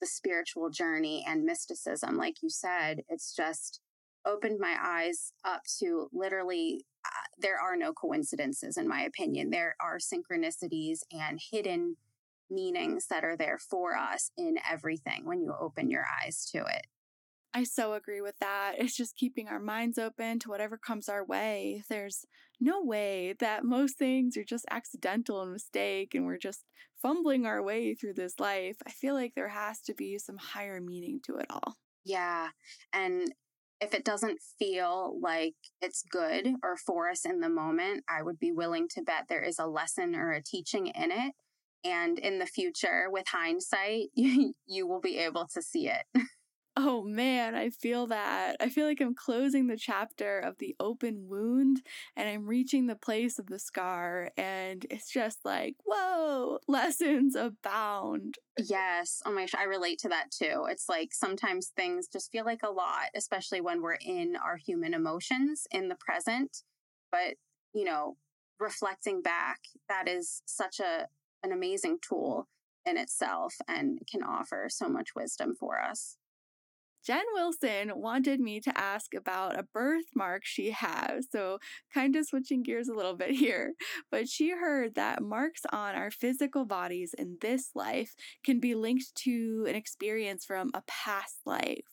the 0.00 0.06
spiritual 0.06 0.70
journey 0.70 1.24
and 1.26 1.44
mysticism, 1.44 2.16
like 2.16 2.42
you 2.42 2.50
said, 2.50 3.02
it's 3.08 3.34
just 3.34 3.80
opened 4.26 4.58
my 4.60 4.76
eyes 4.80 5.32
up 5.44 5.62
to 5.80 6.08
literally 6.12 6.84
uh, 7.04 7.26
there 7.38 7.58
are 7.58 7.76
no 7.76 7.92
coincidences 7.92 8.76
in 8.76 8.86
my 8.86 9.02
opinion 9.02 9.50
there 9.50 9.74
are 9.80 9.98
synchronicities 9.98 11.00
and 11.10 11.40
hidden 11.50 11.96
meanings 12.48 13.06
that 13.08 13.24
are 13.24 13.36
there 13.36 13.58
for 13.58 13.96
us 13.96 14.30
in 14.36 14.56
everything 14.70 15.24
when 15.24 15.40
you 15.40 15.52
open 15.58 15.90
your 15.90 16.04
eyes 16.22 16.48
to 16.52 16.58
it 16.58 16.86
I 17.54 17.64
so 17.64 17.92
agree 17.92 18.22
with 18.22 18.38
that. 18.40 18.76
It's 18.78 18.96
just 18.96 19.16
keeping 19.16 19.48
our 19.48 19.60
minds 19.60 19.98
open 19.98 20.38
to 20.38 20.48
whatever 20.48 20.78
comes 20.78 21.08
our 21.08 21.22
way. 21.22 21.82
There's 21.88 22.24
no 22.62 22.80
way 22.82 23.34
that 23.40 23.64
most 23.64 23.98
things 23.98 24.36
are 24.36 24.44
just 24.44 24.64
accidental 24.70 25.42
and 25.42 25.52
mistake 25.52 26.14
and 26.14 26.24
we're 26.24 26.38
just 26.38 26.64
fumbling 27.00 27.44
our 27.44 27.62
way 27.62 27.94
through 27.94 28.14
this 28.14 28.38
life. 28.38 28.76
I 28.86 28.90
feel 28.90 29.14
like 29.14 29.34
there 29.34 29.48
has 29.48 29.80
to 29.82 29.94
be 29.94 30.18
some 30.18 30.36
higher 30.38 30.80
meaning 30.80 31.20
to 31.26 31.36
it 31.36 31.46
all. 31.50 31.76
Yeah. 32.04 32.48
And 32.92 33.34
if 33.80 33.94
it 33.94 34.04
doesn't 34.04 34.38
feel 34.60 35.18
like 35.20 35.54
it's 35.80 36.04
good 36.08 36.54
or 36.62 36.76
for 36.76 37.10
us 37.10 37.24
in 37.24 37.40
the 37.40 37.48
moment, 37.48 38.04
I 38.08 38.22
would 38.22 38.38
be 38.38 38.52
willing 38.52 38.86
to 38.90 39.02
bet 39.02 39.26
there 39.28 39.42
is 39.42 39.58
a 39.58 39.66
lesson 39.66 40.14
or 40.14 40.30
a 40.30 40.42
teaching 40.42 40.86
in 40.86 41.10
it. 41.10 41.34
And 41.84 42.16
in 42.20 42.38
the 42.38 42.46
future, 42.46 43.08
with 43.10 43.26
hindsight, 43.26 44.10
you 44.14 44.86
will 44.86 45.00
be 45.00 45.18
able 45.18 45.48
to 45.52 45.60
see 45.60 45.88
it. 45.88 46.04
Oh 46.74 47.02
man, 47.02 47.54
I 47.54 47.68
feel 47.68 48.06
that. 48.06 48.56
I 48.58 48.70
feel 48.70 48.86
like 48.86 49.00
I'm 49.02 49.14
closing 49.14 49.66
the 49.66 49.76
chapter 49.76 50.38
of 50.38 50.56
the 50.58 50.74
open 50.80 51.28
wound 51.28 51.82
and 52.16 52.26
I'm 52.26 52.46
reaching 52.46 52.86
the 52.86 52.96
place 52.96 53.38
of 53.38 53.46
the 53.48 53.58
scar. 53.58 54.30
And 54.38 54.86
it's 54.88 55.10
just 55.10 55.44
like, 55.44 55.76
whoa, 55.84 56.60
lessons 56.68 57.34
abound. 57.36 58.36
Yes. 58.56 59.20
Oh 59.26 59.32
my 59.32 59.42
gosh, 59.42 59.54
I 59.54 59.64
relate 59.64 59.98
to 60.00 60.08
that 60.08 60.30
too. 60.30 60.66
It's 60.70 60.88
like 60.88 61.12
sometimes 61.12 61.68
things 61.76 62.08
just 62.08 62.32
feel 62.32 62.46
like 62.46 62.62
a 62.62 62.70
lot, 62.70 63.08
especially 63.14 63.60
when 63.60 63.82
we're 63.82 63.98
in 64.00 64.34
our 64.36 64.56
human 64.56 64.94
emotions 64.94 65.66
in 65.70 65.88
the 65.88 65.96
present. 65.96 66.62
But, 67.10 67.34
you 67.74 67.84
know, 67.84 68.16
reflecting 68.58 69.20
back, 69.20 69.60
that 69.90 70.08
is 70.08 70.42
such 70.46 70.80
a 70.80 71.08
an 71.42 71.52
amazing 71.52 71.98
tool 72.00 72.48
in 72.86 72.96
itself 72.96 73.56
and 73.68 73.98
can 74.10 74.22
offer 74.22 74.68
so 74.70 74.88
much 74.88 75.14
wisdom 75.14 75.54
for 75.58 75.80
us. 75.80 76.16
Jen 77.04 77.24
Wilson 77.34 77.92
wanted 77.96 78.40
me 78.40 78.60
to 78.60 78.78
ask 78.78 79.14
about 79.14 79.58
a 79.58 79.64
birthmark 79.64 80.44
she 80.44 80.70
has. 80.70 81.26
So, 81.30 81.58
kind 81.92 82.14
of 82.14 82.26
switching 82.26 82.62
gears 82.62 82.88
a 82.88 82.94
little 82.94 83.16
bit 83.16 83.30
here, 83.34 83.74
but 84.10 84.28
she 84.28 84.50
heard 84.50 84.94
that 84.94 85.22
marks 85.22 85.62
on 85.72 85.94
our 85.94 86.10
physical 86.10 86.64
bodies 86.64 87.14
in 87.16 87.38
this 87.40 87.70
life 87.74 88.14
can 88.44 88.60
be 88.60 88.74
linked 88.74 89.14
to 89.16 89.66
an 89.68 89.74
experience 89.74 90.44
from 90.44 90.70
a 90.74 90.82
past 90.86 91.40
life. 91.44 91.84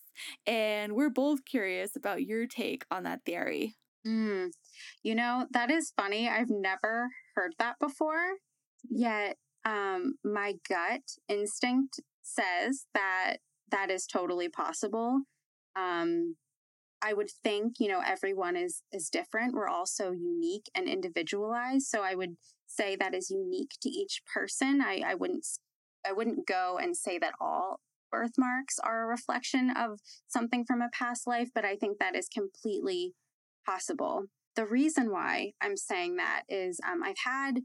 And 0.45 0.93
we're 0.93 1.09
both 1.09 1.45
curious 1.45 1.95
about 1.95 2.23
your 2.23 2.45
take 2.45 2.85
on 2.91 3.03
that 3.03 3.21
theory. 3.25 3.77
Mm, 4.05 4.51
you 5.03 5.15
know, 5.15 5.47
that 5.51 5.71
is 5.71 5.93
funny. 5.95 6.29
I've 6.29 6.49
never 6.49 7.09
heard 7.35 7.53
that 7.59 7.75
before. 7.79 8.35
Yet, 8.89 9.37
um, 9.65 10.15
my 10.23 10.55
gut 10.67 11.01
instinct 11.27 11.99
says 12.21 12.85
that 12.93 13.37
that 13.71 13.89
is 13.89 14.05
totally 14.05 14.49
possible. 14.49 15.21
Um, 15.75 16.35
I 17.01 17.13
would 17.13 17.29
think, 17.43 17.75
you 17.79 17.87
know, 17.87 18.01
everyone 18.05 18.55
is 18.55 18.83
is 18.91 19.09
different. 19.09 19.53
We're 19.53 19.69
all 19.69 19.85
so 19.85 20.11
unique 20.11 20.69
and 20.75 20.87
individualized. 20.87 21.87
So 21.87 22.01
I 22.01 22.15
would 22.15 22.35
say 22.67 22.95
that 22.95 23.15
is 23.15 23.29
unique 23.29 23.71
to 23.81 23.89
each 23.89 24.21
person. 24.33 24.81
I, 24.81 25.01
I 25.05 25.15
wouldn't 25.15 25.45
I 26.05 26.11
wouldn't 26.11 26.47
go 26.47 26.77
and 26.81 26.95
say 26.95 27.17
that 27.19 27.33
all 27.39 27.79
birthmarks 28.11 28.79
are 28.79 29.03
a 29.03 29.07
reflection 29.07 29.71
of 29.75 29.99
something 30.27 30.65
from 30.65 30.81
a 30.81 30.89
past 30.91 31.27
life, 31.27 31.49
but 31.53 31.65
I 31.65 31.75
think 31.75 31.99
that 31.99 32.15
is 32.15 32.27
completely 32.27 33.13
possible. 33.65 34.25
The 34.55 34.65
reason 34.65 35.11
why 35.11 35.51
I'm 35.61 35.77
saying 35.77 36.17
that 36.17 36.43
is 36.49 36.79
um, 36.85 37.03
I've 37.03 37.19
had 37.23 37.59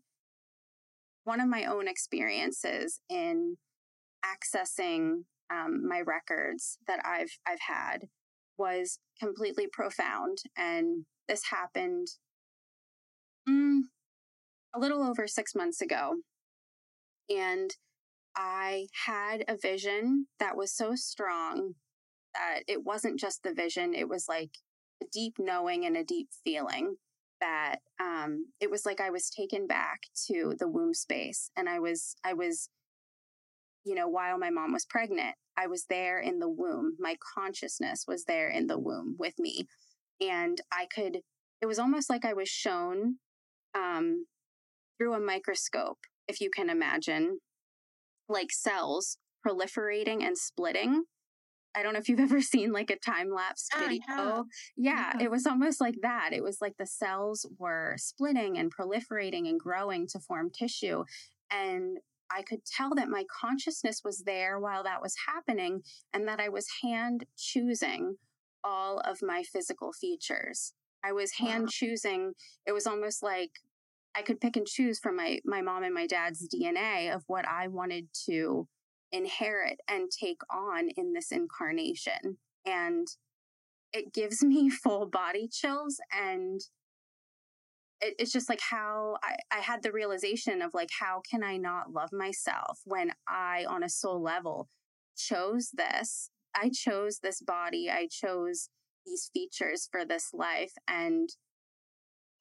one 1.25 1.41
of 1.41 1.49
my 1.49 1.65
own 1.65 1.89
experiences 1.89 3.01
in 3.09 3.57
accessing 4.25 5.25
um, 5.55 5.87
my 5.87 6.01
records 6.01 6.79
that 6.87 7.01
I've 7.05 7.39
I've 7.47 7.61
had 7.67 8.09
was 8.59 8.99
completely 9.21 9.67
profound, 9.71 10.39
and 10.57 11.07
this 11.29 11.45
happened 11.51 12.09
mm, 13.49 13.81
a 14.75 14.79
little 14.79 15.03
over 15.03 15.27
six 15.27 15.55
months 15.55 15.81
ago, 15.81 16.17
and 17.29 17.71
I 18.37 18.87
had 19.07 19.45
a 19.49 19.57
vision 19.57 20.27
that 20.41 20.57
was 20.57 20.75
so 20.75 20.95
strong 20.95 21.75
that 22.35 22.61
it 22.67 22.85
wasn't 22.85 23.21
just 23.21 23.43
the 23.43 23.55
vision; 23.55 23.95
it 23.95 24.09
was 24.09 24.27
like 24.29 24.51
a 25.03 25.07
deep 25.13 25.35
knowing 25.39 25.85
and 25.85 25.97
a 25.97 26.05
deep 26.05 26.29
feeling 26.45 26.97
that 27.41 27.77
um, 28.01 28.47
it 28.61 28.71
was 28.71 28.87
like 28.87 29.01
I 29.01 29.11
was 29.11 29.29
taken 29.29 29.67
back 29.67 30.01
to 30.29 30.55
the 30.59 30.69
womb 30.69 30.95
space, 30.95 31.51
and 31.57 31.69
I 31.69 31.79
was 31.79 32.17
I 32.25 32.33
was 32.33 32.69
you 33.85 33.95
know, 33.95 34.09
while 34.09 34.39
my 34.39 34.51
mom 34.51 34.73
was 34.73 34.87
pregnant, 34.87 35.35
I 35.57 35.67
was 35.67 35.85
there 35.89 36.19
in 36.19 36.39
the 36.39 36.49
womb. 36.49 36.97
My 36.99 37.17
consciousness 37.35 38.05
was 38.09 38.25
there 38.25 38.49
in 38.49 38.67
the 38.67 38.79
womb 38.79 39.17
with 39.19 39.35
me. 39.39 39.67
And 40.21 40.61
I 40.73 40.87
could, 40.93 41.19
it 41.61 41.67
was 41.67 41.79
almost 41.79 42.09
like 42.09 42.25
I 42.25 42.33
was 42.33 42.49
shown 42.49 43.17
um, 43.75 44.27
through 44.99 45.15
a 45.15 45.21
microscope, 45.21 45.99
if 46.29 46.41
you 46.41 46.51
can 46.51 46.71
imagine, 46.71 47.39
like 48.29 48.51
cells 48.51 49.19
proliferating 49.47 50.23
and 50.23 50.39
splitting. 50.39 51.05
I 51.77 51.83
don't 51.83 51.93
know 51.93 51.99
if 51.99 52.09
you've 52.09 52.21
ever 52.31 52.41
seen 52.41 52.73
like 52.73 52.91
a 52.91 52.99
time 52.99 53.31
lapse 53.31 53.69
video. 53.77 54.01
Yeah, 54.77 55.13
yeah, 55.17 55.23
it 55.23 55.31
was 55.31 55.47
almost 55.47 55.81
like 55.81 55.97
that. 56.03 56.31
It 56.33 56.43
was 56.43 56.59
like 56.61 56.75
the 56.79 56.87
cells 56.87 57.47
were 57.59 57.97
splitting 57.99 58.57
and 58.57 58.73
proliferating 58.75 59.49
and 59.49 59.61
growing 59.61 60.07
to 60.09 60.21
form 60.21 60.51
tissue. 60.51 61.05
And 61.51 61.99
I 62.31 62.43
could 62.43 62.65
tell 62.65 62.95
that 62.95 63.09
my 63.09 63.25
consciousness 63.41 64.01
was 64.05 64.25
there 64.25 64.59
while 64.59 64.83
that 64.85 65.03
was 65.03 65.15
happening 65.27 65.83
and 66.13 66.27
that 66.29 66.41
I 66.41 66.49
was 66.49 66.67
hand 66.83 67.25
choosing 67.37 68.17
all 68.63 68.99
of 69.01 69.19
my 69.23 69.43
physical 69.43 69.93
features. 69.93 70.73
I 71.05 71.13
was 71.13 71.33
hand 71.33 71.69
choosing. 71.71 72.33
It 72.67 72.73
was 72.73 72.87
almost 72.87 73.23
like 73.23 73.51
I 74.17 74.23
could 74.23 74.41
pick 74.41 74.57
and 74.57 74.67
choose 74.67 74.99
from 74.99 75.17
my, 75.17 75.41
my 75.45 75.61
mom 75.61 75.83
and 75.83 75.95
my 75.95 76.07
dad's 76.07 76.49
DNA 76.49 77.15
of 77.15 77.25
what 77.27 77.47
I 77.47 77.69
wanted 77.69 78.09
to 78.27 78.69
inherit 79.13 79.81
and 79.89 80.11
take 80.11 80.41
on 80.51 80.89
in 80.97 81.13
this 81.13 81.31
incarnation. 81.31 82.39
And 82.65 83.07
it 83.93 84.13
gives 84.13 84.43
me 84.43 84.71
full 84.83 85.07
body 85.07 85.49
chills 85.51 86.01
and 86.13 86.61
it, 88.01 88.15
it's 88.19 88.33
just 88.33 88.49
like 88.49 88.61
how 88.61 89.17
I, 89.23 89.37
I 89.51 89.61
had 89.61 89.83
the 89.83 89.93
realization 89.93 90.63
of 90.63 90.75
like, 90.75 90.91
how 91.01 91.23
can 91.29 91.43
I 91.43 91.57
not 91.57 91.93
love 91.93 92.11
myself 92.13 92.81
when 92.85 93.13
I, 93.29 93.65
on 93.69 93.83
a 93.83 93.89
soul 93.89 94.23
level, 94.23 94.69
chose 95.17 95.71
this? 95.73 96.31
I 96.55 96.71
chose 96.71 97.19
this 97.19 97.41
body. 97.41 97.91
I 97.91 98.09
chose 98.11 98.69
these 99.07 99.31
features 99.33 99.89
for 99.91 100.05
this 100.05 100.31
life. 100.33 100.73
And 100.89 101.29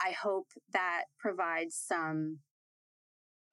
I 0.01 0.11
hope 0.11 0.47
that 0.71 1.03
provides 1.19 1.75
some 1.75 2.39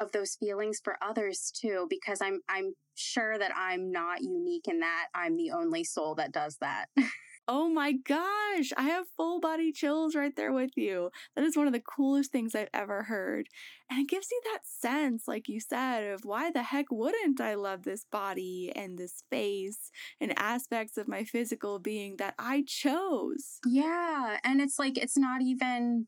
of 0.00 0.12
those 0.12 0.34
feelings 0.40 0.80
for 0.82 0.96
others 1.02 1.52
too 1.54 1.86
because 1.90 2.20
i'm 2.22 2.40
i'm 2.48 2.72
sure 2.94 3.38
that 3.38 3.52
i'm 3.54 3.92
not 3.92 4.22
unique 4.22 4.66
in 4.66 4.80
that 4.80 5.06
i'm 5.14 5.36
the 5.36 5.50
only 5.50 5.84
soul 5.84 6.14
that 6.14 6.32
does 6.32 6.56
that 6.60 6.86
Oh 7.52 7.68
my 7.68 7.90
gosh, 7.90 8.70
I 8.76 8.82
have 8.82 9.06
full 9.16 9.40
body 9.40 9.72
chills 9.72 10.14
right 10.14 10.34
there 10.36 10.52
with 10.52 10.70
you. 10.76 11.10
That 11.34 11.44
is 11.44 11.56
one 11.56 11.66
of 11.66 11.72
the 11.72 11.80
coolest 11.80 12.30
things 12.30 12.54
I've 12.54 12.68
ever 12.72 13.02
heard. 13.02 13.48
And 13.90 13.98
it 13.98 14.08
gives 14.08 14.30
you 14.30 14.40
that 14.44 14.60
sense, 14.62 15.26
like 15.26 15.48
you 15.48 15.58
said, 15.58 16.04
of 16.04 16.20
why 16.24 16.52
the 16.52 16.62
heck 16.62 16.92
wouldn't 16.92 17.40
I 17.40 17.54
love 17.54 17.82
this 17.82 18.04
body 18.04 18.70
and 18.76 18.96
this 18.96 19.24
face 19.30 19.90
and 20.20 20.32
aspects 20.38 20.96
of 20.96 21.08
my 21.08 21.24
physical 21.24 21.80
being 21.80 22.18
that 22.18 22.34
I 22.38 22.62
chose? 22.64 23.58
Yeah. 23.66 24.36
And 24.44 24.60
it's 24.60 24.78
like, 24.78 24.96
it's 24.96 25.18
not 25.18 25.42
even, 25.42 26.06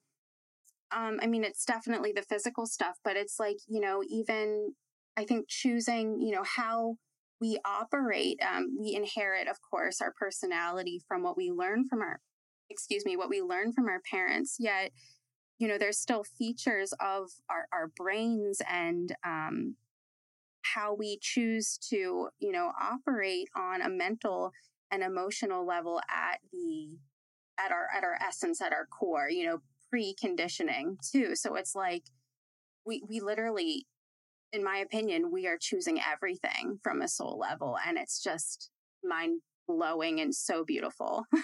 um, 0.92 1.18
I 1.20 1.26
mean, 1.26 1.42
it's 1.42 1.64
definitely 1.64 2.12
the 2.12 2.22
physical 2.22 2.66
stuff, 2.66 2.98
but 3.02 3.16
it's 3.16 3.40
like, 3.40 3.56
you 3.66 3.80
know, 3.80 4.04
even 4.08 4.74
I 5.16 5.24
think 5.24 5.46
choosing, 5.48 6.20
you 6.20 6.30
know, 6.36 6.44
how 6.44 6.98
we 7.42 7.58
operate, 7.64 8.40
um, 8.40 8.76
we 8.80 8.94
inherit, 8.94 9.48
of 9.48 9.56
course, 9.68 10.00
our 10.00 10.14
personality 10.16 11.02
from 11.08 11.24
what 11.24 11.36
we 11.36 11.50
learn 11.50 11.84
from 11.88 12.00
our 12.00 12.20
excuse 12.70 13.04
me, 13.04 13.16
what 13.18 13.28
we 13.28 13.42
learn 13.42 13.72
from 13.72 13.86
our 13.86 14.00
parents, 14.10 14.56
yet, 14.58 14.92
you 15.58 15.68
know, 15.68 15.76
there's 15.76 15.98
still 15.98 16.24
features 16.24 16.94
of 17.00 17.28
our, 17.50 17.66
our 17.70 17.88
brains 17.96 18.62
and 18.66 19.14
um, 19.26 19.76
how 20.62 20.94
we 20.94 21.18
choose 21.20 21.78
to, 21.90 22.28
you 22.38 22.52
know, 22.52 22.70
operate 22.80 23.48
on 23.54 23.82
a 23.82 23.90
mental 23.90 24.52
and 24.90 25.02
emotional 25.02 25.66
level 25.66 26.00
at 26.08 26.38
the 26.52 26.96
at 27.58 27.72
our 27.72 27.88
at 27.94 28.04
our 28.04 28.16
essence 28.26 28.60
at 28.60 28.72
our 28.72 28.86
core 28.86 29.28
you 29.28 29.46
know 29.46 29.58
preconditioning 29.92 30.96
too. 31.10 31.34
So 31.34 31.54
it's 31.54 31.74
like 31.74 32.04
we 32.86 33.02
we 33.08 33.20
literally 33.20 33.86
in 34.52 34.62
my 34.62 34.78
opinion 34.78 35.30
we 35.32 35.46
are 35.46 35.58
choosing 35.60 36.00
everything 36.00 36.78
from 36.82 37.02
a 37.02 37.08
soul 37.08 37.38
level 37.38 37.76
and 37.86 37.98
it's 37.98 38.22
just 38.22 38.70
mind 39.04 39.40
blowing 39.66 40.20
and 40.20 40.34
so 40.34 40.64
beautiful 40.64 41.24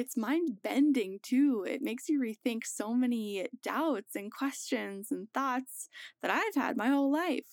it's 0.00 0.16
mind 0.16 0.62
bending 0.62 1.18
too. 1.22 1.64
It 1.68 1.82
makes 1.82 2.08
you 2.08 2.20
rethink 2.20 2.64
so 2.64 2.94
many 2.94 3.46
doubts 3.62 4.16
and 4.16 4.32
questions 4.32 5.08
and 5.10 5.28
thoughts 5.34 5.88
that 6.22 6.30
I've 6.30 6.54
had 6.54 6.76
my 6.76 6.88
whole 6.88 7.12
life. 7.12 7.46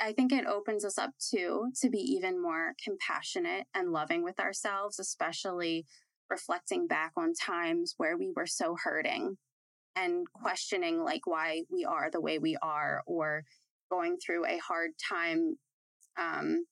I 0.00 0.12
think 0.12 0.30
it 0.30 0.46
opens 0.46 0.84
us 0.84 0.98
up 0.98 1.10
too 1.18 1.70
to 1.80 1.88
be 1.88 1.98
even 1.98 2.40
more 2.40 2.74
compassionate 2.82 3.64
and 3.74 3.90
loving 3.90 4.22
with 4.22 4.38
ourselves, 4.38 4.98
especially 4.98 5.86
reflecting 6.30 6.86
back 6.86 7.12
on 7.16 7.32
times 7.32 7.94
where 7.96 8.16
we 8.16 8.30
were 8.36 8.46
so 8.46 8.76
hurting 8.84 9.38
and 9.96 10.26
questioning 10.32 11.02
like 11.02 11.26
why 11.26 11.62
we 11.70 11.84
are 11.84 12.10
the 12.10 12.20
way 12.20 12.38
we 12.38 12.56
are 12.62 13.02
or 13.06 13.44
going 13.90 14.16
through 14.24 14.46
a 14.46 14.58
hard 14.58 14.90
time 15.08 15.56
um 16.18 16.64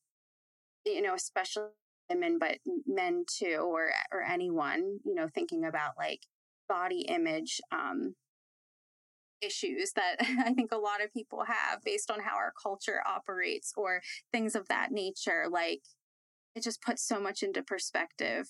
you 0.85 1.03
know 1.03 1.15
especially 1.15 1.65
women 2.11 2.39
but 2.39 2.59
men 2.87 3.25
too 3.29 3.59
or 3.61 3.91
or 4.13 4.23
anyone 4.23 4.99
you 5.05 5.15
know 5.15 5.29
thinking 5.35 5.65
about 5.65 5.93
like 5.99 6.21
body 6.69 7.03
image 7.03 7.61
um 7.73 8.15
issues 9.41 9.93
that 9.93 10.17
I 10.21 10.55
think 10.55 10.73
a 10.73 10.79
lot 10.79 11.03
of 11.03 11.13
people 11.13 11.45
have 11.45 11.83
based 11.85 12.11
on 12.11 12.21
how 12.21 12.37
our 12.37 12.53
culture 12.61 13.01
operates 13.07 13.73
or 13.77 14.03
things 14.33 14.55
of 14.55 14.69
that 14.69 14.93
nature 14.93 15.47
like 15.51 15.83
it 16.55 16.63
just 16.63 16.83
puts 16.83 17.07
so 17.07 17.21
much 17.21 17.43
into 17.43 17.63
perspective 17.63 18.49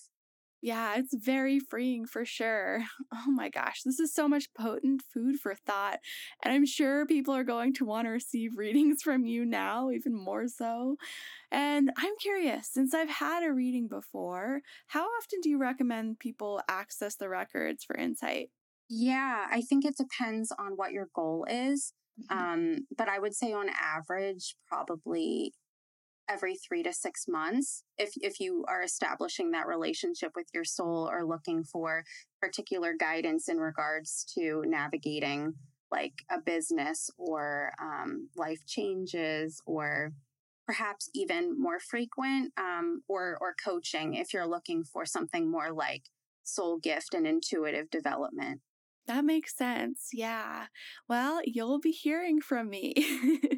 yeah, 0.67 0.95
it's 0.97 1.15
very 1.15 1.59
freeing 1.61 2.05
for 2.05 2.25
sure. 2.25 2.83
Oh 3.13 3.31
my 3.31 3.49
gosh, 3.49 3.81
this 3.83 3.99
is 3.99 4.13
so 4.13 4.27
much 4.27 4.53
potent 4.53 5.01
food 5.13 5.39
for 5.39 5.55
thought. 5.55 5.99
And 6.43 6.53
I'm 6.53 6.65
sure 6.65 7.05
people 7.05 7.33
are 7.33 7.43
going 7.43 7.73
to 7.75 7.85
want 7.85 8.05
to 8.05 8.11
receive 8.11 8.57
readings 8.57 9.01
from 9.03 9.25
you 9.25 9.45
now, 9.45 9.89
even 9.91 10.13
more 10.13 10.47
so. 10.47 10.97
And 11.51 11.91
I'm 11.97 12.13
curious, 12.19 12.69
since 12.69 12.93
I've 12.93 13.09
had 13.09 13.43
a 13.43 13.53
reading 13.53 13.87
before, 13.87 14.61
how 14.87 15.03
often 15.03 15.39
do 15.41 15.49
you 15.49 15.57
recommend 15.57 16.19
people 16.19 16.61
access 16.67 17.15
the 17.15 17.29
records 17.29 17.85
for 17.85 17.95
insight? 17.95 18.49
Yeah, 18.89 19.47
I 19.49 19.61
think 19.61 19.85
it 19.85 19.95
depends 19.97 20.51
on 20.57 20.73
what 20.75 20.91
your 20.91 21.07
goal 21.13 21.45
is. 21.49 21.93
Mm-hmm. 22.29 22.37
Um, 22.37 22.87
but 22.97 23.07
I 23.07 23.19
would 23.19 23.35
say 23.35 23.53
on 23.53 23.69
average, 23.69 24.55
probably 24.67 25.53
every 26.29 26.55
three 26.55 26.83
to 26.83 26.93
six 26.93 27.25
months 27.27 27.83
if 27.97 28.11
if 28.21 28.39
you 28.39 28.65
are 28.67 28.83
establishing 28.83 29.51
that 29.51 29.67
relationship 29.67 30.31
with 30.35 30.47
your 30.53 30.63
soul 30.63 31.09
or 31.11 31.25
looking 31.25 31.63
for 31.63 32.03
particular 32.41 32.93
guidance 32.99 33.47
in 33.47 33.57
regards 33.57 34.25
to 34.35 34.63
navigating 34.65 35.53
like 35.91 36.13
a 36.29 36.39
business 36.39 37.09
or 37.17 37.71
um, 37.81 38.29
life 38.35 38.65
changes 38.65 39.61
or 39.65 40.11
perhaps 40.65 41.09
even 41.13 41.59
more 41.59 41.79
frequent 41.79 42.51
um, 42.57 43.01
or 43.07 43.37
or 43.39 43.55
coaching 43.63 44.13
if 44.13 44.33
you're 44.33 44.47
looking 44.47 44.83
for 44.83 45.05
something 45.05 45.49
more 45.49 45.71
like 45.71 46.03
soul 46.43 46.77
gift 46.77 47.13
and 47.13 47.25
intuitive 47.25 47.89
development. 47.89 48.61
That 49.07 49.23
makes 49.23 49.55
sense 49.55 50.09
yeah. 50.11 50.65
Well 51.07 51.41
you'll 51.45 51.79
be 51.79 51.91
hearing 51.91 52.41
from 52.41 52.69
me 52.69 52.93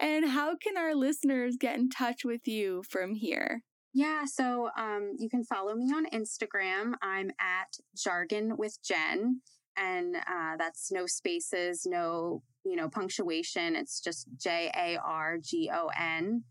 and 0.00 0.28
how 0.28 0.56
can 0.56 0.76
our 0.76 0.94
listeners 0.94 1.56
get 1.58 1.76
in 1.76 1.90
touch 1.90 2.24
with 2.24 2.46
you 2.46 2.82
from 2.88 3.14
here? 3.14 3.62
Yeah, 3.94 4.24
so 4.26 4.70
um, 4.78 5.14
you 5.18 5.28
can 5.28 5.44
follow 5.44 5.74
me 5.74 5.86
on 5.86 6.06
Instagram. 6.10 6.92
I'm 7.02 7.30
at 7.40 7.76
Jargon 7.96 8.56
with 8.56 8.78
Jen, 8.82 9.40
and 9.76 10.16
uh, 10.16 10.56
that's 10.58 10.92
no 10.92 11.06
spaces, 11.06 11.86
no 11.86 12.42
you 12.64 12.76
know 12.76 12.88
punctuation. 12.88 13.74
It's 13.74 14.00
just 14.00 14.28
J 14.36 14.70
A 14.76 14.98
R 14.98 15.38
G 15.42 15.70
O 15.72 15.88
N 15.98 16.44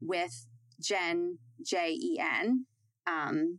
with 0.00 0.46
Jen 0.80 1.38
J 1.64 1.92
E 1.92 2.18
N. 2.20 2.66
Um, 3.06 3.58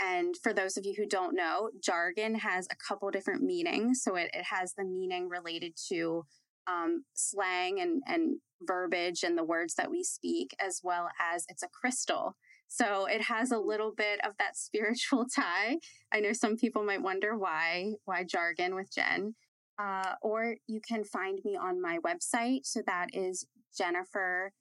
and 0.00 0.34
for 0.42 0.52
those 0.52 0.76
of 0.76 0.84
you 0.84 0.94
who 0.96 1.06
don't 1.06 1.36
know, 1.36 1.70
jargon 1.80 2.34
has 2.34 2.66
a 2.70 2.76
couple 2.88 3.10
different 3.10 3.42
meanings. 3.42 4.02
So 4.02 4.16
it, 4.16 4.30
it 4.32 4.44
has 4.50 4.74
the 4.74 4.84
meaning 4.84 5.28
related 5.28 5.74
to 5.90 6.24
um, 6.66 7.04
slang 7.14 7.80
and, 7.80 8.02
and 8.06 8.38
verbiage 8.66 9.22
and 9.22 9.36
the 9.36 9.44
words 9.44 9.74
that 9.74 9.90
we 9.90 10.02
speak, 10.02 10.54
as 10.60 10.80
well 10.82 11.08
as 11.20 11.44
it's 11.48 11.62
a 11.62 11.68
crystal. 11.68 12.36
So 12.68 13.06
it 13.06 13.22
has 13.22 13.50
a 13.52 13.58
little 13.58 13.92
bit 13.94 14.24
of 14.24 14.32
that 14.38 14.56
spiritual 14.58 15.26
tie. 15.26 15.78
I 16.12 16.20
know 16.20 16.32
some 16.32 16.56
people 16.56 16.84
might 16.84 17.02
wonder 17.02 17.36
why, 17.36 17.94
why 18.04 18.24
jargon 18.24 18.74
with 18.74 18.92
Jen. 18.94 19.34
Uh, 19.78 20.14
or 20.22 20.56
you 20.66 20.80
can 20.86 21.02
find 21.04 21.40
me 21.44 21.56
on 21.56 21.80
my 21.80 21.98
website. 21.98 22.60
So 22.64 22.82
that 22.86 23.08
is 23.12 23.46
Jennifer 23.76 24.52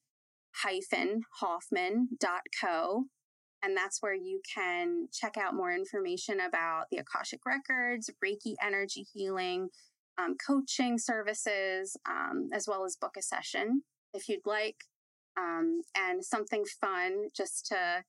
Hoffman.co. 1.40 3.06
And 3.64 3.78
that's 3.78 4.02
where 4.02 4.16
you 4.16 4.42
can 4.54 5.08
check 5.14 5.38
out 5.38 5.54
more 5.54 5.72
information 5.72 6.40
about 6.40 6.86
the 6.90 6.98
Akashic 6.98 7.42
Records, 7.46 8.10
Reiki 8.24 8.56
energy 8.62 9.06
healing, 9.14 9.70
um, 10.22 10.36
coaching 10.46 10.98
services, 10.98 11.98
um, 12.08 12.50
as 12.54 12.68
well 12.68 12.86
as 12.86 12.96
book 12.96 13.16
a 13.18 13.22
session 13.22 13.84
if 14.14 14.28
you'd 14.28 14.46
like, 14.46 14.86
um, 15.38 15.82
and 15.96 16.24
something 16.24 16.66
fun 16.66 17.28
just 17.36 17.66
to 17.68 18.04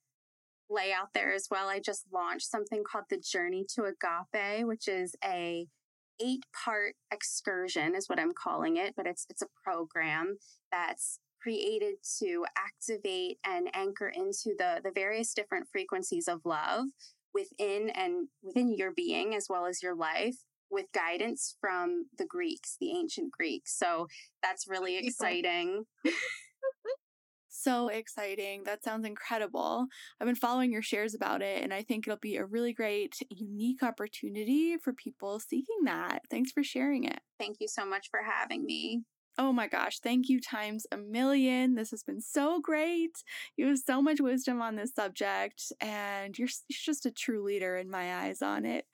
lay 0.68 0.92
out 0.92 1.08
there 1.14 1.32
as 1.32 1.48
well. 1.50 1.68
I 1.68 1.78
just 1.78 2.06
launched 2.12 2.50
something 2.50 2.82
called 2.84 3.04
the 3.10 3.18
Journey 3.18 3.64
to 3.74 3.84
Agape, 3.84 4.66
which 4.66 4.88
is 4.88 5.14
a 5.24 5.66
eight 6.20 6.44
part 6.64 6.94
excursion 7.12 7.94
is 7.94 8.08
what 8.08 8.18
I'm 8.18 8.32
calling 8.32 8.76
it, 8.76 8.94
but 8.96 9.06
it's 9.06 9.26
it's 9.28 9.42
a 9.42 9.46
program 9.64 10.38
that's 10.70 11.18
created 11.42 11.96
to 12.20 12.46
activate 12.56 13.38
and 13.44 13.68
anchor 13.74 14.08
into 14.08 14.54
the 14.58 14.80
the 14.82 14.92
various 14.94 15.34
different 15.34 15.66
frequencies 15.70 16.28
of 16.28 16.40
love 16.44 16.86
within 17.34 17.90
and 17.90 18.28
within 18.42 18.76
your 18.76 18.92
being 18.92 19.34
as 19.34 19.46
well 19.48 19.66
as 19.66 19.82
your 19.82 19.94
life 19.94 20.36
with 20.72 20.86
guidance 20.92 21.56
from 21.60 22.06
the 22.18 22.24
Greeks, 22.24 22.76
the 22.80 22.90
ancient 22.90 23.30
Greeks. 23.30 23.78
So 23.78 24.08
that's 24.42 24.66
really 24.66 24.96
exciting. 24.96 25.84
so 27.48 27.88
exciting. 27.88 28.64
That 28.64 28.82
sounds 28.82 29.06
incredible. 29.06 29.86
I've 30.20 30.26
been 30.26 30.34
following 30.34 30.72
your 30.72 30.82
shares 30.82 31.14
about 31.14 31.42
it, 31.42 31.62
and 31.62 31.72
I 31.72 31.82
think 31.82 32.06
it'll 32.06 32.18
be 32.18 32.36
a 32.36 32.44
really 32.44 32.72
great, 32.72 33.18
unique 33.30 33.82
opportunity 33.82 34.76
for 34.78 34.92
people 34.92 35.38
seeking 35.38 35.84
that. 35.84 36.22
Thanks 36.30 36.50
for 36.50 36.64
sharing 36.64 37.04
it. 37.04 37.20
Thank 37.38 37.58
you 37.60 37.68
so 37.68 37.84
much 37.84 38.08
for 38.10 38.20
having 38.22 38.64
me. 38.64 39.02
Oh 39.38 39.52
my 39.52 39.66
gosh, 39.66 39.98
thank 40.00 40.28
you 40.28 40.40
times 40.40 40.86
a 40.92 40.98
million. 40.98 41.74
This 41.74 41.90
has 41.90 42.02
been 42.02 42.20
so 42.20 42.60
great. 42.60 43.22
You 43.56 43.68
have 43.68 43.78
so 43.78 44.02
much 44.02 44.20
wisdom 44.20 44.60
on 44.60 44.76
this 44.76 44.92
subject, 44.94 45.72
and 45.80 46.38
you're, 46.38 46.48
you're 46.68 46.76
just 46.84 47.06
a 47.06 47.10
true 47.10 47.42
leader 47.42 47.76
in 47.76 47.90
my 47.90 48.14
eyes 48.24 48.42
on 48.42 48.66
it. 48.66 48.84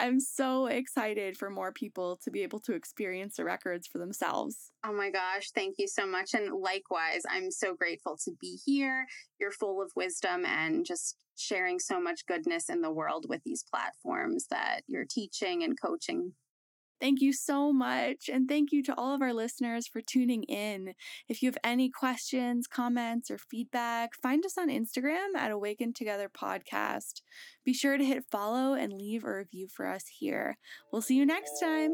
I'm 0.00 0.20
so 0.20 0.66
excited 0.66 1.36
for 1.36 1.50
more 1.50 1.72
people 1.72 2.18
to 2.24 2.30
be 2.30 2.42
able 2.42 2.60
to 2.60 2.74
experience 2.74 3.36
the 3.36 3.44
records 3.44 3.86
for 3.86 3.98
themselves. 3.98 4.72
Oh 4.84 4.92
my 4.92 5.10
gosh, 5.10 5.50
thank 5.54 5.76
you 5.78 5.86
so 5.86 6.06
much. 6.06 6.34
And 6.34 6.52
likewise, 6.52 7.22
I'm 7.30 7.50
so 7.50 7.74
grateful 7.74 8.18
to 8.24 8.32
be 8.40 8.58
here. 8.64 9.06
You're 9.38 9.52
full 9.52 9.80
of 9.80 9.92
wisdom 9.94 10.44
and 10.44 10.84
just 10.84 11.16
sharing 11.36 11.78
so 11.78 12.00
much 12.00 12.26
goodness 12.26 12.68
in 12.68 12.80
the 12.80 12.92
world 12.92 13.26
with 13.28 13.42
these 13.44 13.64
platforms 13.72 14.46
that 14.50 14.82
you're 14.86 15.06
teaching 15.08 15.62
and 15.62 15.80
coaching 15.80 16.32
Thank 17.04 17.20
you 17.20 17.34
so 17.34 17.70
much. 17.70 18.30
And 18.32 18.48
thank 18.48 18.72
you 18.72 18.82
to 18.84 18.94
all 18.96 19.14
of 19.14 19.20
our 19.20 19.34
listeners 19.34 19.86
for 19.86 20.00
tuning 20.00 20.44
in. 20.44 20.94
If 21.28 21.42
you 21.42 21.48
have 21.48 21.58
any 21.62 21.90
questions, 21.90 22.66
comments, 22.66 23.30
or 23.30 23.36
feedback, 23.36 24.14
find 24.22 24.42
us 24.46 24.56
on 24.56 24.70
Instagram 24.70 25.36
at 25.36 25.50
Awaken 25.50 25.92
Together 25.92 26.30
Podcast. 26.30 27.20
Be 27.62 27.74
sure 27.74 27.98
to 27.98 28.04
hit 28.06 28.24
follow 28.30 28.72
and 28.72 28.90
leave 28.90 29.22
a 29.22 29.36
review 29.36 29.68
for 29.68 29.86
us 29.86 30.04
here. 30.18 30.56
We'll 30.90 31.02
see 31.02 31.16
you 31.16 31.26
next 31.26 31.60
time. 31.60 31.90